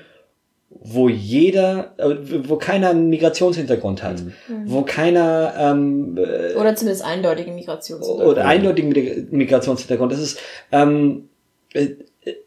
[0.71, 2.17] wo jeder, äh,
[2.49, 4.23] wo keiner einen Migrationshintergrund hat,
[4.65, 8.03] wo keiner ähm, äh, oder zumindest eindeutige Migration.
[8.03, 10.11] oder eindeutigen Mig- Migrationshintergrund.
[10.13, 10.41] Das ist,
[10.73, 11.29] ähm,
[11.75, 11.91] äh,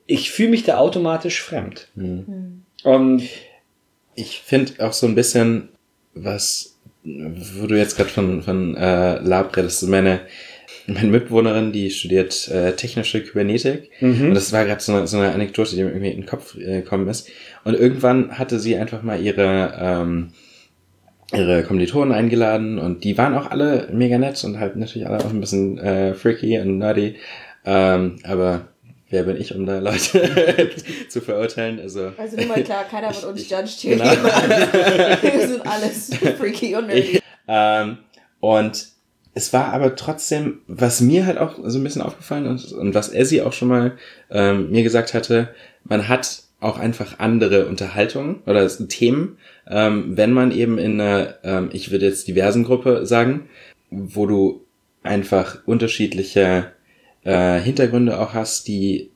[0.05, 1.87] ich fühle mich da automatisch fremd.
[2.83, 3.23] Und
[4.15, 5.69] Ich finde auch so ein bisschen,
[6.15, 6.76] was,
[7.07, 10.21] wo du jetzt gerade von, von äh, Lab redest, meine,
[10.87, 13.89] meine Mitbewohnerin, die studiert äh, technische Kybernetik.
[14.29, 16.55] Und das war gerade so eine, so eine Anekdote, die mir irgendwie in den Kopf
[16.57, 17.29] äh, gekommen ist.
[17.63, 20.29] Und irgendwann hatte sie einfach mal ihre, ähm,
[21.33, 25.29] ihre Kommilitonen eingeladen und die waren auch alle mega nett und halt natürlich alle auch
[25.29, 27.15] ein bisschen äh, freaky und nerdy.
[27.65, 28.69] Ähm, aber
[29.09, 30.69] wer bin ich, um da Leute
[31.09, 31.79] zu verurteilen?
[31.79, 34.05] Also Also nur mal klar, keiner von uns judged hier Genau.
[34.13, 37.19] Wir sind alles freaky und nerdy.
[37.47, 37.97] Ähm,
[38.39, 38.87] und
[39.33, 43.09] es war aber trotzdem, was mir halt auch so ein bisschen aufgefallen ist und was
[43.09, 43.97] Essie auch schon mal
[44.31, 45.49] ähm, mir gesagt hatte,
[45.83, 49.37] man hat auch einfach andere Unterhaltungen oder Themen,
[49.69, 53.47] ähm, wenn man eben in einer, ähm, ich würde jetzt diversen Gruppe sagen,
[53.91, 54.65] wo du
[55.03, 56.71] einfach unterschiedliche
[57.27, 59.09] äh, Hintergründe auch hast, die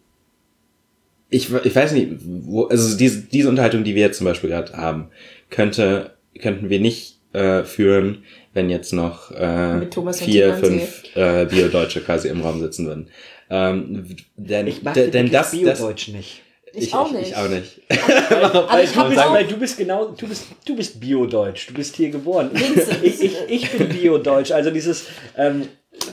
[1.34, 4.74] ich, ich weiß nicht, wo, also diese, diese Unterhaltung, die wir jetzt zum Beispiel gerade
[4.74, 5.08] haben,
[5.50, 11.04] könnte, könnten wir nicht äh, führen, wenn jetzt noch äh, Mit Thomas und vier, fünf
[11.16, 13.08] äh, Bio-Deutsche quasi im Raum sitzen würden.
[13.50, 16.42] Ähm, denn ich mag de- den denn das, das Biodeutsch nicht.
[16.74, 17.30] Ich, auch nicht.
[17.30, 17.82] Ich auch nicht.
[18.30, 21.96] Aber ich Du habe weil du bist genau, du bist, du bist Biodeutsch, du bist
[21.96, 22.52] hier geboren.
[23.04, 25.06] Ich, ich, ich bin Biodeutsch, also dieses,
[25.38, 25.68] ähm,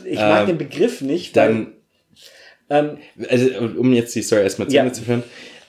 [0.05, 1.67] ich mag Ähm, den Begriff nicht, weil, Dann
[2.71, 4.83] ähm, also um jetzt die Story erstmal zu Ja.
[4.83, 5.23] Ende zu führen,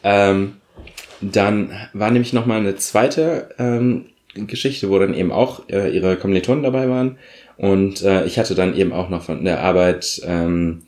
[0.03, 0.53] ähm,
[1.21, 4.05] dann war nämlich noch mal eine zweite ähm,
[4.35, 7.17] Geschichte, wo dann eben auch äh, ihre Kommilitonen dabei waren
[7.57, 10.83] Und äh, ich hatte dann eben auch noch von der Arbeit ähm,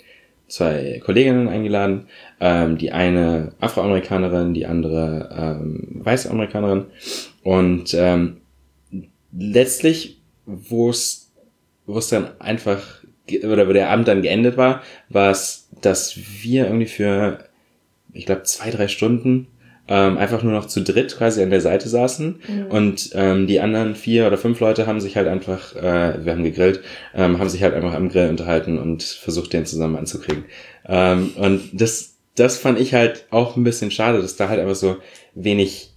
[0.47, 2.07] zwei Kolleginnen eingeladen.
[2.39, 6.85] Ähm, die eine Afroamerikanerin, die andere ähm, weiße Amerikanerin.
[7.43, 8.37] Und ähm,
[9.31, 11.31] letztlich, wo es
[11.85, 13.03] wo es dann einfach
[13.43, 17.45] oder wo der Abend dann geendet war, war es, dass wir irgendwie für,
[18.13, 19.47] ich glaube, zwei, drei Stunden
[19.87, 22.65] ähm, einfach nur noch zu dritt quasi an der Seite saßen mhm.
[22.67, 26.43] und ähm, die anderen vier oder fünf Leute haben sich halt einfach, äh, wir haben
[26.43, 26.81] gegrillt,
[27.13, 30.45] ähm, haben sich halt einfach am Grill unterhalten und versucht, den zusammen anzukriegen.
[30.87, 34.75] Ähm, und das, das fand ich halt auch ein bisschen schade, dass da halt einfach
[34.75, 34.97] so
[35.35, 35.91] wenig,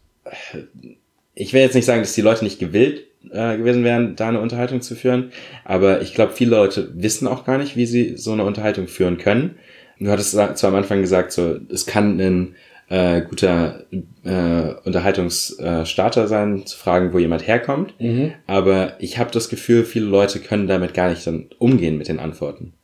[1.35, 4.41] ich will jetzt nicht sagen, dass die Leute nicht gewillt äh, gewesen wären, da eine
[4.41, 5.31] Unterhaltung zu führen,
[5.65, 9.19] aber ich glaube, viele Leute wissen auch gar nicht, wie sie so eine Unterhaltung führen
[9.19, 9.57] können.
[9.99, 12.57] Du hattest zwar am Anfang gesagt, so es kann ein
[12.89, 13.85] äh, guter
[14.25, 17.99] äh, Unterhaltungsstarter sein, zu fragen, wo jemand herkommt.
[17.99, 18.33] Mhm.
[18.47, 22.21] Aber ich habe das Gefühl, viele Leute können damit gar nicht dann umgehen mit den
[22.21, 22.75] Antworten.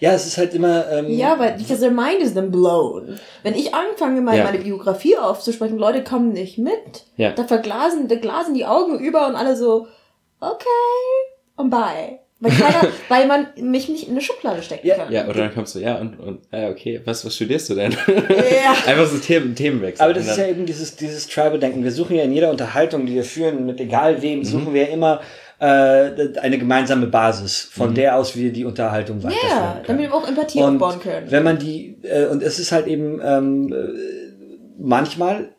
[0.00, 0.90] Ja, es ist halt immer.
[0.90, 3.18] Ähm ja, weil because their mind is then blown.
[3.42, 4.44] Wenn ich anfange, mal ja.
[4.44, 7.04] meine Biografie aufzusprechen, Leute kommen nicht mit.
[7.16, 7.32] Ja.
[7.32, 9.88] Da verglasen, da glasen die Augen über und alle so,
[10.40, 10.66] okay,
[11.56, 12.20] und bye.
[12.44, 14.96] Weil, keiner, weil man mich nicht in eine Schublade stecken ja.
[14.96, 15.12] kann.
[15.12, 17.92] Ja, oder dann kommst du, ja, und, und äh, okay, was, was studierst du denn?
[17.92, 18.76] Ja.
[18.86, 20.04] Einfach so Themen, Themenwechsel.
[20.04, 21.82] Aber das ist ja eben dieses, dieses Tribal-Denken.
[21.82, 24.44] Wir suchen ja in jeder Unterhaltung, die wir führen, mit egal wem, mhm.
[24.44, 25.22] suchen wir immer
[25.58, 27.94] äh, eine gemeinsame Basis, von mhm.
[27.94, 31.30] der aus wir die Unterhaltung weiterführen Ja, damit wir auch Empathie und aufbauen können.
[31.30, 33.76] Wenn man die, äh, und es ist halt eben, ähm, äh,
[34.78, 35.54] manchmal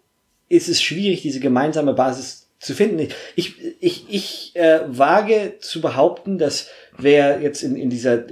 [0.50, 3.08] ist es schwierig, diese gemeinsame Basis zu finden.
[3.36, 8.24] Ich, ich, ich äh, wage zu behaupten, dass wer jetzt in, in dieser,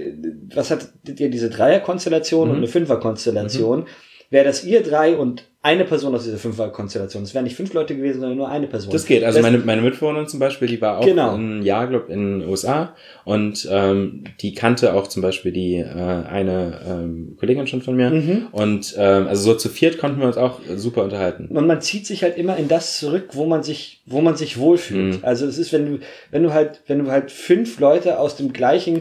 [0.54, 2.50] was hat ihr diese Dreierkonstellation mhm.
[2.50, 3.86] und eine Fünferkonstellation, mhm.
[4.30, 7.22] wäre das ihr drei und eine Person aus dieser Fünfer-Konstellation.
[7.22, 8.92] Es wären nicht fünf Leute gewesen, sondern nur eine Person.
[8.92, 9.24] Das geht.
[9.24, 11.34] Also das meine, meine Mitbewohnerin zum Beispiel, die war auch genau.
[11.34, 15.86] ein Jahr, glaub, in den USA und ähm, die kannte auch zum Beispiel die äh,
[15.86, 18.10] eine ähm, Kollegin schon von mir.
[18.10, 18.48] Mhm.
[18.52, 21.46] Und ähm, also so zu viert konnten wir uns auch super unterhalten.
[21.46, 24.58] Und man zieht sich halt immer in das zurück, wo man sich, wo man sich
[24.58, 25.14] wohlfühlt.
[25.14, 25.20] Mhm.
[25.22, 25.98] Also es ist, wenn du,
[26.30, 29.00] wenn du halt, wenn du halt fünf Leute aus dem gleichen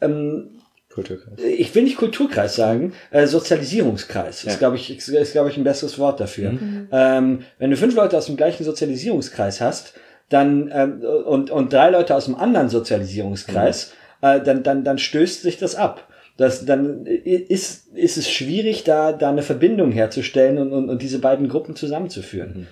[0.00, 0.50] ähm,
[0.96, 1.38] Kulturkreis.
[1.38, 4.50] Ich will nicht Kulturkreis sagen, äh, Sozialisierungskreis ja.
[4.50, 6.52] ist, glaube ich, ist, ist glaube ich, ein besseres Wort dafür.
[6.52, 6.88] Mhm.
[6.90, 9.92] Ähm, wenn du fünf Leute aus dem gleichen Sozialisierungskreis hast,
[10.30, 13.92] dann ähm, und, und drei Leute aus einem anderen Sozialisierungskreis,
[14.22, 14.26] mhm.
[14.26, 16.08] äh, dann, dann, dann stößt sich das ab.
[16.38, 21.18] Das, dann ist, ist es schwierig, da, da eine Verbindung herzustellen und, und, und diese
[21.18, 22.52] beiden Gruppen zusammenzuführen.
[22.56, 22.66] Mhm.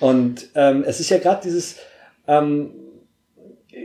[0.00, 1.76] Und ähm, es ist ja gerade dieses,
[2.26, 2.70] ähm,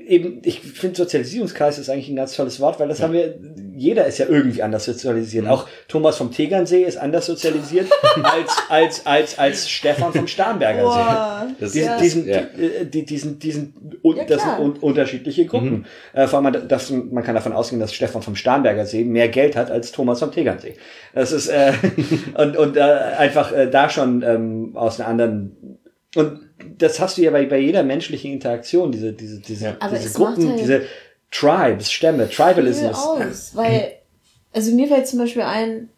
[0.07, 3.05] eben, ich finde Sozialisierungskreis ist eigentlich ein ganz tolles Wort, weil das ja.
[3.05, 3.35] haben wir,
[3.75, 5.45] jeder ist ja irgendwie anders sozialisiert.
[5.45, 5.51] Mhm.
[5.51, 7.91] Auch Thomas vom Tegernsee ist anders sozialisiert
[8.23, 11.55] als, als, als, als Stefan vom Starnberger See.
[11.59, 11.97] Das diesen, ja.
[11.97, 12.37] diesen, ja.
[12.37, 13.73] Äh, die, diesen, diesen,
[14.03, 15.69] ja, das sind un unterschiedliche Gruppen.
[15.69, 15.85] Mhm.
[16.13, 19.55] Äh, vor allem, das, man kann davon ausgehen, dass Stefan vom Starnberger See mehr Geld
[19.55, 20.75] hat als Thomas vom Tegernsee.
[21.13, 21.73] Das ist, äh,
[22.37, 25.79] und, und äh, einfach äh, da schon ähm, aus einer anderen,
[26.15, 26.46] und
[26.77, 29.89] das hast du ja bei, bei jeder menschlichen Interaktion, diese, diese, diese, ja.
[29.89, 30.83] diese Gruppen, halt diese
[31.31, 32.97] Tribes, Stämme, Tribalismus.
[32.97, 33.93] Aus, weil,
[34.53, 35.89] also mir fällt zum Beispiel ein,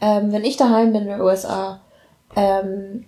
[0.00, 1.80] ähm, wenn ich daheim bin in den USA,
[2.36, 3.06] ähm,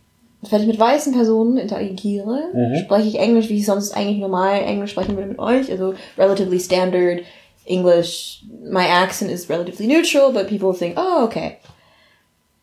[0.51, 2.77] wenn ich mit weißen Personen interagiere, mhm.
[2.77, 6.61] spreche ich Englisch, wie ich sonst eigentlich normal Englisch sprechen würde mit euch, also relatively
[6.61, 7.23] standard
[7.65, 8.45] English.
[8.63, 11.59] My accent is relatively neutral, but people think, oh, okay.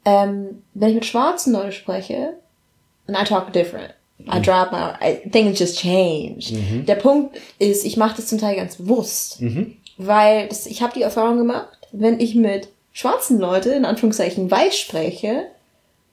[0.05, 2.33] Ähm, wenn ich mit schwarzen Leuten spreche,
[3.07, 3.93] and I talk different.
[4.31, 6.53] I drop my, I, things just change.
[6.53, 6.85] Mhm.
[6.85, 9.73] Der Punkt ist, ich mache das zum Teil ganz bewusst, mhm.
[9.97, 14.77] weil das, ich habe die Erfahrung gemacht, wenn ich mit schwarzen Leuten in Anführungszeichen weiß
[14.77, 15.47] spreche,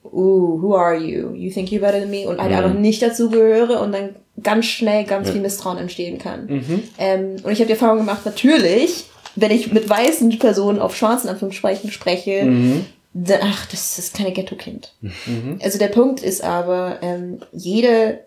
[0.03, 1.33] uh, who are you?
[1.33, 2.27] You think you're better than me?
[2.27, 2.57] Und halt mhm.
[2.57, 5.33] einfach nicht dazu gehöre und dann ganz schnell ganz ja.
[5.33, 6.47] viel Misstrauen entstehen kann.
[6.47, 6.83] Mhm.
[6.97, 9.05] Ähm, und ich habe die Erfahrung gemacht, natürlich,
[9.35, 14.93] wenn ich mit weißen Personen auf schwarzen Anführungszeichen spreche, mhm ach, das ist keine Ghetto-Kind.
[15.01, 15.59] Mhm.
[15.61, 18.21] Also der Punkt ist aber, ähm, jede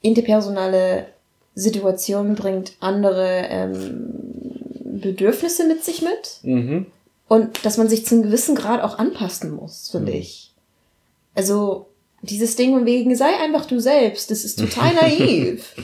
[0.00, 1.06] interpersonale
[1.54, 4.12] Situation bringt andere ähm,
[5.00, 6.38] Bedürfnisse mit sich mit.
[6.42, 6.86] Mhm.
[7.26, 10.18] Und dass man sich zu einem gewissen Grad auch anpassen muss, finde mhm.
[10.18, 10.52] ich.
[11.34, 11.86] Also
[12.22, 15.74] dieses Ding von wegen, sei einfach du selbst, das ist total naiv.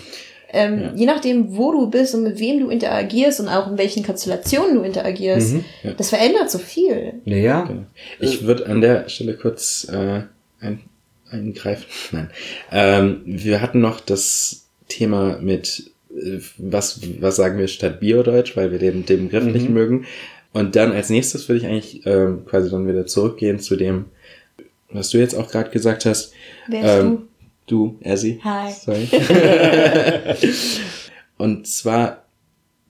[0.54, 0.92] Ähm, ja.
[0.94, 4.76] Je nachdem, wo du bist und mit wem du interagierst und auch in welchen Konstellationen
[4.76, 5.92] du interagierst, mhm, ja.
[5.94, 7.14] das verändert so viel.
[7.24, 7.64] Ja, ja.
[7.64, 7.82] Genau.
[8.20, 10.22] Ich würde an der Stelle kurz äh,
[10.60, 10.80] ein,
[11.28, 11.86] eingreifen.
[12.12, 12.30] Nein.
[12.70, 18.70] Ähm, wir hatten noch das Thema mit äh, was, was sagen wir statt Biodeutsch, weil
[18.70, 19.52] wir den, den Begriff mhm.
[19.52, 20.06] nicht mögen.
[20.52, 24.04] Und dann als nächstes würde ich eigentlich äh, quasi dann wieder zurückgehen zu dem,
[24.88, 26.32] was du jetzt auch gerade gesagt hast.
[26.68, 27.28] Wer ähm, du?
[27.66, 28.40] Du, Ersi.
[28.44, 28.70] Hi.
[28.72, 29.08] Sorry.
[31.38, 32.24] und zwar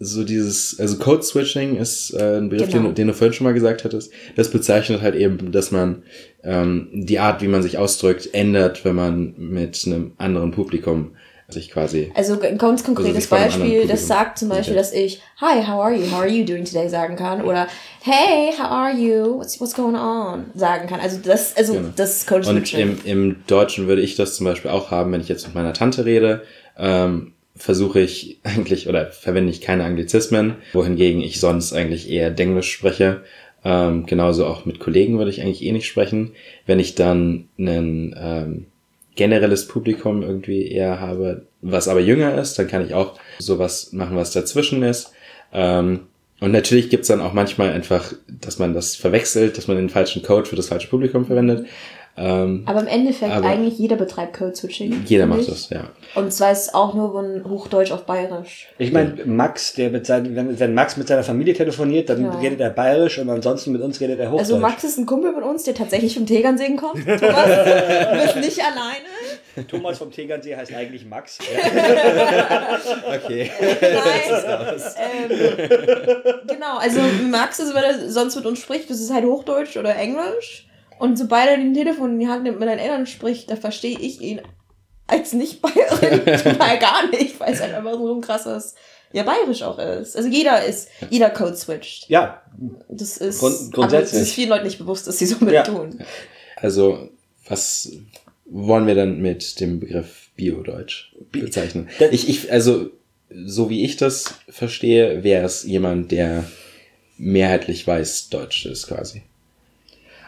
[0.01, 2.87] so dieses, also Code Switching ist äh, ein Begriff, Genau.
[2.89, 4.13] den, den du vorhin schon mal gesagt hattest.
[4.35, 6.03] Das bezeichnet halt eben, dass man
[6.43, 11.13] ähm, die Art, wie man sich ausdrückt, ändert, wenn man mit einem anderen Publikum
[11.55, 12.13] sich quasi.
[12.15, 16.11] Also ein ganz konkretes Beispiel, das sagt zum Beispiel, dass ich Hi, how are you?
[16.11, 17.67] How are you doing today sagen kann oder
[18.03, 19.39] Hey, how are you?
[19.39, 20.45] What's, what's going on?
[20.55, 21.01] sagen kann.
[21.01, 21.89] Also das, also Genau.
[21.97, 25.29] das Code Und im, im Deutschen würde ich das zum Beispiel auch haben, wenn ich
[25.29, 26.43] jetzt mit meiner Tante rede,
[26.77, 32.71] ähm, versuche ich eigentlich oder verwende ich keine Anglizismen, wohingegen ich sonst eigentlich eher Denglisch
[32.71, 33.23] spreche.
[33.65, 36.33] Ähm, genauso auch mit Kollegen würde ich eigentlich eh nicht sprechen.
[36.67, 38.67] Wenn ich dann ein ähm,
[39.17, 44.17] generelles Publikum irgendwie eher habe, was aber jünger ist, dann kann ich auch sowas machen,
[44.17, 45.13] was dazwischen ist.
[45.53, 46.01] Ähm,
[46.41, 50.23] und natürlich gibt's dann auch manchmal einfach, dass man das verwechselt, dass man den falschen
[50.23, 51.67] Code für das falsche Publikum verwendet.
[52.17, 55.03] Ähm, Aber im Endeffekt, Aber- eigentlich jeder betreibt Code Switching.
[55.07, 55.89] jeder macht das, ja.
[56.15, 58.69] Und zwar ist es auch nur von Hochdeutsch auf Bayerisch.
[58.79, 62.31] Ich meine, Max, der mit seinen, wenn, wenn Max mit seiner Familie telefoniert, dann Ja.
[62.39, 64.41] redet er bayerisch und ansonsten mit uns redet er Hochdeutsch.
[64.43, 67.05] Also Max ist ein Kumpel von uns, der tatsächlich vom Tegernsee kommt.
[67.05, 69.67] Thomas, du bist nicht alleine.
[69.69, 71.39] Thomas vom Tegernsee heißt eigentlich Max.
[73.25, 73.51] Okay.
[73.81, 74.81] Nein.
[75.31, 77.01] ähm, genau, also
[77.31, 80.67] Max ist, wenn er sonst mit uns spricht, das ist halt Hochdeutsch oder Englisch.
[80.99, 83.99] Und sobald er den Telefon in die Hand nimmt, mit seinen Eltern spricht, da verstehe
[83.99, 84.41] ich ihn
[85.07, 88.75] als Nicht-Bayerin total gar nicht, weil es halt einfach so ein krasses,
[89.13, 90.17] ja, bayerisch auch ist.
[90.17, 92.09] Also jeder ist, jeder Code switcht.
[92.09, 92.43] Ja,
[92.89, 94.23] Das ist, Grund- aber grundsätzlich.
[94.23, 95.63] es ist vielen Leuten nicht bewusst, dass sie so mit Ja.
[95.63, 96.03] tun.
[96.57, 97.11] Also,
[97.49, 97.93] was
[98.47, 101.89] wollen wir dann mit dem Begriff Biodeutsch bezeichnen?
[101.99, 102.89] Das- Ich, ich, also,
[103.45, 106.45] so wie ich das verstehe, wäre es jemand, der
[107.19, 109.23] mehrheitlich weiß Deutsch ist, quasi.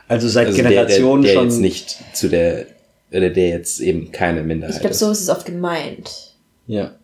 [0.08, 1.44] Also seit Also der, der, Generationen der schon.
[1.44, 2.66] jetzt nicht zu der,
[3.10, 6.34] oder der jetzt eben keine Minderheit Ich glaube, so ist es oft gemeint.
[6.66, 6.94] Ja.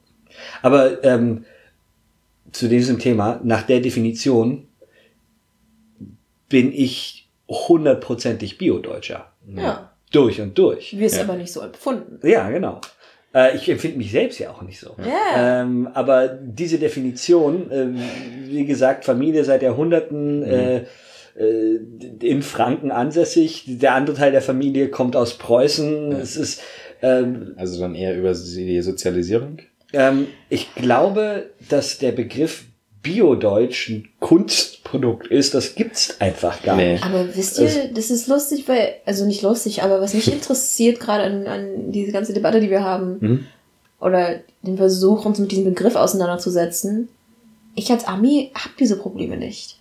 [0.63, 1.45] Aber ähm,
[2.53, 4.67] zu diesem Thema, nach der Definition
[6.49, 9.33] bin ich hundertprozentig Biodeutscher.
[9.57, 9.91] Ja.
[10.13, 10.97] Durch und durch.
[10.97, 11.23] Wir es Ja.
[11.23, 12.21] aber nicht so empfunden.
[12.27, 12.81] Ja, genau.
[13.35, 14.95] Äh, ich empfinde mich selbst ja auch nicht so.
[14.99, 15.63] Ja.
[15.63, 17.87] Ähm, aber diese Definition, äh,
[18.49, 20.85] wie gesagt, Familie seit Jahrhunderten, äh,
[21.39, 21.77] äh,
[22.27, 26.13] in Franken ansässig, der andere Teil der Familie kommt aus Preußen.
[26.13, 26.61] Es ist,
[27.03, 29.59] ähm, Also dann eher über die Sozialisierung.
[29.93, 32.65] ähm, ich glaube, dass der Begriff
[33.03, 35.55] Biodeutsch ein Kunstprodukt ist.
[35.55, 36.93] Das gibt's einfach gar Nee.
[36.93, 37.05] nicht.
[37.05, 41.25] Aber wisst ihr, das ist lustig, weil, also nicht lustig, aber was mich interessiert gerade
[41.25, 43.45] an, an diese ganze Debatte, die wir haben, Mhm.
[44.01, 47.09] oder den Versuch, uns mit diesem Begriff auseinanderzusetzen,
[47.75, 49.79] ich als Ami habe diese Probleme nicht.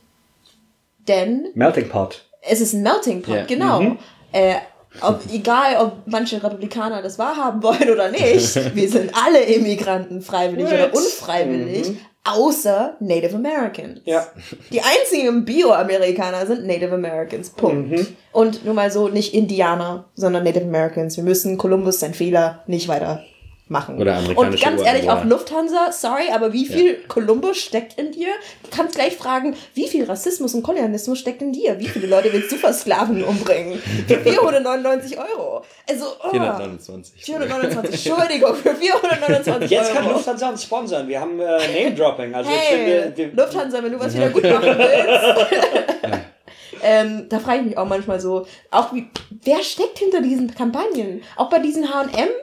[1.07, 2.25] Denn Melting Pot.
[2.41, 3.45] es ist ein Melting Pot, Ja.
[3.45, 3.81] genau.
[3.81, 3.97] Mhm.
[4.31, 4.55] Äh,
[5.01, 10.67] ob, egal, ob manche Republikaner das wahrhaben wollen oder nicht, wir sind alle Immigranten, freiwillig
[10.67, 11.97] oder unfreiwillig, Mhm.
[12.25, 14.01] außer Native Americans.
[14.05, 14.27] Ja.
[14.71, 17.49] Die einzigen Bio-Amerikaner sind Native Americans.
[17.51, 17.89] Punkt.
[17.91, 18.07] Mhm.
[18.33, 21.15] Und nur mal so, nicht Indianer, sondern Native Americans.
[21.17, 23.23] Wir müssen Columbus sein Fehler nicht weiter
[23.71, 23.97] machen.
[23.99, 25.23] Oder amerikanische Und ganz ehrlich, auch.
[25.23, 28.27] Lufthansa, sorry, aber wie viel Columbus steckt in dir?
[28.63, 31.79] Du kannst gleich fragen, wie viel Rassismus und Kolonialismus steckt in dir?
[31.79, 33.81] Wie viele Leute willst du versklaven umbringen?
[34.07, 35.63] Für 499 Euro.
[35.89, 37.23] Also, oh, 429.
[37.23, 40.13] 429, Entschuldigung, für 429 Jetzt kann Euro.
[40.13, 41.07] Lufthansa uns sponsern.
[41.07, 42.35] Wir haben äh, Name-Dropping.
[42.35, 46.00] Also jetzt Hey, wir, Lufthansa, wenn du was wieder gut machen willst.
[46.83, 49.07] Ähm, da frage ich mich auch manchmal so, auch wie,
[49.43, 51.21] wer steckt hinter diesen Kampagnen?
[51.35, 51.85] Auch bei diesem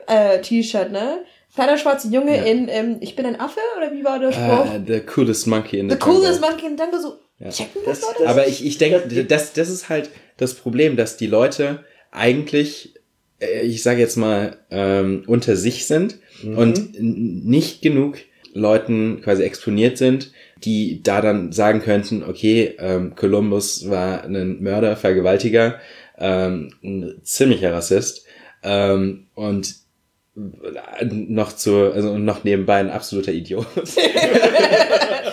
[0.07, 1.19] H&M-T-Shirt, ne?
[1.55, 2.43] Kleiner schwarzer Junge Ja.
[2.43, 4.65] in, ähm, ich bin ein Affe, oder wie war der Spruch?
[4.75, 6.49] Uh, the coolest monkey in the, The coolest jungle.
[6.51, 7.49] monkey in Tango, so, Ja.
[7.49, 8.29] checken das, Das- Leute?
[8.29, 12.93] Aber ich, ich denke, das, das ist halt das Problem, dass die Leute eigentlich,
[13.41, 18.17] äh, ich sage jetzt mal, ähm, unter sich sind und n- nicht genug
[18.53, 20.31] Leuten quasi exponiert sind,
[20.63, 25.79] die da dann sagen könnten, okay, ähm, Columbus war ein Mörder, Vergewaltiger,
[26.17, 28.25] ähm, ein ziemlicher Rassist
[28.63, 29.75] ähm, und
[31.01, 33.67] noch zu, also noch nebenbei ein absoluter Idiot.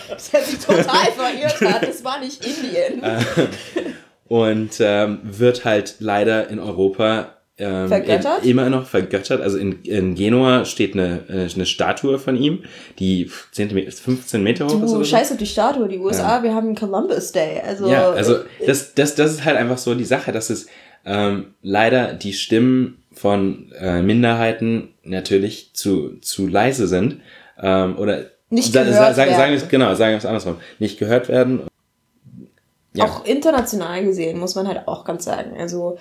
[0.08, 3.02] dass er sich total verirrt hat, das war nicht Indien.
[4.28, 8.44] und ähm, wird halt leider in Europa ähm, Vergöttert?
[8.44, 9.40] immer noch vergöttert.
[9.40, 12.64] Also in, in Genua steht eine, äh, eine Statue von ihm,
[12.98, 14.80] die 10, Me- 15 Meter hoch ist.
[14.80, 15.04] Du Oder so.
[15.04, 17.60] scheiß auf die Statue, die USA, wir haben Columbus Day.
[17.66, 20.66] Also, Ja, also das, das, das ist halt einfach so die Sache, dass es
[21.06, 27.20] ähm, leider die Stimmen von äh, Minderheiten natürlich zu, zu leise sind.
[27.58, 29.70] Ähm, oder Nicht sa- gehört sagen, sagen wir es werden.
[29.70, 30.56] genau, sagen wir es andersrum.
[30.78, 31.62] Nicht gehört werden.
[32.92, 33.04] Ja.
[33.04, 35.52] Auch international gesehen, muss man halt auch ganz sagen.
[35.58, 35.98] Also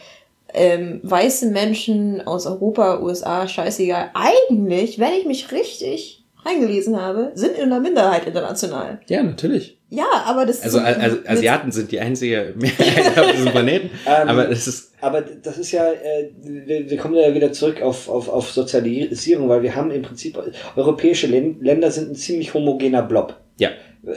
[0.56, 4.10] ähm, weiße Menschen aus Europa, USA, scheißegal.
[4.14, 8.99] Eigentlich, wenn ich mich richtig, eingelesen habe, sind in der Minderheit international.
[9.07, 9.80] Ja, natürlich.
[9.90, 13.90] Ja, aber das Also, also Asiaten sind die einzige Mehrheit auf diesem Planeten.
[14.07, 17.82] Ähm, aber es ist, Aber das ist ja, äh, wir, wir kommen ja wieder zurück
[17.82, 20.38] auf, auf, auf Sozialisierung, weil wir haben im Prinzip,
[20.76, 23.36] europäische Län- Länder sind ein ziemlich homogener Blob.
[23.57, 23.69] ja.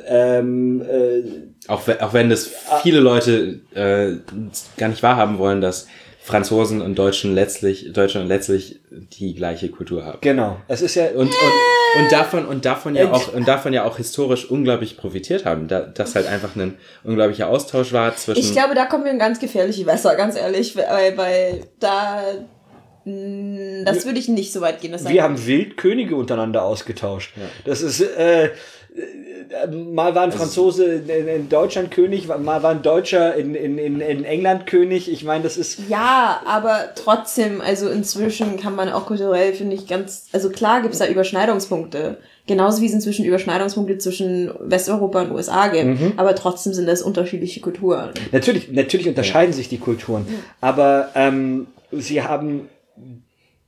[0.07, 1.23] Ähm, äh,
[1.69, 2.51] Auch, auch wenn das
[2.83, 4.17] viele Leute äh,
[4.77, 5.87] gar nicht wahrhaben wollen, dass
[6.29, 10.19] Franzosen und Deutschen letztlich, Deutschland letztlich die gleiche Kultur haben.
[10.21, 10.59] genau.
[10.69, 11.33] Es ist ja, Und, und,
[12.03, 15.69] und davon, und davon ja Äh, auch, und davon ja auch historisch unglaublich profitiert haben.
[15.69, 18.41] Da, dass halt einfach ein unglaublicher Austausch war zwischen.
[18.41, 22.23] Ich glaube, da kommen wir in ganz gefährliche Wässer, ganz ehrlich, weil, weil da,
[23.05, 24.93] mh, das würde ich nicht so weit gehen.
[24.93, 27.33] Das wir haben Wildkönige untereinander ausgetauscht.
[27.65, 28.51] Das ist, äh,
[29.71, 34.25] mal war ein Franzose in, in Deutschland König, mal war ein Deutscher in, in, in,
[34.25, 35.11] England König.
[35.11, 39.87] Ich meine, das ist, Ja, aber trotzdem, also inzwischen kann man auch kulturell, finde ich,
[39.87, 42.19] ganz, also klar gibt's da Überschneidungspunkte.
[42.47, 46.19] Genauso wie es inzwischen Überschneidungspunkte zwischen Westeuropa und USA gibt.
[46.19, 48.11] Aber trotzdem sind das unterschiedliche Kulturen.
[48.33, 50.27] Natürlich, natürlich unterscheiden sich die Kulturen,
[50.63, 52.69] aber ähm, sie haben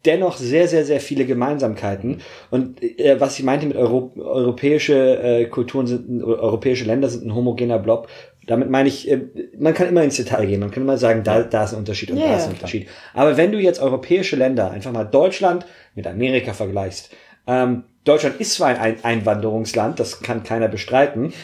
[0.07, 2.21] dennoch sehr, sehr, sehr viele Gemeinsamkeiten.
[2.51, 7.35] Und äh, was ich meinte mit Euro europäische äh, Kulturen sind, europäische Länder sind ein
[7.35, 8.09] homogener Blob.
[8.47, 9.21] Damit meine ich, äh,
[9.59, 12.11] man kann immer ins Detail gehen, man kann immer sagen, da, da ist ein Unterschied
[12.11, 12.53] und Ja, da ist ein.
[12.53, 12.89] Unterschied.
[13.15, 17.11] Aber wenn du jetzt europäische Länder, einfach mal Deutschland mit Amerika vergleichst,
[17.47, 21.35] ähm, Deutschland ist zwar ein ein Einwanderungsland, das kann keiner bestreiten,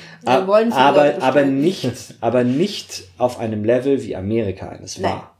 [0.72, 1.60] aber, Leute aber bestreiten.
[1.60, 5.35] nicht, aber nicht auf einem Level wie Amerika eines war.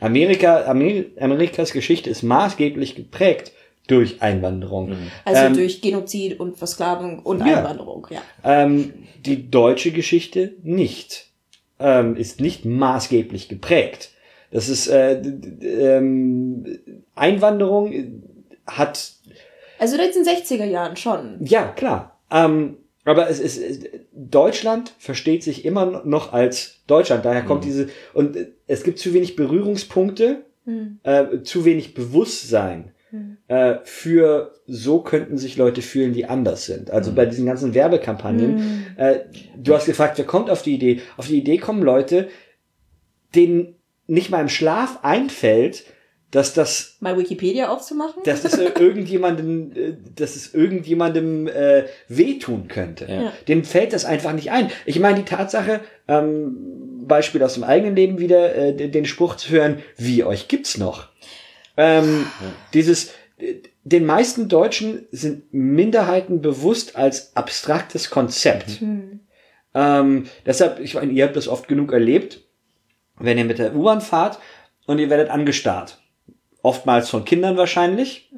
[0.00, 3.52] Amerika, Amer Amerikas Geschichte ist maßgeblich geprägt
[3.86, 4.94] durch Einwanderung.
[5.24, 7.58] Also Ähm, durch Genozid und Versklavung und ja.
[7.58, 8.20] Einwanderung, ja.
[8.44, 8.92] Ähm,
[9.24, 11.26] die deutsche Geschichte nicht.
[11.78, 14.10] Ähm, ist nicht maßgeblich geprägt.
[14.50, 15.20] Das ist äh,
[15.60, 16.78] ähm,
[17.14, 18.22] Einwanderung
[18.66, 19.12] hat
[19.78, 21.36] Also seit den 60er Jahren schon.
[21.44, 22.18] ja klar.
[22.30, 23.80] Ähm, aber es ist es-
[24.12, 27.24] Deutschland versteht sich immer noch als Deutschland.
[27.24, 30.98] Daher kommt diese und äh, es gibt zu wenig Berührungspunkte, Hm.
[31.04, 32.90] äh, zu wenig Bewusstsein
[33.48, 36.90] äh, für so könnten sich Leute fühlen, die anders sind.
[36.90, 38.84] Also bei diesen ganzen Werbekampagnen.
[38.96, 39.20] Äh,
[39.56, 41.00] du hast gefragt, wer kommt auf die Idee?
[41.16, 42.28] Auf die Idee kommen Leute,
[43.34, 43.76] denen
[44.08, 45.84] nicht mal im Schlaf einfällt,
[46.30, 48.22] dass das Mal Wikipedia aufzumachen?
[48.24, 53.06] dass das irgendjemandem, äh, dass es irgendjemandem äh, wehtun könnte.
[53.08, 53.32] Ja.
[53.48, 54.70] Dem fällt das einfach nicht ein.
[54.84, 59.50] Ich meine, die Tatsache, ähm, Beispiel aus dem eigenen Leben wieder, äh, den Spruch zu
[59.50, 61.08] hören, wie euch gibt's noch.
[61.76, 62.26] Ähm,
[62.74, 63.54] Dieses, äh,
[63.84, 68.82] den meisten Deutschen sind Minderheiten bewusst als abstraktes Konzept.
[69.74, 72.40] Ähm, deshalb, ich meine, ihr habt das oft genug erlebt,
[73.18, 74.38] wenn ihr mit der U-Bahn fahrt
[74.86, 76.00] und ihr werdet angestarrt.
[76.66, 78.32] Oftmals von Kindern wahrscheinlich,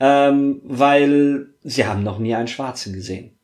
[0.00, 3.38] ähm, weil sie haben noch nie einen Schwarzen gesehen.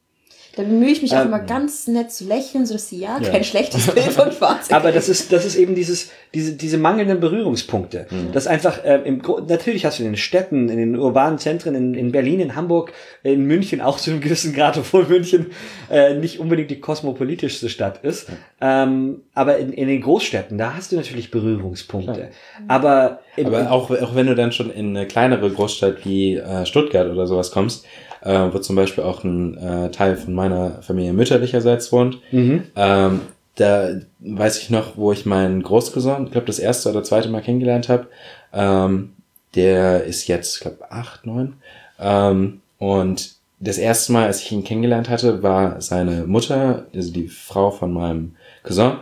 [0.58, 1.28] Da bemühe ich mich auch Ähm.
[1.28, 3.28] immer ganz nett zu lächeln, sodass sie ja, Ja.
[3.30, 7.20] kein schlechtes Bild von Schwarzen Aber das ist, das ist eben dieses, diese, diese mangelnden
[7.20, 8.06] Berührungspunkte.
[8.32, 11.94] Das einfach, äh, im, natürlich hast du in den Städten, in den urbanen Zentren, in,
[11.94, 15.46] in Berlin, in Hamburg, in München auch zu einem gewissen Grad, obwohl München
[15.92, 18.26] äh, nicht unbedingt die kosmopolitischste Stadt ist.
[18.60, 22.30] Ähm, aber in, in den Großstädten, da hast du natürlich Berührungspunkte.
[22.66, 26.66] Aber, in, Aber auch, auch wenn du dann schon in eine kleinere Großstadt wie äh,
[26.66, 27.86] Stuttgart oder sowas kommst,
[28.28, 32.64] äh, wo zum Beispiel auch ein äh, Teil von meiner Familie mütterlicherseits wohnt, Mhm.
[32.76, 33.20] ähm,
[33.56, 33.88] da
[34.20, 37.88] weiß ich noch, wo ich meinen Großcousin, ich glaube das erste oder zweite Mal kennengelernt
[37.88, 38.06] habe,
[38.52, 39.14] ähm,
[39.54, 41.54] der ist jetzt, ich glaube, acht, neun.
[41.98, 47.26] Ähm, und das erste Mal, als ich ihn kennengelernt hatte, war seine Mutter, also die
[47.26, 48.92] Frau von meinem Cousin,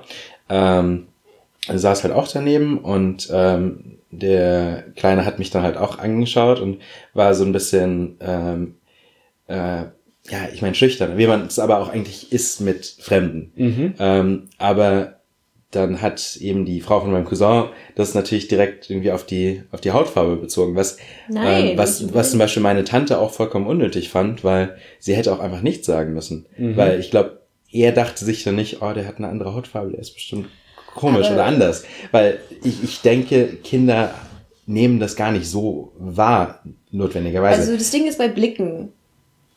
[0.48, 1.09] ähm,
[1.70, 6.78] saß halt auch daneben und ähm, der Kleine hat mich dann halt auch angeschaut und
[7.12, 8.77] war so ein bisschen, ähm,
[9.48, 9.85] äh,
[10.28, 13.52] ja, ich meine, schüchtern, wie man es aber auch eigentlich ist mit Fremden.
[13.55, 13.94] Mhm.
[13.98, 15.20] Ähm, aber
[15.70, 17.66] dann hat eben die Frau von meinem Cousin
[17.97, 20.97] das natürlich direkt irgendwie auf die, auf die Hautfarbe bezogen, was,
[21.28, 25.32] Nein, ähm, was, was zum Beispiel meine Tante auch vollkommen unnötig fand, weil sie hätte
[25.32, 26.47] auch einfach nichts sagen müssen.
[26.56, 27.40] Weil ich glaube,
[27.70, 30.48] er dachte sich dann nicht, oh, der hat eine andere Hautfarbe, der ist bestimmt
[30.94, 31.85] komisch Aber- oder anders.
[32.10, 34.14] Weil ich, ich denke, Kinder
[34.66, 37.60] nehmen das gar nicht so wahr, notwendigerweise.
[37.60, 38.93] Also das Ding ist bei Blicken,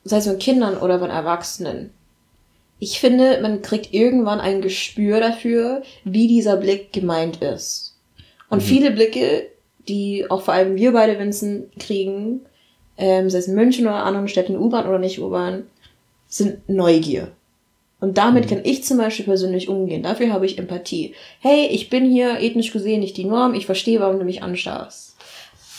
[0.04, 1.92] sei es von Kindern oder von Erwachsenen.
[2.80, 7.98] Ich finde, man kriegt irgendwann ein Gespür dafür, wie dieser Blick gemeint ist.
[8.50, 9.48] Und viele Blicke,
[9.88, 12.42] die auch vor allem wir beide Vincent kriegen,
[12.98, 15.64] ähm, sei es in München oder anderen Städten, U-Bahn oder nicht U-Bahn,
[16.28, 17.32] sind Neugier.
[18.00, 20.04] Und damit kann ich zum Beispiel persönlich umgehen.
[20.04, 21.16] Dafür habe ich Empathie.
[21.42, 23.54] Hey, ich bin hier ethnisch gesehen nicht die Norm.
[23.54, 25.18] Ich verstehe, warum du mich anstarrst.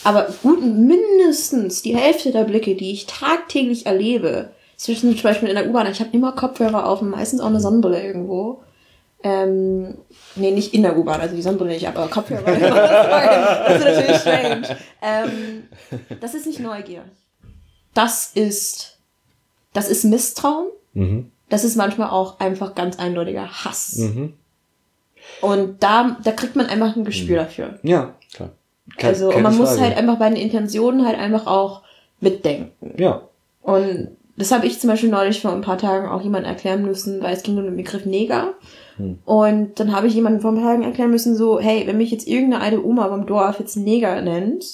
[0.03, 5.55] Aber gut, mindestens die Hälfte der Blicke, die ich tagtäglich erlebe, zwischen zum Beispiel in
[5.55, 8.63] der U-Bahn, ich habe immer Kopfhörer auf und meistens auch eine Sonnenbrille irgendwo.
[9.23, 9.99] Ähm,
[10.35, 12.41] nee, nicht in der U-Bahn, also die Sonnenbrille nicht, aber Kopfhörer.
[12.45, 14.77] das ist natürlich strange.
[15.01, 15.63] Ähm,
[16.19, 17.03] das ist nicht Neugier.
[17.93, 18.97] Das ist,
[19.73, 20.69] das ist Misstrauen.
[20.93, 21.31] Mhm.
[21.49, 23.97] Das ist manchmal auch einfach ganz eindeutiger Hass.
[23.97, 24.33] Mhm.
[25.41, 27.79] Und da, da kriegt man einfach ein Gespür dafür.
[27.83, 28.15] Ja,
[29.03, 29.81] also, und keine man muss Frage.
[29.81, 31.81] halt einfach bei den Intentionen halt einfach auch
[32.19, 32.93] mitdenken.
[32.97, 33.21] Ja.
[33.61, 37.21] Und das habe ich zum Beispiel neulich vor ein paar Tagen auch jemand erklären müssen,
[37.21, 38.53] weil es ging um den Begriff Neger.
[39.25, 42.11] Und dann habe ich jemandem vor ein paar Tagen erklären müssen, so, hey, wenn mich
[42.11, 44.65] jetzt irgendeine alte Oma beim Dorf jetzt Neger nennt,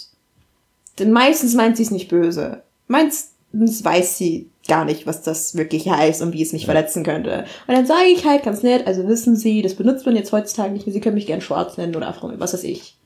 [0.98, 2.64] dann meistens meint sie es nicht böse.
[2.88, 7.45] Meistens weiß sie gar nicht, was das wirklich heißt und wie es mich verletzen könnte.
[7.68, 10.74] Und dann sage ich halt ganz nett, also wissen Sie, das benutzt man jetzt heutzutage
[10.74, 12.98] nicht mehr, Sie können mich gern schwarz nennen oder Afro, was weiß ich.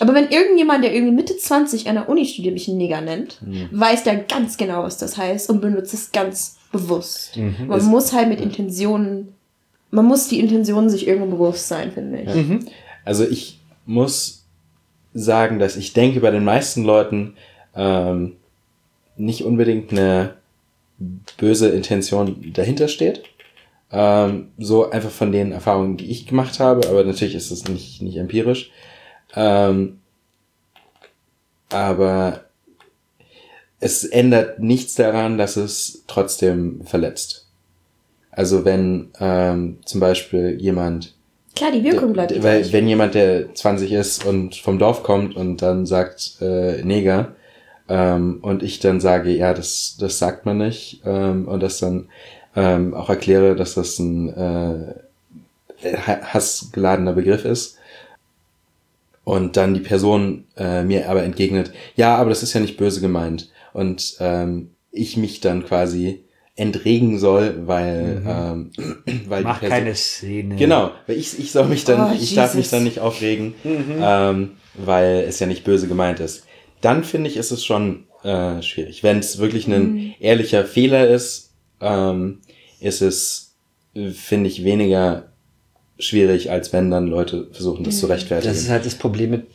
[0.00, 3.38] Aber wenn irgendjemand, der irgendwie Mitte 20 an der Uni studiert, mich einen Neger nennt,
[3.70, 7.36] weiß der ganz genau, was das heißt und benutzt es ganz bewusst.
[7.36, 9.34] Man Es- muss halt mit Intentionen,
[9.90, 12.28] man muss die Intentionen sich irgendwo bewusst sein, finde ich.
[13.04, 14.44] Also ich muss
[15.12, 17.34] sagen, dass ich denke, bei den meisten Leuten
[17.76, 18.36] ähm,
[19.18, 20.34] nicht unbedingt eine
[21.36, 23.22] böse Intention dahinter steht.
[23.90, 28.00] Ähm, so einfach von den Erfahrungen, die ich gemacht habe, aber natürlich ist es nicht,
[28.00, 28.70] nicht empirisch.
[29.34, 29.98] Ähm,
[31.70, 32.44] aber
[33.80, 37.46] es ändert nichts daran, dass es trotzdem verletzt.
[38.30, 41.14] Also wenn ähm, zum Beispiel jemand
[41.54, 45.36] Klar, die Wirkung bleibt die weil wenn jemand, der 20 ist und vom Dorf kommt
[45.36, 47.34] und dann sagt äh, Neger
[47.88, 52.08] ähm, und ich dann sage, ja, das, das sagt man nicht ähm, und das dann
[52.56, 54.94] ähm, auch erkläre, dass das ein äh,
[56.06, 57.78] ha- hassgeladener Begriff ist
[59.24, 63.00] und dann die Person äh, mir aber entgegnet, ja, aber das ist ja nicht böse
[63.00, 66.24] gemeint und ähm, ich mich dann quasi
[66.54, 68.70] entregen soll, weil, ähm,
[69.28, 70.56] weil die Mach Person- keine Szene.
[70.56, 74.50] Genau, weil ich, ich soll mich dann, Oh, ich darf mich dann nicht aufregen, ähm,
[74.74, 76.44] weil es ja nicht böse gemeint ist.
[76.82, 79.02] Dann finde ich, ist es schon äh, schwierig.
[79.02, 82.40] Wenn es wirklich ein ehrlicher Fehler ist, ähm,
[82.80, 83.54] ist es,
[83.94, 85.31] äh, finde ich, weniger
[85.98, 88.52] schwierig, als wenn dann Leute versuchen, das zu rechtfertigen.
[88.52, 89.46] Das ist halt das Problem mit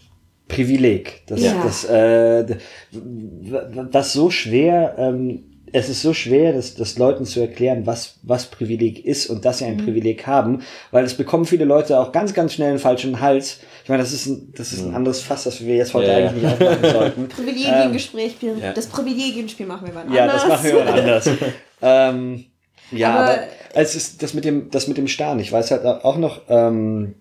[0.48, 1.24] Privileg.
[1.28, 1.62] Das, Ja.
[1.64, 2.56] das, äh, d-
[2.92, 5.44] w- was so schwer, ähm,
[5.74, 9.58] es ist so schwer, das, das Leuten zu erklären, was, was Privileg ist und dass
[9.58, 10.62] sie ein Privileg haben,
[10.92, 13.60] weil es bekommen viele Leute auch ganz, ganz schnell einen falschen Hals.
[13.84, 16.20] Ich meine, das ist ein, das ist ein anderes Fass, das wir jetzt heute Ja,
[16.20, 16.30] ja.
[16.30, 17.28] eigentlich nicht aufmachen sollten.
[17.28, 18.72] Privilegiengespräch, ja.
[18.72, 20.44] das Privilegienspiel machen wir mal Ja, anders.
[20.44, 21.30] das machen wir mal anders.
[21.82, 22.46] ähm,
[22.92, 23.40] ja, Aber- aber,
[23.74, 25.40] es ist das mit dem, das mit dem Stern.
[25.40, 27.16] Ich weiß halt auch noch, ähm,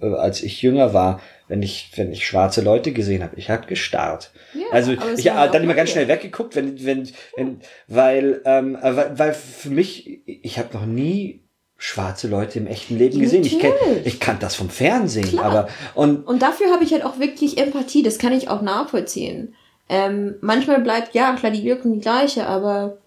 [0.00, 3.66] äh, als ich jünger war, wenn ich, wenn ich schwarze Leute gesehen habe, ich habe
[3.66, 4.32] gestarrt.
[4.54, 8.94] Ja, also ich habe dann immer ganz schnell weggeguckt, wenn, wenn, wenn, weil, ähm, äh,
[8.96, 11.42] weil, weil für mich, ich habe noch nie
[11.78, 13.44] schwarze Leute im echten Leben gesehen.
[13.44, 13.72] Ich kenn,
[14.04, 15.44] ich kannte das vom Fernsehen, Klar.
[15.44, 19.54] aber und Und dafür habe ich halt auch wirklich Empathie, das kann ich auch nachvollziehen.
[19.88, 22.98] Ähm, manchmal bleibt, ja, klar, die Wirkung die gleiche, aber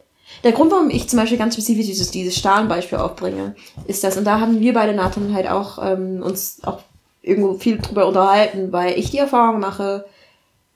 [0.44, 3.56] der Grund, warum ich zum Beispiel ganz spezifisch dieses, dieses Stahlenbeispiel aufbringe,
[3.88, 6.80] ist das, und da haben wir beide, Nathan, halt auch ähm, uns auch
[7.22, 10.06] irgendwo viel drüber unterhalten, weil ich die Erfahrung mache,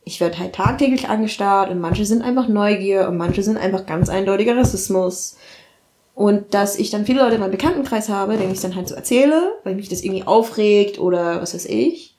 [0.04, 4.08] ich werde halt tagtäglich angestarrt und manche sind einfach Neugier und manche sind einfach ganz
[4.08, 5.36] eindeutiger Rassismus.
[6.14, 8.96] Und dass ich dann viele Leute in meinem Bekanntenkreis habe, denen ich dann halt so
[8.96, 12.16] erzähle, weil mich das irgendwie aufregt oder was weiß ich.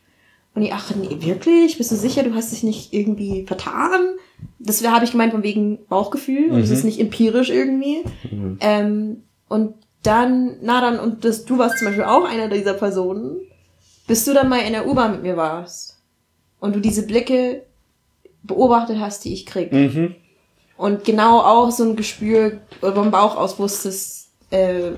[0.54, 1.78] Und die, ach nee, wirklich?
[1.78, 4.16] Bist du sicher, du hast dich nicht irgendwie vertan?
[4.58, 8.02] Das habe ich gemeint von wegen Bauchgefühl und es ist nicht empirisch irgendwie.
[8.60, 13.36] Ähm, und dann, na dann, und das, du warst zum Beispiel auch einer dieser Personen,
[14.06, 15.98] bis du dann mal in der U-Bahn mit mir warst
[16.60, 17.62] und du diese Blicke
[18.42, 19.72] beobachtet hast, die ich krieg.
[19.72, 20.14] mhm.
[20.76, 24.92] Und genau auch so ein Gespür oder vom Bauch aus wusstest, äh,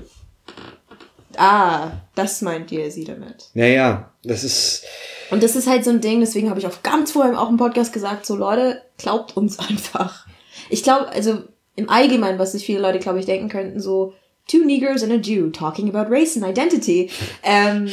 [1.39, 3.49] ah, das meint ihr sie damit.
[3.53, 4.83] ja, ja, das ist,
[5.31, 7.57] Und das ist halt so ein Ding, deswegen habe ich auch ganz vorher auch im
[7.57, 10.27] Podcast gesagt, so Leute, glaubt uns einfach.
[10.69, 11.39] Ich glaube, also
[11.75, 14.13] im Allgemeinen, was sich viele Leute, glaube ich, denken könnten, so
[14.47, 17.09] two niggers and a Jew talking about race and identity.
[17.43, 17.89] Ähm,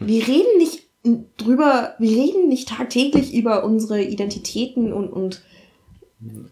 [0.00, 0.82] wir reden nicht
[1.36, 5.42] drüber, wir reden nicht tagtäglich über unsere Identitäten und, und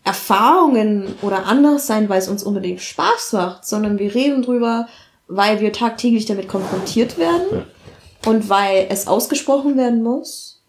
[0.04, 4.88] Erfahrungen oder anders sein, weil es uns unbedingt Spaß macht, sondern wir reden drüber,
[5.28, 7.64] weil wir tagtäglich damit konfrontiert werden
[8.26, 10.60] und weil es ausgesprochen werden muss.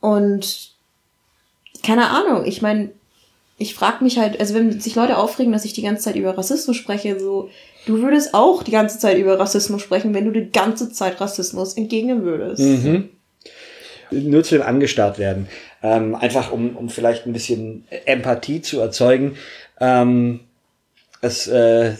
[0.00, 0.72] Und
[1.82, 2.90] keine Ahnung, ich meine,
[3.58, 6.36] ich frage mich halt, also wenn sich Leute aufregen, dass ich die ganze Zeit über
[6.36, 7.50] Rassismus spreche, so,
[7.86, 11.74] du würdest auch die ganze Zeit über Rassismus sprechen, wenn du die ganze Zeit Rassismus
[11.74, 12.62] entgegnen würdest.
[12.62, 13.10] mhm.
[14.10, 15.46] nur zu dem angestarrt werden.
[15.82, 19.36] Ähm, einfach um, um vielleicht ein bisschen Empathie zu erzeugen.
[19.78, 20.40] Ähm,
[21.20, 21.92] es, äh,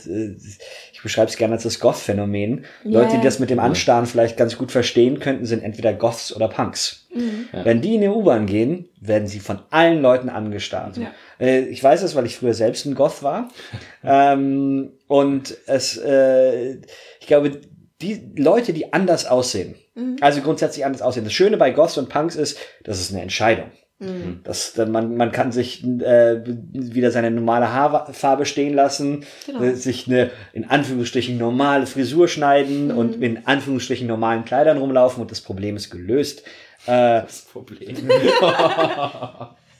[1.00, 2.66] ich beschreibe es gerne als das Goth-Phänomen.
[2.84, 3.22] Ja, Leute, die ja.
[3.22, 7.06] das mit dem Anstarren vielleicht ganz gut verstehen könnten, sind entweder Goths oder Punks.
[7.14, 7.48] Mhm.
[7.52, 10.98] Wenn die in die U-Bahn gehen, werden sie von allen Leuten angestarrt.
[10.98, 11.10] Ja.
[11.40, 13.48] Äh, ich weiß es, weil ich früher selbst ein Goth war.
[14.04, 16.74] ähm, und es, äh,
[17.18, 17.62] ich glaube,
[18.02, 20.16] die Leute, die anders aussehen, Mhm.
[20.20, 21.24] also grundsätzlich anders aussehen.
[21.24, 23.70] Das Schöne bei Goths und Punks ist, das ist eine Entscheidung.
[24.00, 24.40] Mhm.
[24.44, 26.40] Das, man, man kann sich äh,
[26.72, 29.62] wieder seine normale Haarfarbe stehen lassen, Genau.
[29.62, 32.98] äh, sich eine in Anführungsstrichen normale Frisur schneiden Mhm.
[32.98, 36.42] und in Anführungsstrichen normalen Kleidern rumlaufen und das Problem ist gelöst.
[36.86, 37.94] Äh, Das Problem.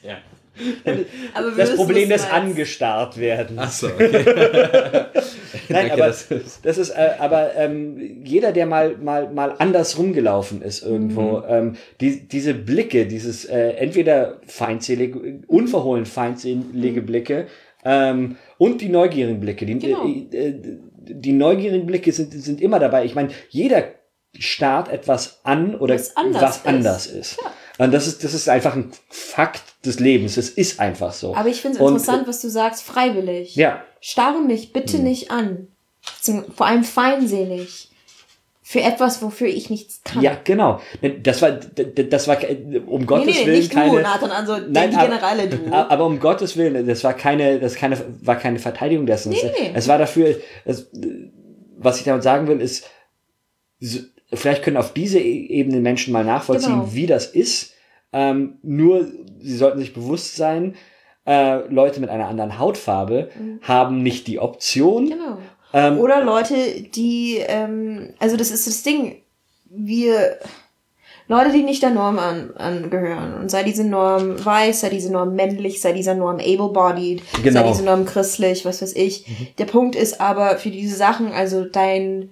[0.03, 0.17] ja.
[1.57, 2.33] Das Problem des du meinst.
[2.33, 3.57] angestarrt werden.
[3.59, 4.09] Achso, okay.
[5.69, 9.55] Nein, Danke, aber das ist- das ist, äh, aber ähm, jeder, der mal mal mal
[9.59, 11.43] anders rumgelaufen ist irgendwo, Mhm.
[11.49, 17.47] ähm, die, diese Blicke, dieses äh, entweder feindselige, unverhohlen feindselige Blicke
[17.83, 19.79] ähm, und die neugierigen Blicke, die.
[19.79, 20.05] Genau.
[20.05, 20.61] äh, äh,
[21.03, 23.05] die neugierigen Blicke sind sind immer dabei.
[23.05, 23.85] Ich meine, jeder
[24.37, 26.67] starrt etwas an oder Was anders was ist.
[26.67, 27.37] anders ist.
[27.83, 30.37] Und das ist das ist einfach ein Fakt des Lebens.
[30.37, 31.35] Es ist einfach so.
[31.35, 33.55] Aber ich finde es interessant, was du sagst, freiwillig.
[33.55, 35.03] Ja, Starre mich bitte Mhm.
[35.03, 35.67] nicht an.
[36.21, 37.89] Zum, vor allem feindselig.
[38.63, 40.21] Für etwas, wofür ich nichts kann.
[40.21, 40.79] Ja, genau.
[41.23, 42.37] Das war, das war
[42.87, 43.91] um Gottes nee, nee, Willen nicht keine.
[43.91, 45.73] du, Nathan, also Nein, die aber- generelle du.
[45.73, 49.29] Aber um Gottes Willen, das war keine, das keine, war keine Verteidigung dessen.
[49.31, 49.71] Nee, nee.
[49.73, 50.35] Es war dafür,
[50.65, 50.89] es,
[51.77, 52.85] was ich damit sagen will, ist,
[54.33, 56.93] vielleicht können auf diese E- Ebene Menschen mal nachvollziehen, Genau.
[56.93, 57.73] wie das ist.
[58.13, 59.07] Ähm, nur,
[59.39, 60.75] sie sollten sich bewusst sein,
[61.25, 63.29] äh, Leute mit einer anderen Hautfarbe
[63.61, 65.05] haben nicht die Option.
[65.05, 65.09] Mhm.
[65.09, 65.37] Genau.
[65.73, 66.55] Ähm, Oder Leute,
[66.93, 69.21] die, ähm, also das ist das Ding,
[69.69, 70.37] wir,
[71.29, 75.33] Leute, die nicht der Norm an, angehören, und sei diese Norm weiß, sei diese Norm
[75.35, 77.67] männlich, sei dieser Norm able-bodied, sei Genau.
[77.69, 79.25] diese Norm christlich, was weiß ich.
[79.59, 82.31] Der Punkt ist aber für diese Sachen, also dein,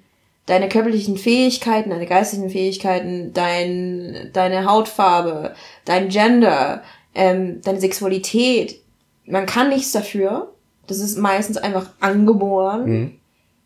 [0.49, 5.53] deine körperlichen Fähigkeiten, deine geistigen Fähigkeiten, dein, deine Hautfarbe,
[5.85, 6.81] dein Gender,
[7.13, 8.81] ähm, deine Sexualität,
[9.27, 10.51] man kann nichts dafür.
[10.87, 12.85] Das ist meistens einfach angeboren.
[12.85, 13.11] Mhm.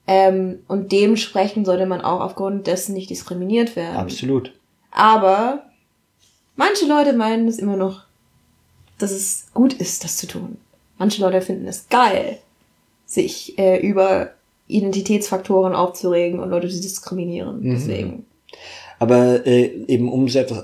[0.07, 3.95] Ähm, und dementsprechend sollte man auch aufgrund dessen nicht diskriminiert werden.
[3.95, 4.51] absolut.
[4.91, 5.63] Aber
[6.57, 8.01] manche Leute meinen es immer noch,
[8.97, 10.57] dass es gut ist, das zu tun.
[10.97, 12.39] Manche Leute finden es geil,
[13.05, 14.33] sich äh, über
[14.67, 17.61] Identitätsfaktoren aufzuregen und Leute zu diskriminieren.
[17.61, 17.71] Mhm.
[17.71, 18.25] Deswegen.
[18.99, 20.63] Aber äh, eben um so etwas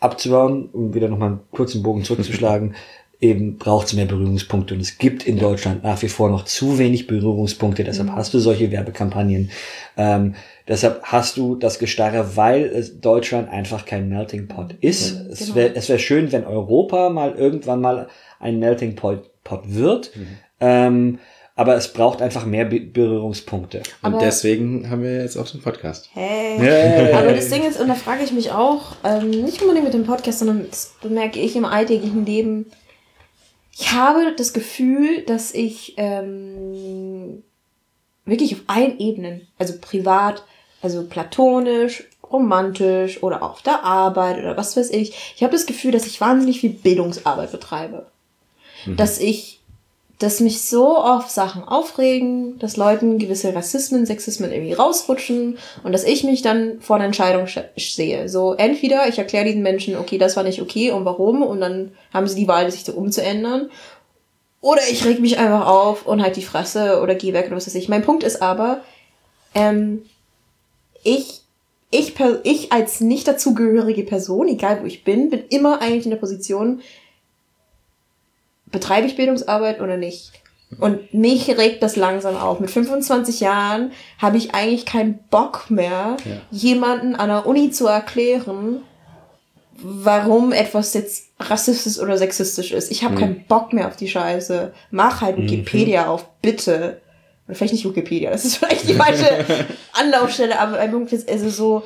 [0.00, 2.74] abzubauen, um wieder nochmal einen kurzen Bogen zurückzuschlagen,
[3.20, 4.74] eben braucht es mehr Berührungspunkte.
[4.74, 7.84] Und es gibt in Deutschland nach wie vor noch zu wenig Berührungspunkte.
[7.84, 9.50] Deshalb hast du solche Werbekampagnen.
[9.96, 10.34] Ähm,
[10.66, 15.12] deshalb hast du das Gestarre, weil Deutschland einfach kein Melting Pot ist.
[15.30, 15.54] Es genau.
[15.54, 18.08] wäre es wär schön, wenn Europa mal irgendwann mal
[18.40, 20.10] ein Melting Pot, Pot wird.
[20.58, 21.20] Ähm,
[21.54, 23.78] aber es braucht einfach mehr Be Berührungspunkte.
[24.02, 26.08] Und Aber- deswegen haben wir jetzt auch den Podcast.
[26.12, 26.58] Hey.
[26.58, 27.12] Hey.
[27.12, 30.04] Aber das Ding ist, und da frage ich mich auch, ähm, nicht unbedingt mit dem
[30.04, 32.70] Podcast, sondern das bemerke ich im alltäglichen Leben.
[33.74, 37.42] Ich habe das Gefühl, dass ich ähm,
[38.24, 40.44] wirklich auf allen Ebenen, also privat,
[40.82, 45.92] also platonisch, romantisch oder auf der Arbeit oder was weiß ich, ich habe das Gefühl,
[45.92, 48.06] dass ich wahnsinnig viel Bildungsarbeit betreibe.
[48.86, 49.60] Dass ich
[50.22, 56.04] dass mich so oft Sachen aufregen, dass Leuten gewisse Rassismen, Sexismen irgendwie rausrutschen und dass
[56.04, 58.28] ich mich dann vor der Entscheidung sch- sehe.
[58.28, 61.92] So, entweder ich erkläre diesen Menschen, okay, das war nicht okay und warum und dann
[62.12, 63.70] haben sie die Wahl, sich so umzuändern.
[64.60, 67.66] Oder ich reg mich einfach auf und halt die Fresse oder geh weg oder was
[67.66, 67.88] weiß ich.
[67.88, 68.82] Mein Punkt ist aber,
[69.54, 70.02] ähm,
[71.02, 71.40] ich,
[71.90, 76.18] ich, ich als nicht dazugehörige Person, egal wo ich bin, bin immer eigentlich in der
[76.18, 76.80] Position,
[78.72, 80.32] betreibe ich Bildungsarbeit oder nicht?
[80.80, 82.58] Und mich regt das langsam auf.
[82.58, 86.36] Mit 25 Jahren habe ich eigentlich keinen Bock mehr, Ja.
[86.50, 88.80] jemanden an der Uni zu erklären,
[89.76, 92.90] warum etwas jetzt rassistisch oder sexistisch ist.
[92.90, 94.72] Ich habe keinen Bock mehr auf die Scheiße.
[94.90, 97.00] Mach halt Wikipedia auf, bitte.
[97.46, 99.26] Oder vielleicht nicht Wikipedia, das ist vielleicht die falsche
[99.92, 101.82] Anlaufstelle, aber ein Punkt ist also so.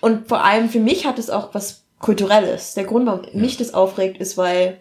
[0.00, 2.74] Und vor allem für mich hat es auch was Kulturelles.
[2.74, 4.78] Der Grund, warum mich das aufregt, ist, weil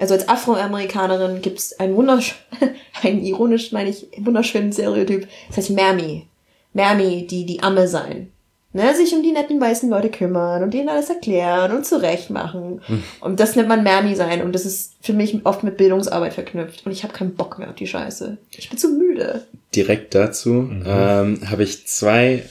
[0.00, 2.34] also als Afroamerikanerin gibt es einen wundersch
[3.02, 5.28] einen ironisch, meine ich, wunderschönen Stereotyp.
[5.48, 6.26] Das heißt Mermi.
[6.72, 8.32] Mermi, die die Amme sein.
[8.72, 12.80] Ne, sich um die netten weißen Leute kümmern und denen alles erklären und zurecht machen.
[13.20, 14.42] Und das nennt man Mermi sein.
[14.42, 16.86] Und das ist für mich oft mit Bildungsarbeit verknüpft.
[16.86, 18.38] Und ich habe keinen Bock mehr auf die Scheiße.
[18.52, 19.44] Ich bin zu müde.
[19.74, 22.44] Direkt dazu ähm, habe ich zwei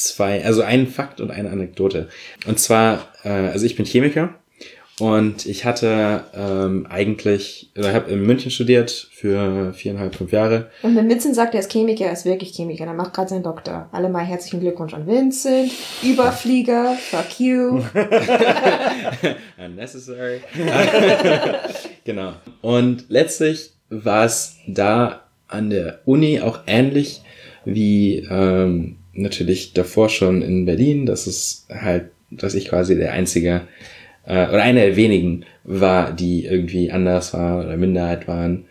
[0.00, 2.08] zwei, also einen Fakt und eine Anekdote.
[2.46, 4.39] Und zwar, äh, also ich bin Chemiker
[5.00, 10.70] und ich hatte ähm, eigentlich, oder habe in München studiert für viereinhalb, fünf Jahre.
[10.82, 13.42] Und wenn Vincent sagt, er ist Chemiker, er ist wirklich Chemiker, er macht gerade seinen
[13.42, 13.88] Doktor.
[13.92, 15.72] Alle mal herzlichen Glückwunsch an Vincent.
[16.02, 17.82] Überflieger, fuck you.
[19.64, 20.40] Unnecessary.
[22.04, 22.34] genau.
[22.60, 27.22] Und letztlich war es da an der Uni auch ähnlich
[27.64, 31.06] wie ähm, natürlich davor schon in Berlin.
[31.06, 33.62] Das ist halt, dass ich quasi der einzige
[34.30, 38.66] äh, oder eine der wenigen war, die irgendwie anders war oder Minderheit waren.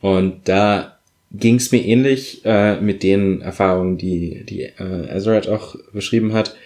[0.00, 0.96] Und da
[1.30, 6.56] ging es mir ähnlich äh, mit den Erfahrungen, die, die äh, Azrath auch beschrieben hat.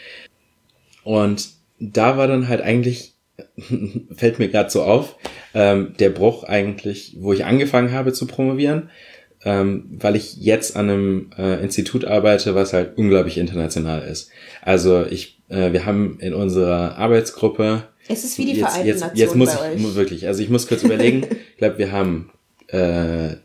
[1.02, 1.48] Und
[1.80, 3.14] da war dann halt eigentlich,
[4.16, 5.16] fällt mir gerade so auf,
[5.52, 8.90] ähm, der Bruch eigentlich, wo ich angefangen habe zu promovieren,
[9.44, 14.30] ähm, weil ich jetzt an einem äh, Institut arbeite, was halt unglaublich international ist.
[14.62, 19.00] Also ich, äh, wir haben in unserer Arbeitsgruppe es ist wie die jetzt, Vereinten jetzt,
[19.00, 19.94] Nationen jetzt muss bei ich euch.
[19.94, 21.26] wirklich, also ich muss kurz überlegen.
[21.56, 22.30] Ich glaube, wir haben
[22.68, 23.36] äh,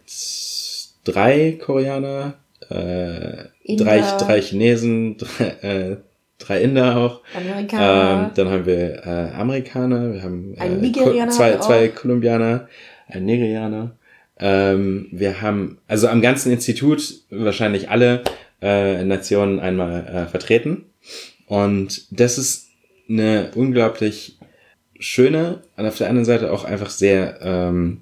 [1.06, 2.34] drei Koreaner,
[2.70, 3.86] äh, Inder.
[3.86, 5.98] drei, drei Chinesen, drei, äh,
[6.40, 7.22] drei Inder auch.
[7.34, 8.24] Amerikaner.
[8.26, 11.88] Ähm, dann haben wir äh, Amerikaner, wir haben äh, Ein Nigerianer zwei, zwei.
[11.88, 12.68] Kolumbianer,
[13.08, 13.96] ein Nigerianer.
[14.40, 18.24] Ähm, wir haben also am ganzen Institut wahrscheinlich alle
[18.62, 20.86] äh, Nationen einmal äh, vertreten.
[21.46, 22.68] Und das ist
[23.08, 24.38] eine unglaublich
[25.02, 28.02] schöne, und auf der anderen Seite auch einfach sehr, ähm,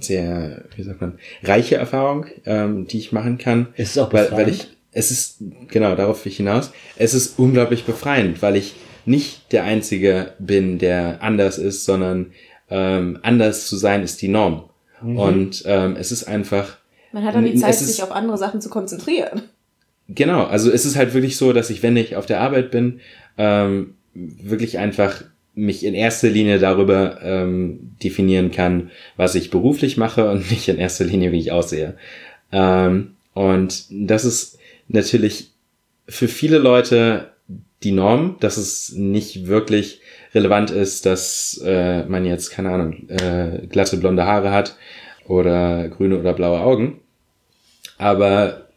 [0.00, 3.68] sehr, wie sagt man, reiche Erfahrung, ähm, die ich machen kann.
[3.76, 4.46] Es ist auch weil, befreiend.
[4.48, 5.38] weil ich, es ist,
[5.68, 8.74] genau, darauf will ich hinaus, es ist unglaublich befreiend, weil ich
[9.06, 12.32] nicht der Einzige bin, der anders ist, sondern
[12.70, 14.64] ähm, anders zu sein ist die Norm.
[15.02, 16.76] Und ähm, es ist einfach,
[17.10, 19.42] Man hat dann die Zeit, ist- sich auf andere Sachen zu konzentrieren.
[20.08, 23.00] Genau, also es ist halt wirklich so, dass ich, wenn ich auf der Arbeit bin,
[23.38, 30.30] ähm, wirklich einfach mich in erster Linie darüber ähm, definieren kann, was ich beruflich mache
[30.30, 31.96] und nicht in erster Linie, wie ich aussehe.
[32.50, 34.58] Ähm, und das ist
[34.88, 35.50] natürlich
[36.08, 37.32] für viele Leute
[37.82, 40.00] die Norm, dass es nicht wirklich
[40.34, 44.76] relevant ist, dass äh, man jetzt, keine Ahnung, äh, glatte blonde Haare hat
[45.26, 47.00] oder grüne oder blaue Augen.
[47.98, 48.68] Aber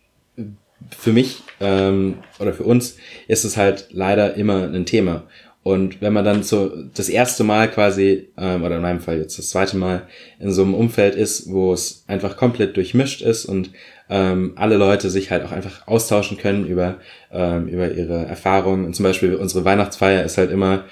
[0.95, 2.97] für mich ähm, oder für uns
[3.27, 5.23] ist es halt leider immer ein Thema.
[5.65, 9.39] Und wenn man dann so das erste Mal quasi, ähm, oder in meinem Fall jetzt
[9.39, 10.03] das zweite Mal,
[10.39, 13.71] in so einem Umfeld ist, wo es einfach komplett durchmischt ist und
[14.07, 16.97] ähm, alle Leute sich halt auch einfach austauschen können über,
[17.31, 18.85] ähm, über ihre Erfahrungen.
[18.85, 20.85] Und zum Beispiel unsere Weihnachtsfeier ist halt immer,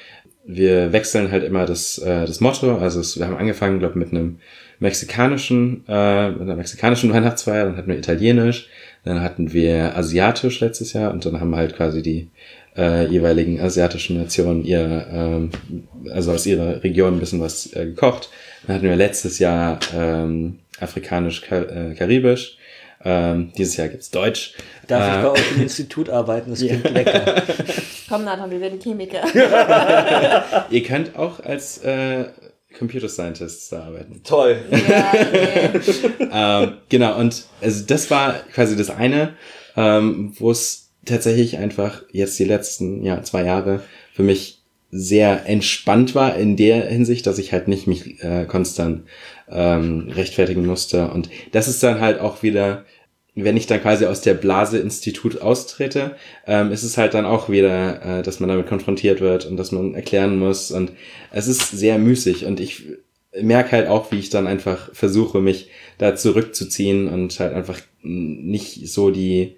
[0.44, 2.80] wir wechseln halt immer das, äh, das Motto.
[2.80, 4.40] Also es, wir haben angefangen, glaube mit einem
[4.80, 8.70] mexikanischen, äh, mit einer mexikanischen Weihnachtsfeier, dann hatten wir italienisch,
[9.04, 12.30] dann hatten wir asiatisch letztes Jahr und dann haben wir halt quasi die
[12.78, 15.50] äh, jeweiligen asiatischen Nationen ihr, ähm,
[16.12, 18.30] also aus ihrer Region ein bisschen was äh, gekocht.
[18.66, 22.58] Dann hatten wir letztes Jahr ähm, afrikanisch-karibisch.
[23.06, 24.54] Ähm, dieses Jahr gibt's Deutsch.
[24.88, 26.52] Darf ich Äh, bei euch im Institut arbeiten?
[26.52, 27.44] Das klingt lecker.
[28.08, 29.24] Komm, Nathan, wir werden Chemiker.
[30.70, 32.26] Ihr könnt auch als äh,
[32.78, 34.22] Computer Scientists da arbeiten.
[34.24, 34.58] Toll.
[34.72, 35.80] ja, nee.
[36.32, 39.34] ähm, genau, und also das war quasi das eine,
[39.76, 43.82] ähm, wo es tatsächlich einfach jetzt die letzten ja, zwei Jahre
[44.14, 49.04] für mich sehr entspannt war in der Hinsicht, dass ich halt nicht mich äh, konstant
[49.50, 51.08] ähm, rechtfertigen musste.
[51.10, 52.86] Und das ist dann halt auch wieder,
[53.34, 56.16] wenn ich dann quasi aus der Blase-Institut austrete,
[56.46, 59.72] ähm, ist es halt dann auch wieder, äh, dass man damit konfrontiert wird und dass
[59.72, 60.70] man erklären muss.
[60.70, 60.92] Und
[61.32, 62.84] es ist sehr müßig und ich
[63.42, 68.88] merke halt auch, wie ich dann einfach versuche, mich da zurückzuziehen und halt einfach nicht
[68.88, 69.56] so die,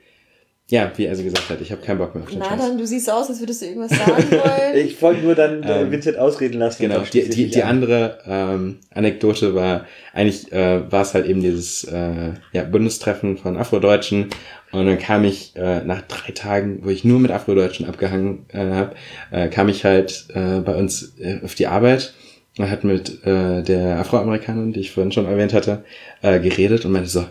[0.67, 2.49] ja, wie er sie gesagt hat, ich habe keinen Bock mehr auf den Scheiß.
[2.49, 4.75] Nathan, du siehst aus, als würdest du irgendwas sagen wollen.
[4.87, 6.81] Ich wollte nur dann äh, Ähm, Vincent ausreden lassen.
[6.81, 7.69] Genau, Dann die, die, die an.
[7.69, 13.57] andere ähm, Anekdote war, eigentlich äh, war es halt eben dieses äh, ja, Bundestreffen von
[13.57, 14.29] Afrodeutschen
[14.71, 18.57] und dann kam ich äh, nach drei Tagen, wo ich nur mit Afrodeutschen abgehangen äh,
[18.71, 18.95] habe,
[19.31, 22.13] äh, kam ich halt äh, bei uns äh, auf die Arbeit
[22.57, 25.83] und hat mit äh, der Afroamerikanerin, die ich vorhin schon erwähnt hatte,
[26.23, 27.25] äh, geredet und meinte so,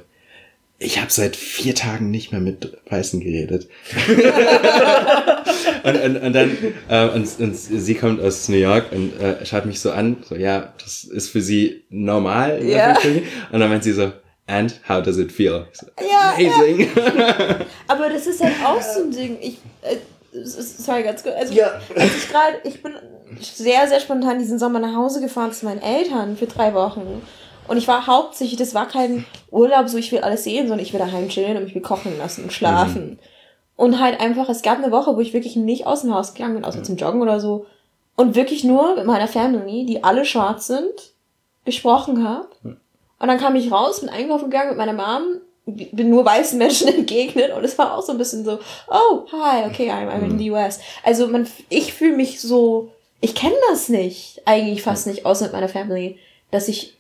[0.79, 3.69] ich habe seit vier Tagen nicht mehr mit Weißen geredet.
[5.85, 6.57] und, und, und dann,
[6.89, 10.35] äh, und, und sie kommt aus New York und äh, schaut mich so an, so,
[10.35, 12.63] ja, das ist für sie normal.
[12.65, 12.89] Ja.
[12.89, 13.29] Anführungsstrichen.
[13.53, 14.13] Und dann meint sie so,
[14.47, 15.67] and how does it feel?
[15.73, 16.89] So, Ja, Amazing.
[17.89, 19.39] Aber das ist halt auch so ein Ding.
[19.41, 19.97] Ich, äh,
[20.43, 21.37] sorry, ganz kurz.
[21.37, 21.81] Also, Ja.
[21.97, 22.95] als ich gerade, ich bin
[23.41, 27.23] sehr, sehr spontan diesen Sommer nach Hause gefahren zu meinen Eltern für drei Wochen.
[27.67, 30.93] Und ich war hauptsächlich, das war kein Urlaub, so ich will alles sehen, sondern ich
[30.93, 33.19] will daheim chillen und mich bekochen lassen und schlafen.
[33.77, 36.55] Und halt einfach, es gab eine Woche, wo ich wirklich nicht aus dem Haus gegangen
[36.55, 37.67] bin, außer zum Joggen oder so.
[38.17, 41.13] Und wirklich nur mit meiner Family, die alle schwarz sind,
[41.65, 42.49] gesprochen habe.
[43.19, 46.89] Und dann kam ich raus, bin einkaufen gegangen mit meiner Mom, bin nur weißen Menschen
[46.95, 48.59] entgegnet und es war auch so ein bisschen so,
[48.89, 50.79] oh, hi, okay, I'm, I'm in the US.
[51.03, 55.55] Also man, ich fühle mich so, ich kenne das nicht, eigentlich fast nicht, außer mit
[55.55, 56.19] meiner Family,
[56.51, 56.97] dass ich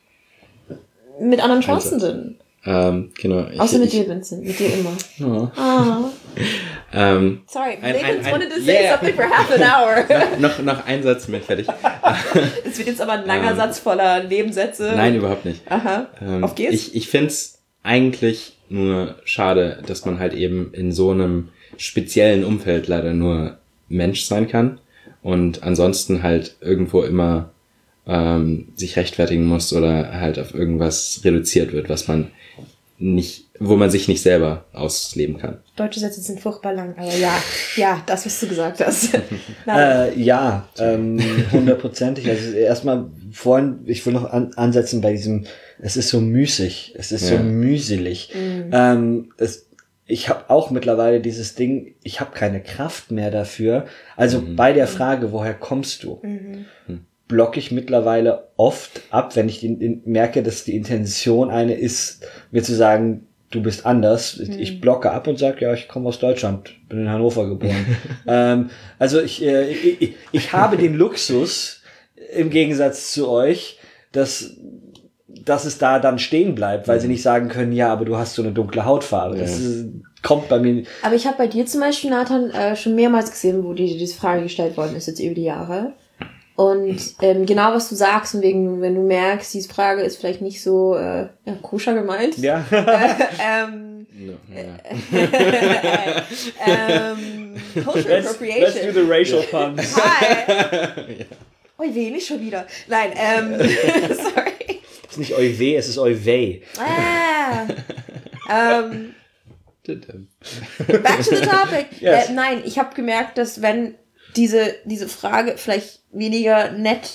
[1.20, 2.38] mit anderen Schwarzen bin.
[2.66, 3.46] Ähm, genau.
[3.52, 4.96] Ich, Außer mit ich, dir, Vincent, mit dir immer.
[5.20, 5.48] Oh.
[5.60, 5.98] Ah.
[6.96, 8.92] Ähm, Sorry, Ein- ein- wanted to say yeah.
[8.96, 10.38] something for half an hour.
[10.38, 11.66] noch, noch ein Satz mit fertig.
[12.64, 13.56] Es wird jetzt aber ein langer Ähm.
[13.56, 14.92] Satz voller Nebensätze.
[14.94, 15.60] Nein, überhaupt nicht.
[15.68, 16.06] Aha.
[16.22, 16.72] Ähm, Auf geht's?
[16.72, 22.86] Ich, ich find's eigentlich nur schade, dass man halt eben in so einem speziellen Umfeld
[22.86, 23.58] leider nur
[23.88, 24.78] Mensch sein kann
[25.22, 27.50] und ansonsten halt irgendwo immer
[28.06, 32.30] ähm, sich rechtfertigen muss oder halt auf irgendwas reduziert wird, was man
[32.98, 35.58] nicht, wo man sich nicht selber ausleben kann.
[35.76, 37.34] Deutsche Sätze sind furchtbar lang, aber ja,
[37.76, 39.18] ja, das, was du gesagt hast.
[39.66, 41.18] Äh, ja, ähm,
[41.50, 42.28] hundertprozentig.
[42.28, 45.46] Also erstmal vorhin, ich will noch an, ansetzen bei diesem,
[45.80, 47.38] es ist so müßig, es ist Ja.
[47.38, 48.30] so mühselig.
[48.34, 49.66] Ähm, es,
[50.06, 53.86] ich habe auch mittlerweile dieses Ding, ich habe keine Kraft mehr dafür.
[54.16, 56.20] Also bei der Frage, woher kommst du?
[57.28, 62.26] Blocke ich mittlerweile oft ab, wenn ich den, den, merke, dass die Intention eine ist,
[62.50, 64.38] mir zu sagen, du bist anders.
[64.38, 67.96] Ich blocke ab und sage, ja, ich komme aus Deutschland, bin in Hannover geboren.
[68.26, 71.82] ähm, also ich, äh, ich, ich, ich habe den Luxus,
[72.34, 73.78] im Gegensatz zu euch,
[74.12, 74.56] dass
[75.44, 78.34] dass es da dann stehen bleibt, weil sie nicht sagen können, ja, aber du hast
[78.34, 79.36] so eine dunkle Hautfarbe.
[79.36, 79.88] Das ist,
[80.22, 80.84] kommt bei mir.
[81.02, 84.16] aber ich habe bei dir zum Beispiel, Nathan, äh, schon mehrmals gesehen, wo die, diese
[84.16, 85.94] Frage gestellt worden ist, jetzt über die Jahre.
[86.56, 90.40] Und ähm, genau was du sagst, und wegen, wenn du merkst, diese Frage ist vielleicht
[90.40, 92.38] nicht so äh, ja, koscher gemeint.
[92.38, 92.64] Ja.
[93.44, 94.06] ähm,
[96.66, 98.94] ähm, Cultural Appropriation.
[98.94, 99.96] the racial puns.
[99.96, 101.26] Hi.
[101.78, 102.66] Ui, weh, nicht schon wieder.
[102.86, 103.58] Nein, ähm,
[104.14, 104.80] sorry.
[105.02, 106.62] Es ist nicht Euwe, es ist Euwei.
[106.78, 107.66] Ah,
[108.48, 109.14] ähm,
[109.84, 111.86] back to the topic.
[112.00, 112.28] Yes.
[112.28, 113.96] Äh, nein, ich habe gemerkt, dass wenn
[114.36, 117.08] diese, diese Frage vielleicht weniger nett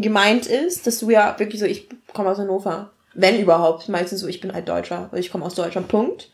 [0.00, 2.90] gemeint ist, dass du ja wirklich so, ich komme aus Hannover.
[3.14, 3.88] Wenn überhaupt.
[3.88, 6.30] Meistens so, ich bin halt Deutscher, ich komme aus Deutschland, Punkt.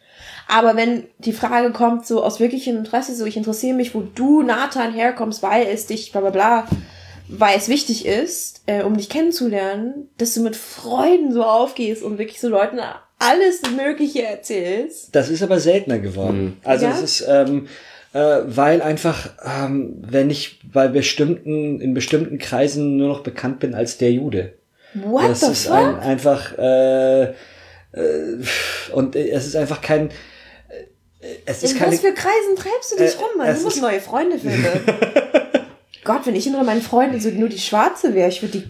[0.49, 4.43] Aber wenn die Frage kommt, so aus wirklichem Interesse, so ich interessiere mich, wo du,
[4.43, 6.67] Nathan, herkommst, weil es dich, bla bla bla,
[7.29, 12.19] weil es wichtig ist, äh, um dich kennenzulernen, dass du mit Freuden so aufgehst und
[12.19, 12.81] wirklich so Leuten
[13.19, 15.15] alles Mögliche erzählst.
[15.15, 16.61] Das ist aber seltener geworden.
[16.65, 16.93] Also Ja?
[16.93, 17.69] es ist, ähm, äh,
[18.19, 23.99] weil einfach, ähm, wenn ich bei bestimmten, in bestimmten Kreisen nur noch bekannt bin als
[23.99, 24.53] der Jude.
[24.95, 25.77] What das the ist fuck?
[25.77, 27.33] ein, einfach, äh, äh,
[28.93, 30.13] und äh, es ist einfach kein, äh,
[31.47, 33.55] es ist In keine, was für Kreisen treibst du dich Äh, rum, Mann?
[33.57, 34.67] Du musst neue Freunde finden.
[36.05, 38.69] Gott, wenn ich unter meinen Freunden so nur die Schwarze wäre, ich würde die.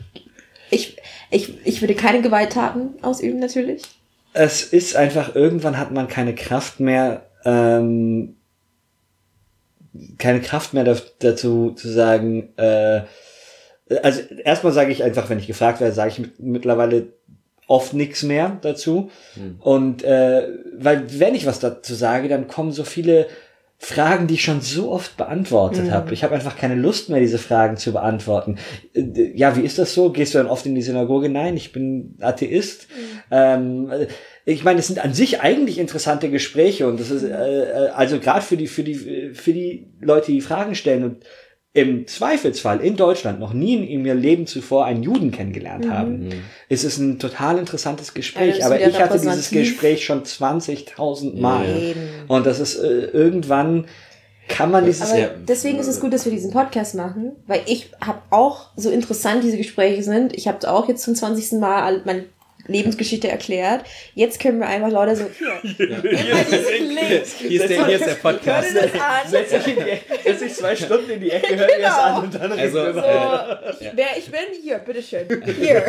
[0.70, 0.97] Ich,
[1.31, 3.82] ich, ich würde keine Gewalttaten ausüben, natürlich.
[4.32, 8.36] es ist einfach, irgendwann hat man keine Kraft mehr, ähm,
[10.19, 13.02] keine Kraft mehr dazu zu sagen, äh,
[14.02, 17.09] also erstmal sage ich einfach, wenn ich gefragt werde, sage ich mit, mittlerweile
[17.66, 19.10] oft nichts mehr dazu.
[19.60, 20.48] Und äh,
[20.78, 23.27] weil wenn ich was dazu sage, dann kommen so viele
[23.78, 26.14] Fragen, die ich schon so oft beantwortet habe.
[26.14, 28.59] Ich habe einfach keine Lust mehr, diese Fragen zu beantworten.
[28.94, 30.10] Äh, Ja, wie ist das so?
[30.10, 31.28] Gehst du dann oft in die Synagoge?
[31.28, 32.86] Nein, ich bin Atheist.
[33.31, 34.06] Ähm, äh,
[34.44, 38.19] ich meine, es sind an sich eigentlich interessante Gespräche und das ist äh, äh, also
[38.19, 41.24] gerade für die für die für die Leute, die Fragen stellen und
[41.74, 46.28] im Zweifelsfall in Deutschland noch nie in, in ihr Leben zuvor einen Juden kennengelernt haben,
[46.69, 48.59] ist es ein total interessantes Ja, Gespräch.
[48.59, 49.51] ist Aber ich hatte dieses.
[49.51, 51.64] Gespräch schon 20.000 Mal.
[51.64, 52.01] Eben.
[52.28, 53.86] Und das ist äh, irgendwann
[54.48, 55.31] kann man dieses Aber Ja.
[55.48, 59.43] deswegen ist es gut, dass wir diesen Podcast machen, weil ich habe auch, so interessant
[59.43, 61.52] diese Gespräche sind, ich habe auch jetzt zum 20.
[61.60, 62.24] Mal meine
[62.66, 63.84] Lebensgeschichte erklärt.
[64.14, 67.26] Jetzt können wir einfach Leute so, hier, immer diesen Link.
[67.39, 68.72] Hier ist der, hier ist der Podcast.
[68.72, 69.30] Hör dir das an.
[69.30, 71.97] Setz dich, in die Ecke, setz dich zwei Stunden in die Ecke, hör dir das
[71.97, 72.16] Genau.
[72.18, 73.74] an und dann Also, reden wir äh, weiter.
[73.78, 75.26] So, ich, wer ich bin, hier, bitteschön.
[75.60, 75.84] Hier.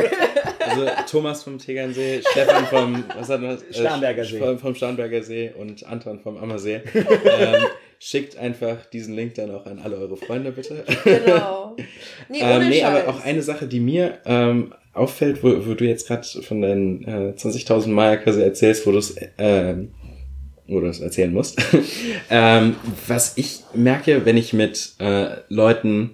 [0.60, 4.40] Also Thomas vom Tegernsee, Stefan vom was hat man, äh, Starnberger See.
[4.40, 6.82] Vom, vom Starnberger See und Anton vom Ammersee.
[6.96, 7.66] ähm,
[8.00, 10.84] schickt einfach diesen Link dann auch an alle eure Freunde, bitte.
[11.04, 11.76] Genau.
[12.30, 15.86] Nee, ohne Ähm, nee, aber auch eine Sache, die mir ähm, auffällt, wo, wo du
[15.86, 19.90] jetzt gerade von deinen äh, 20.000 Mal quasi erzählst, wo du es ähm,
[20.68, 21.62] wo du es erzählen musst.
[22.30, 22.76] ähm,
[23.08, 26.12] was ich merke, wenn ich mit äh, Leuten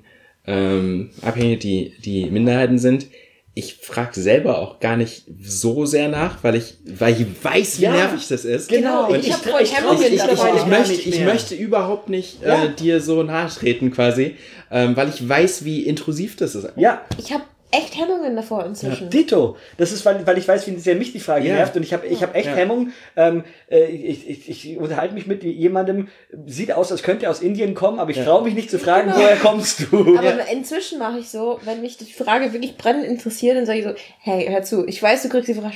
[0.47, 3.05] ähm, abhänge, die, die Minderheiten sind,
[3.53, 7.83] ich frage selber auch gar nicht so sehr nach, weil ich, weil ich weiß, wie
[7.83, 8.69] Ja, nervig das ist.
[8.69, 9.09] genau.
[9.09, 12.09] Und ich ich, hab ich- Hemmungen ich- ich- ich- ich, möchte, nicht ich möchte überhaupt
[12.09, 12.63] nicht Ja.
[12.65, 14.35] äh, dir so nahe treten quasi,
[14.71, 16.69] ähm, weil ich weiß, wie intrusiv das ist.
[16.77, 19.09] Ja, Ich habe echt Hemmungen davor inzwischen.
[19.09, 19.55] Dito.
[19.77, 21.55] Das ist, weil, weil ich weiß, wie sehr mich die Frage Ja.
[21.55, 22.55] nervt und ich habe ich hab echt Ja.
[22.55, 22.91] Hemmung.
[23.15, 26.07] Ähm, äh, ich, ich, ich unterhalte mich mit jemandem,
[26.47, 29.07] sieht aus, als könnte er aus Indien kommen, aber ich traue mich nicht zu fragen,
[29.09, 29.19] Genau.
[29.21, 30.17] woher kommst du?
[30.17, 33.85] Aber inzwischen mache ich so, wenn mich die Frage wirklich brennend interessiert, dann sage ich
[33.85, 35.71] so, hey, hör zu, ich weiß, du kriegst die Frage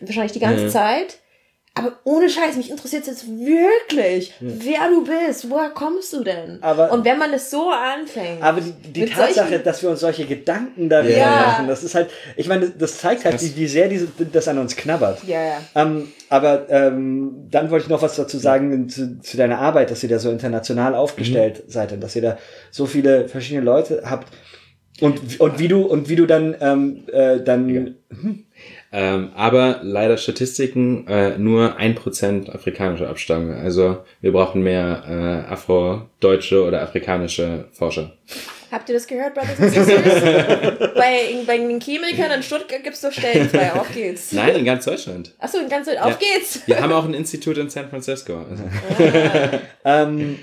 [0.00, 0.70] wahrscheinlich die ganze Mhm.
[0.70, 1.18] Zeit,
[1.78, 6.58] aber ohne Scheiß, mich interessiert jetzt wirklich, wer du bist, woher kommst du denn?
[6.62, 10.00] Aber- Und wenn man es so anfängt, Aber die, die Tatsache, solchen- dass wir uns
[10.00, 11.30] solche Gedanken darüber Ja.
[11.46, 14.58] machen, das ist halt, ich meine, das zeigt halt, wie, wie sehr diese, das an
[14.58, 15.22] uns knabbert.
[15.24, 15.58] ja, ja.
[15.74, 20.02] Ähm, aber ähm, dann wollte ich noch was dazu sagen zu, zu deiner Arbeit, dass
[20.02, 22.38] ihr da so international aufgestellt seid und dass ihr da
[22.70, 24.32] so viele verschiedene Leute habt.
[25.02, 27.96] Und, und wie du und wie du dann ähm, äh, dann
[28.92, 33.54] Ähm, aber leider Statistiken äh, nur ein Prozent afrikanischer Abstammung.
[33.54, 35.04] Also wir brauchen mehr
[35.48, 38.12] äh, afrodeutsche oder afrikanische Forscher.
[38.70, 40.22] Habt ihr das gehört, Brothers and Sisters?
[40.94, 44.32] bei, bei den Chemikern in Stuttgart gibt's doch Stellen frei, auf geht's.
[44.32, 45.34] Nein, in ganz Deutschland.
[45.38, 46.62] Achso, in ganz auf geht's.
[46.66, 48.44] Wir haben auch ein Institut in San Francisco.
[48.50, 48.64] Also,
[49.84, 50.38] ähm,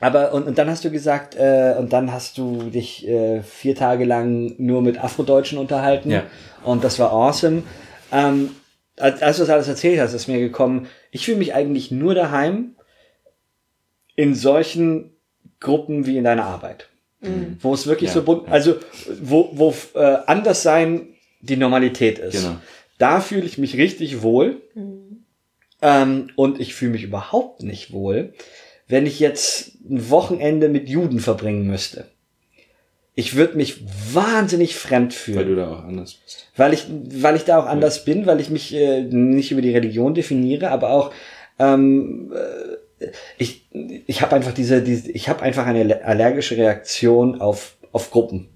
[0.00, 3.74] aber und, und dann hast du gesagt äh, und dann hast du dich äh, vier
[3.74, 6.22] Tage lang nur mit Afrodeutschen unterhalten Ja.
[6.64, 7.62] und das war awesome.
[8.12, 8.50] Ähm,
[8.96, 12.14] als, als du das alles erzählt hast, ist mir gekommen, ich fühle mich eigentlich nur
[12.14, 12.74] daheim
[14.16, 15.12] in solchen
[15.60, 16.88] Gruppen wie in deiner Arbeit.
[17.60, 18.14] Wo es wirklich Ja.
[18.14, 18.76] so bunt, also
[19.20, 21.08] wo, wo äh, anders sein
[21.40, 22.34] die Normalität ist.
[22.44, 22.56] Genau.
[22.98, 24.60] Da fühle ich mich richtig wohl.
[25.82, 28.34] Ähm, und ich fühle mich überhaupt nicht wohl,
[28.88, 32.06] wenn ich jetzt ein Wochenende mit Juden verbringen müsste.
[33.14, 33.82] Ich würde mich
[34.12, 35.48] wahnsinnig fremd weil fühlen.
[35.48, 36.46] du da auch anders bist.
[36.56, 39.72] Weil ich, weil ich da auch anders bin, weil ich mich äh, nicht über die
[39.72, 41.12] Religion definiere, aber auch
[41.58, 43.06] ähm, äh,
[43.36, 43.68] ich,
[44.06, 48.48] ich habe einfach diese, diese ich habe einfach eine allergische Reaktion auf, auf Gruppen.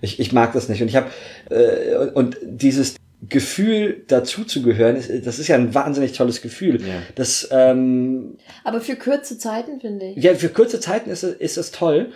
[0.00, 0.80] Ich, ich mag das nicht.
[0.82, 1.10] Und ich habe
[1.50, 2.96] äh, und dieses
[3.28, 6.80] Gefühl, dazuzugehören, ist, das ist ja ein wahnsinnig tolles Gefühl.
[6.80, 7.02] Ja.
[7.16, 10.22] Das ähm, Aber für kurze Zeiten, finde ich.
[10.22, 12.12] ja, für kurze Zeiten ist es, ist es toll.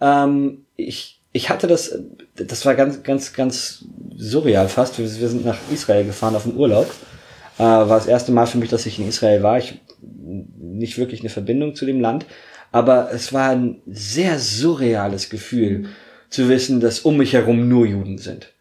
[0.00, 1.98] Ähm, ich, ich hatte das,
[2.34, 4.98] das war ganz, ganz, ganz surreal fast.
[4.98, 6.90] Wir, wir sind nach Israel gefahren auf den Urlaub.
[7.58, 9.56] Äh, war das erste Mal für mich, dass ich in Israel war.
[9.58, 12.26] Ich nicht wirklich eine Verbindung zu dem Land,
[12.72, 15.86] aber es war ein sehr surreales Gefühl,
[16.32, 18.52] zu wissen, dass um mich herum nur Juden sind.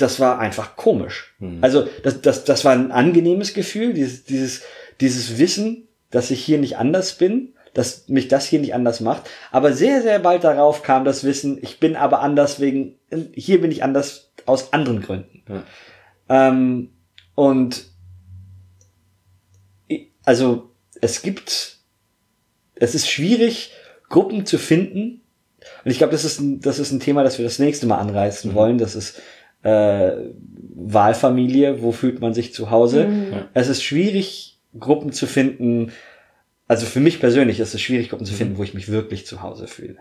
[0.00, 1.34] Das war einfach komisch.
[1.60, 4.62] Also das, das, das war ein angenehmes Gefühl, dieses, dieses,
[5.00, 9.28] dieses Wissen, dass ich hier nicht anders bin, dass mich das hier nicht anders macht.
[9.50, 12.98] Aber sehr, sehr bald darauf kam das Wissen, ich bin aber anders wegen,
[13.32, 15.42] hier bin ich anders aus anderen Gründen.
[15.48, 15.64] Ja.
[16.28, 16.90] Ähm,
[17.34, 17.84] und
[20.24, 20.70] also
[21.00, 21.78] es gibt,
[22.74, 23.72] es ist schwierig,
[24.08, 25.22] Gruppen zu finden.
[25.84, 27.98] Und ich glaube, das ist ein, das ist ein Thema, das wir das nächste Mal
[27.98, 28.78] anreißen wollen.
[28.78, 29.20] Das ist
[29.62, 30.10] äh,
[30.82, 33.06] Wahlfamilie, wo fühlt man sich zu Hause.
[33.54, 35.92] Es ist schwierig, Gruppen zu finden.
[36.68, 39.42] Also für mich persönlich ist es schwierig, Gruppen zu finden, wo ich mich wirklich zu
[39.42, 39.96] Hause fühle.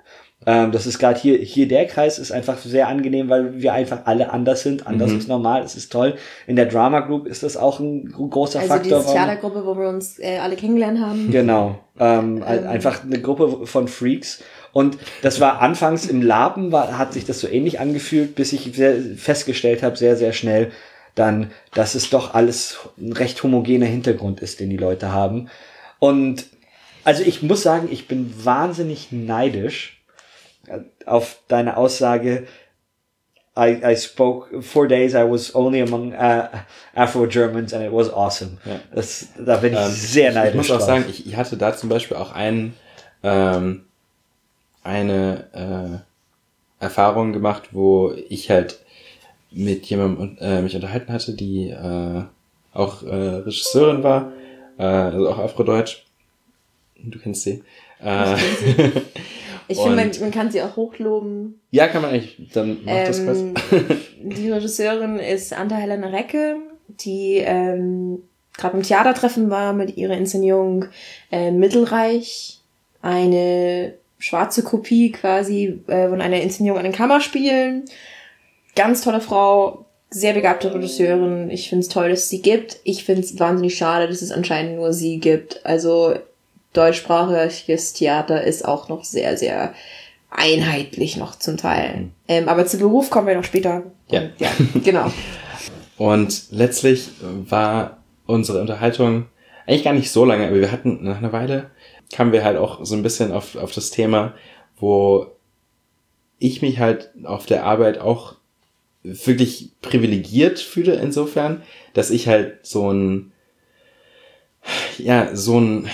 [0.45, 4.02] Ähm, das ist gerade hier, hier der Kreis ist einfach sehr angenehm, weil wir einfach
[4.06, 4.86] alle anders sind.
[4.86, 6.14] Anders ist normal, es ist toll.
[6.45, 8.99] In der Drama Group ist das auch ein gro- großer Also die Faktor.
[8.99, 11.31] warum- Theatergruppe, wo wir uns äh, alle kennengelernt haben.
[11.31, 11.80] Genau.
[11.99, 14.44] Ähm, ein- einfach eine Gruppe von Freaks.
[14.71, 18.71] Und das war anfangs im Laben, war, hat sich das so ähnlich angefühlt, bis ich
[18.75, 20.71] sehr, festgestellt habe, sehr, sehr schnell
[21.15, 25.49] dann, dass es doch alles ein recht homogener Hintergrund ist, den die Leute haben.
[25.97, 26.45] Und
[27.03, 30.01] also ich muss sagen, ich bin wahnsinnig neidisch
[30.67, 32.45] äh, auf deine Aussage,
[33.57, 35.13] I, I spoke four days.
[35.13, 36.47] I was only among uh,
[36.95, 38.57] Afro-Germans and it was awesome.
[38.63, 38.79] Ja.
[38.93, 40.51] Das, da bin ich Ähm, sehr neidisch.
[40.51, 40.87] Ich muss auch drauf.
[40.87, 42.75] sagen, ich, ich hatte da zum Beispiel auch einen,
[43.21, 43.89] ähm,
[44.90, 46.03] eine
[46.80, 48.80] äh, Erfahrung gemacht, wo ich halt
[49.52, 52.24] mit jemandem äh, mich unterhalten hatte, die äh,
[52.74, 54.32] auch äh, Regisseurin war,
[54.78, 56.03] äh, also auch Afrodeutsch.
[57.02, 57.64] Du kennst sie.
[58.03, 58.36] Äh,
[59.68, 61.60] Ich finde, man, man kann sie auch hochloben.
[61.72, 63.40] ja, kann man eigentlich, dann mach das kurz.
[63.40, 63.53] Ähm,
[64.24, 66.57] die Regisseurin ist Anta Helena Recke,
[66.88, 68.24] die ähm,
[68.57, 70.86] gerade im Theatertreffen war mit ihrer Inszenierung
[71.32, 72.60] äh, Mittelreich,
[73.02, 77.85] eine schwarze Kopie quasi äh, von einer Inszenierung an den Kammerspielen.
[78.75, 81.49] Ganz tolle Frau, sehr begabte Regisseurin.
[81.49, 82.77] Ich finde es toll, dass es sie gibt.
[82.83, 85.65] Ich finde es wahnsinnig schade, dass es anscheinend nur sie gibt.
[85.65, 86.15] Also
[86.73, 89.73] deutschsprachiges Theater ist auch noch sehr, sehr
[90.29, 92.09] einheitlich noch zum Teil.
[92.27, 93.83] Ähm, aber zu Beruf kommen wir noch später.
[94.09, 94.21] Ja.
[94.21, 94.49] Und, ja,
[94.83, 95.11] genau.
[95.97, 99.25] Und letztlich war unsere Unterhaltung
[99.67, 101.71] eigentlich gar nicht so lange, aber wir hatten nach einer Weile,
[102.14, 104.34] kamen wir halt auch so ein bisschen auf, auf das Thema,
[104.80, 105.27] wo
[106.40, 108.36] ich mich halt auf der Arbeit auch
[109.03, 111.61] wirklich privilegiert fühle insofern,
[111.94, 113.31] dass ich halt so ein
[114.98, 115.88] ja, so ein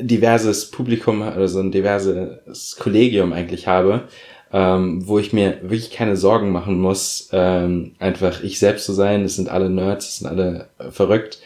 [0.00, 4.08] diverses Publikum oder so ein diverses Kollegium eigentlich habe,
[4.52, 9.24] ähm, wo ich mir wirklich keine Sorgen machen muss, ähm, einfach ich selbst zu sein.
[9.24, 11.38] Es sind alle Nerds, es sind alle verrückt,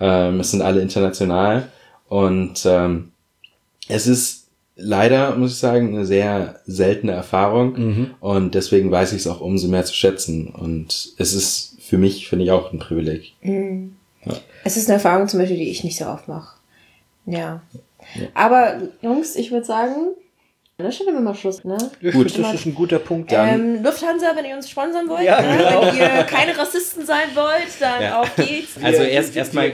[0.00, 1.68] ähm, es sind alle international
[2.08, 3.11] und ähm,
[3.88, 4.46] es ist
[4.76, 8.14] leider, muss ich sagen, eine sehr seltene Erfahrung Mhm.
[8.20, 12.28] und deswegen weiß ich es auch umso mehr zu schätzen und es ist für mich,
[12.28, 13.32] finde ich, auch ein Privileg.
[14.64, 16.56] Es ist eine Erfahrung zum Beispiel, die ich nicht so oft mache.
[17.26, 17.60] Ja.
[18.34, 19.94] Aber Jungs, ich würde sagen,
[20.78, 21.76] an der Stelle machen wir mal Schluss, ne?
[22.12, 23.30] Gut, das ist ein guter Punkt.
[23.30, 23.48] Dann.
[23.76, 25.58] Ähm, Lufthansa, wenn ihr uns sponsern wollt, Ja, ne?
[25.58, 25.82] genau.
[25.82, 28.20] wenn ihr keine Rassisten sein wollt, dann Ja.
[28.22, 28.70] auf geht's.
[28.82, 29.70] Also erst- erstmal-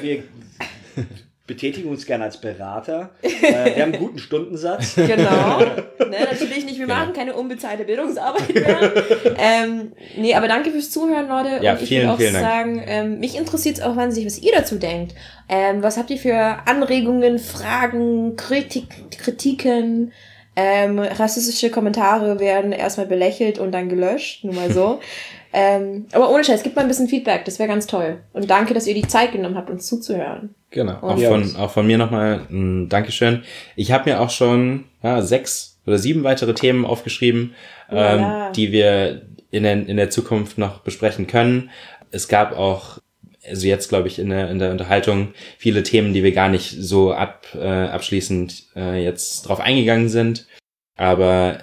[1.49, 3.11] betätigen uns gerne als Berater.
[3.41, 4.95] Äh, wir haben einen guten Stundensatz.
[4.97, 5.59] Genau.
[5.99, 6.99] ne, natürlich nicht, wir Genau.
[7.01, 8.93] machen keine unbezahlte Bildungsarbeit mehr.
[9.39, 11.65] ähm, nee, aber danke fürs Zuhören, Leute.
[11.65, 14.39] Ja, Und ich vielen, will auch vielen sagen, ähm, mich interessiert es auch wahnsinnig, was
[14.41, 15.15] ihr dazu denkt.
[15.49, 18.87] Ähm, was habt ihr für Anregungen, Fragen, Kritik,
[19.19, 20.13] Kritiken?
[20.57, 24.99] Ähm, rassistische Kommentare werden erstmal belächelt und dann gelöscht, nur mal so.
[25.53, 28.19] Ähm, aber ohne Scheiß, gebt mal ein bisschen Feedback, das wäre ganz toll.
[28.33, 30.55] Und danke, dass ihr die Zeit genommen habt, uns zuzuhören.
[30.71, 30.95] Genau.
[31.01, 33.43] Auch Und- von, auch von mir nochmal ein Dankeschön.
[33.77, 37.55] Ich habe mir auch schon ja, sechs oder sieben weitere Themen aufgeschrieben,
[37.91, 38.51] Ja, ähm, ja.
[38.53, 41.71] die wir in der, in der Zukunft noch besprechen können.
[42.11, 42.99] Es gab auch,
[43.49, 46.71] also jetzt glaube ich in der, in der Unterhaltung, viele Themen, die wir gar nicht
[46.79, 50.47] so ab, äh, abschließend äh, jetzt drauf eingegangen sind.
[50.97, 51.61] Aber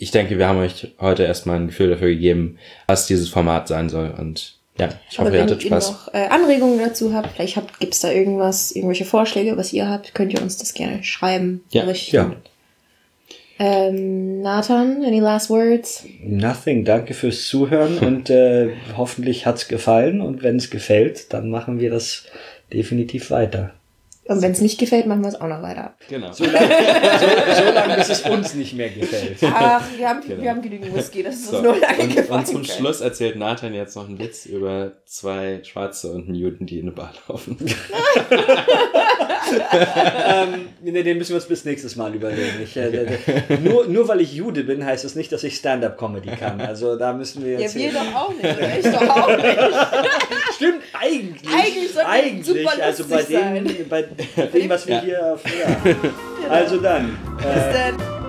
[0.00, 2.56] ich denke, wir haben euch heute erstmal ein Gefühl dafür gegeben,
[2.86, 4.14] was dieses Format sein soll.
[4.18, 5.90] Und ja, ich hoffe, Aber ihr wenn hattet ihr Spaß.
[5.90, 10.14] noch äh, Anregungen dazu habt, vielleicht habt, gibt's da irgendwas, irgendwelche Vorschläge, was ihr habt,
[10.14, 11.62] könnt ihr uns das gerne schreiben.
[11.70, 12.16] Ja, berichten.
[12.16, 12.32] ja.
[13.58, 16.06] Ähm, Nathan, any last words?
[16.24, 21.78] Nothing, danke fürs Zuhören und äh, hoffentlich hat's gefallen und wenn es gefällt, dann machen
[21.78, 22.24] wir das
[22.72, 23.74] definitiv weiter.
[24.30, 25.94] Und wenn es nicht gefällt, machen wir es auch noch weiter.
[26.08, 26.30] Genau.
[26.32, 26.68] So lange,
[27.18, 29.38] so, so lange bis es uns nicht mehr gefällt.
[29.42, 30.40] Ach, wir haben, Genau.
[30.42, 32.38] wir haben genügend Whisky, das ist So, uns nur lange und, gefallen.
[32.40, 32.76] und zum kann.
[32.76, 36.84] Schluss erzählt Nathan jetzt noch einen Witz über zwei Schwarze und einen Juden, die in
[36.86, 37.56] eine Bar laufen.
[39.72, 42.60] ähm, nee, den müssen wir uns bis nächstes Mal überlegen.
[42.62, 43.18] Ich, äh,
[43.64, 46.60] nur, nur weil ich Jude bin, heißt das nicht, dass ich Stand-up-Comedy kann.
[46.60, 47.74] Also da müssen wir Ja, jetzt.
[47.74, 48.78] wir doch auch nicht, oder?
[48.78, 49.58] Ich doch auch nicht.
[50.54, 51.50] Stimmt, eigentlich.
[51.52, 54.02] Eigentlich eigentlich, super also bei dem, bei
[54.52, 55.38] dem, was wir hier.
[56.42, 56.48] Ja.
[56.48, 57.16] Also dann.
[57.38, 58.19] Äh, Bis dann.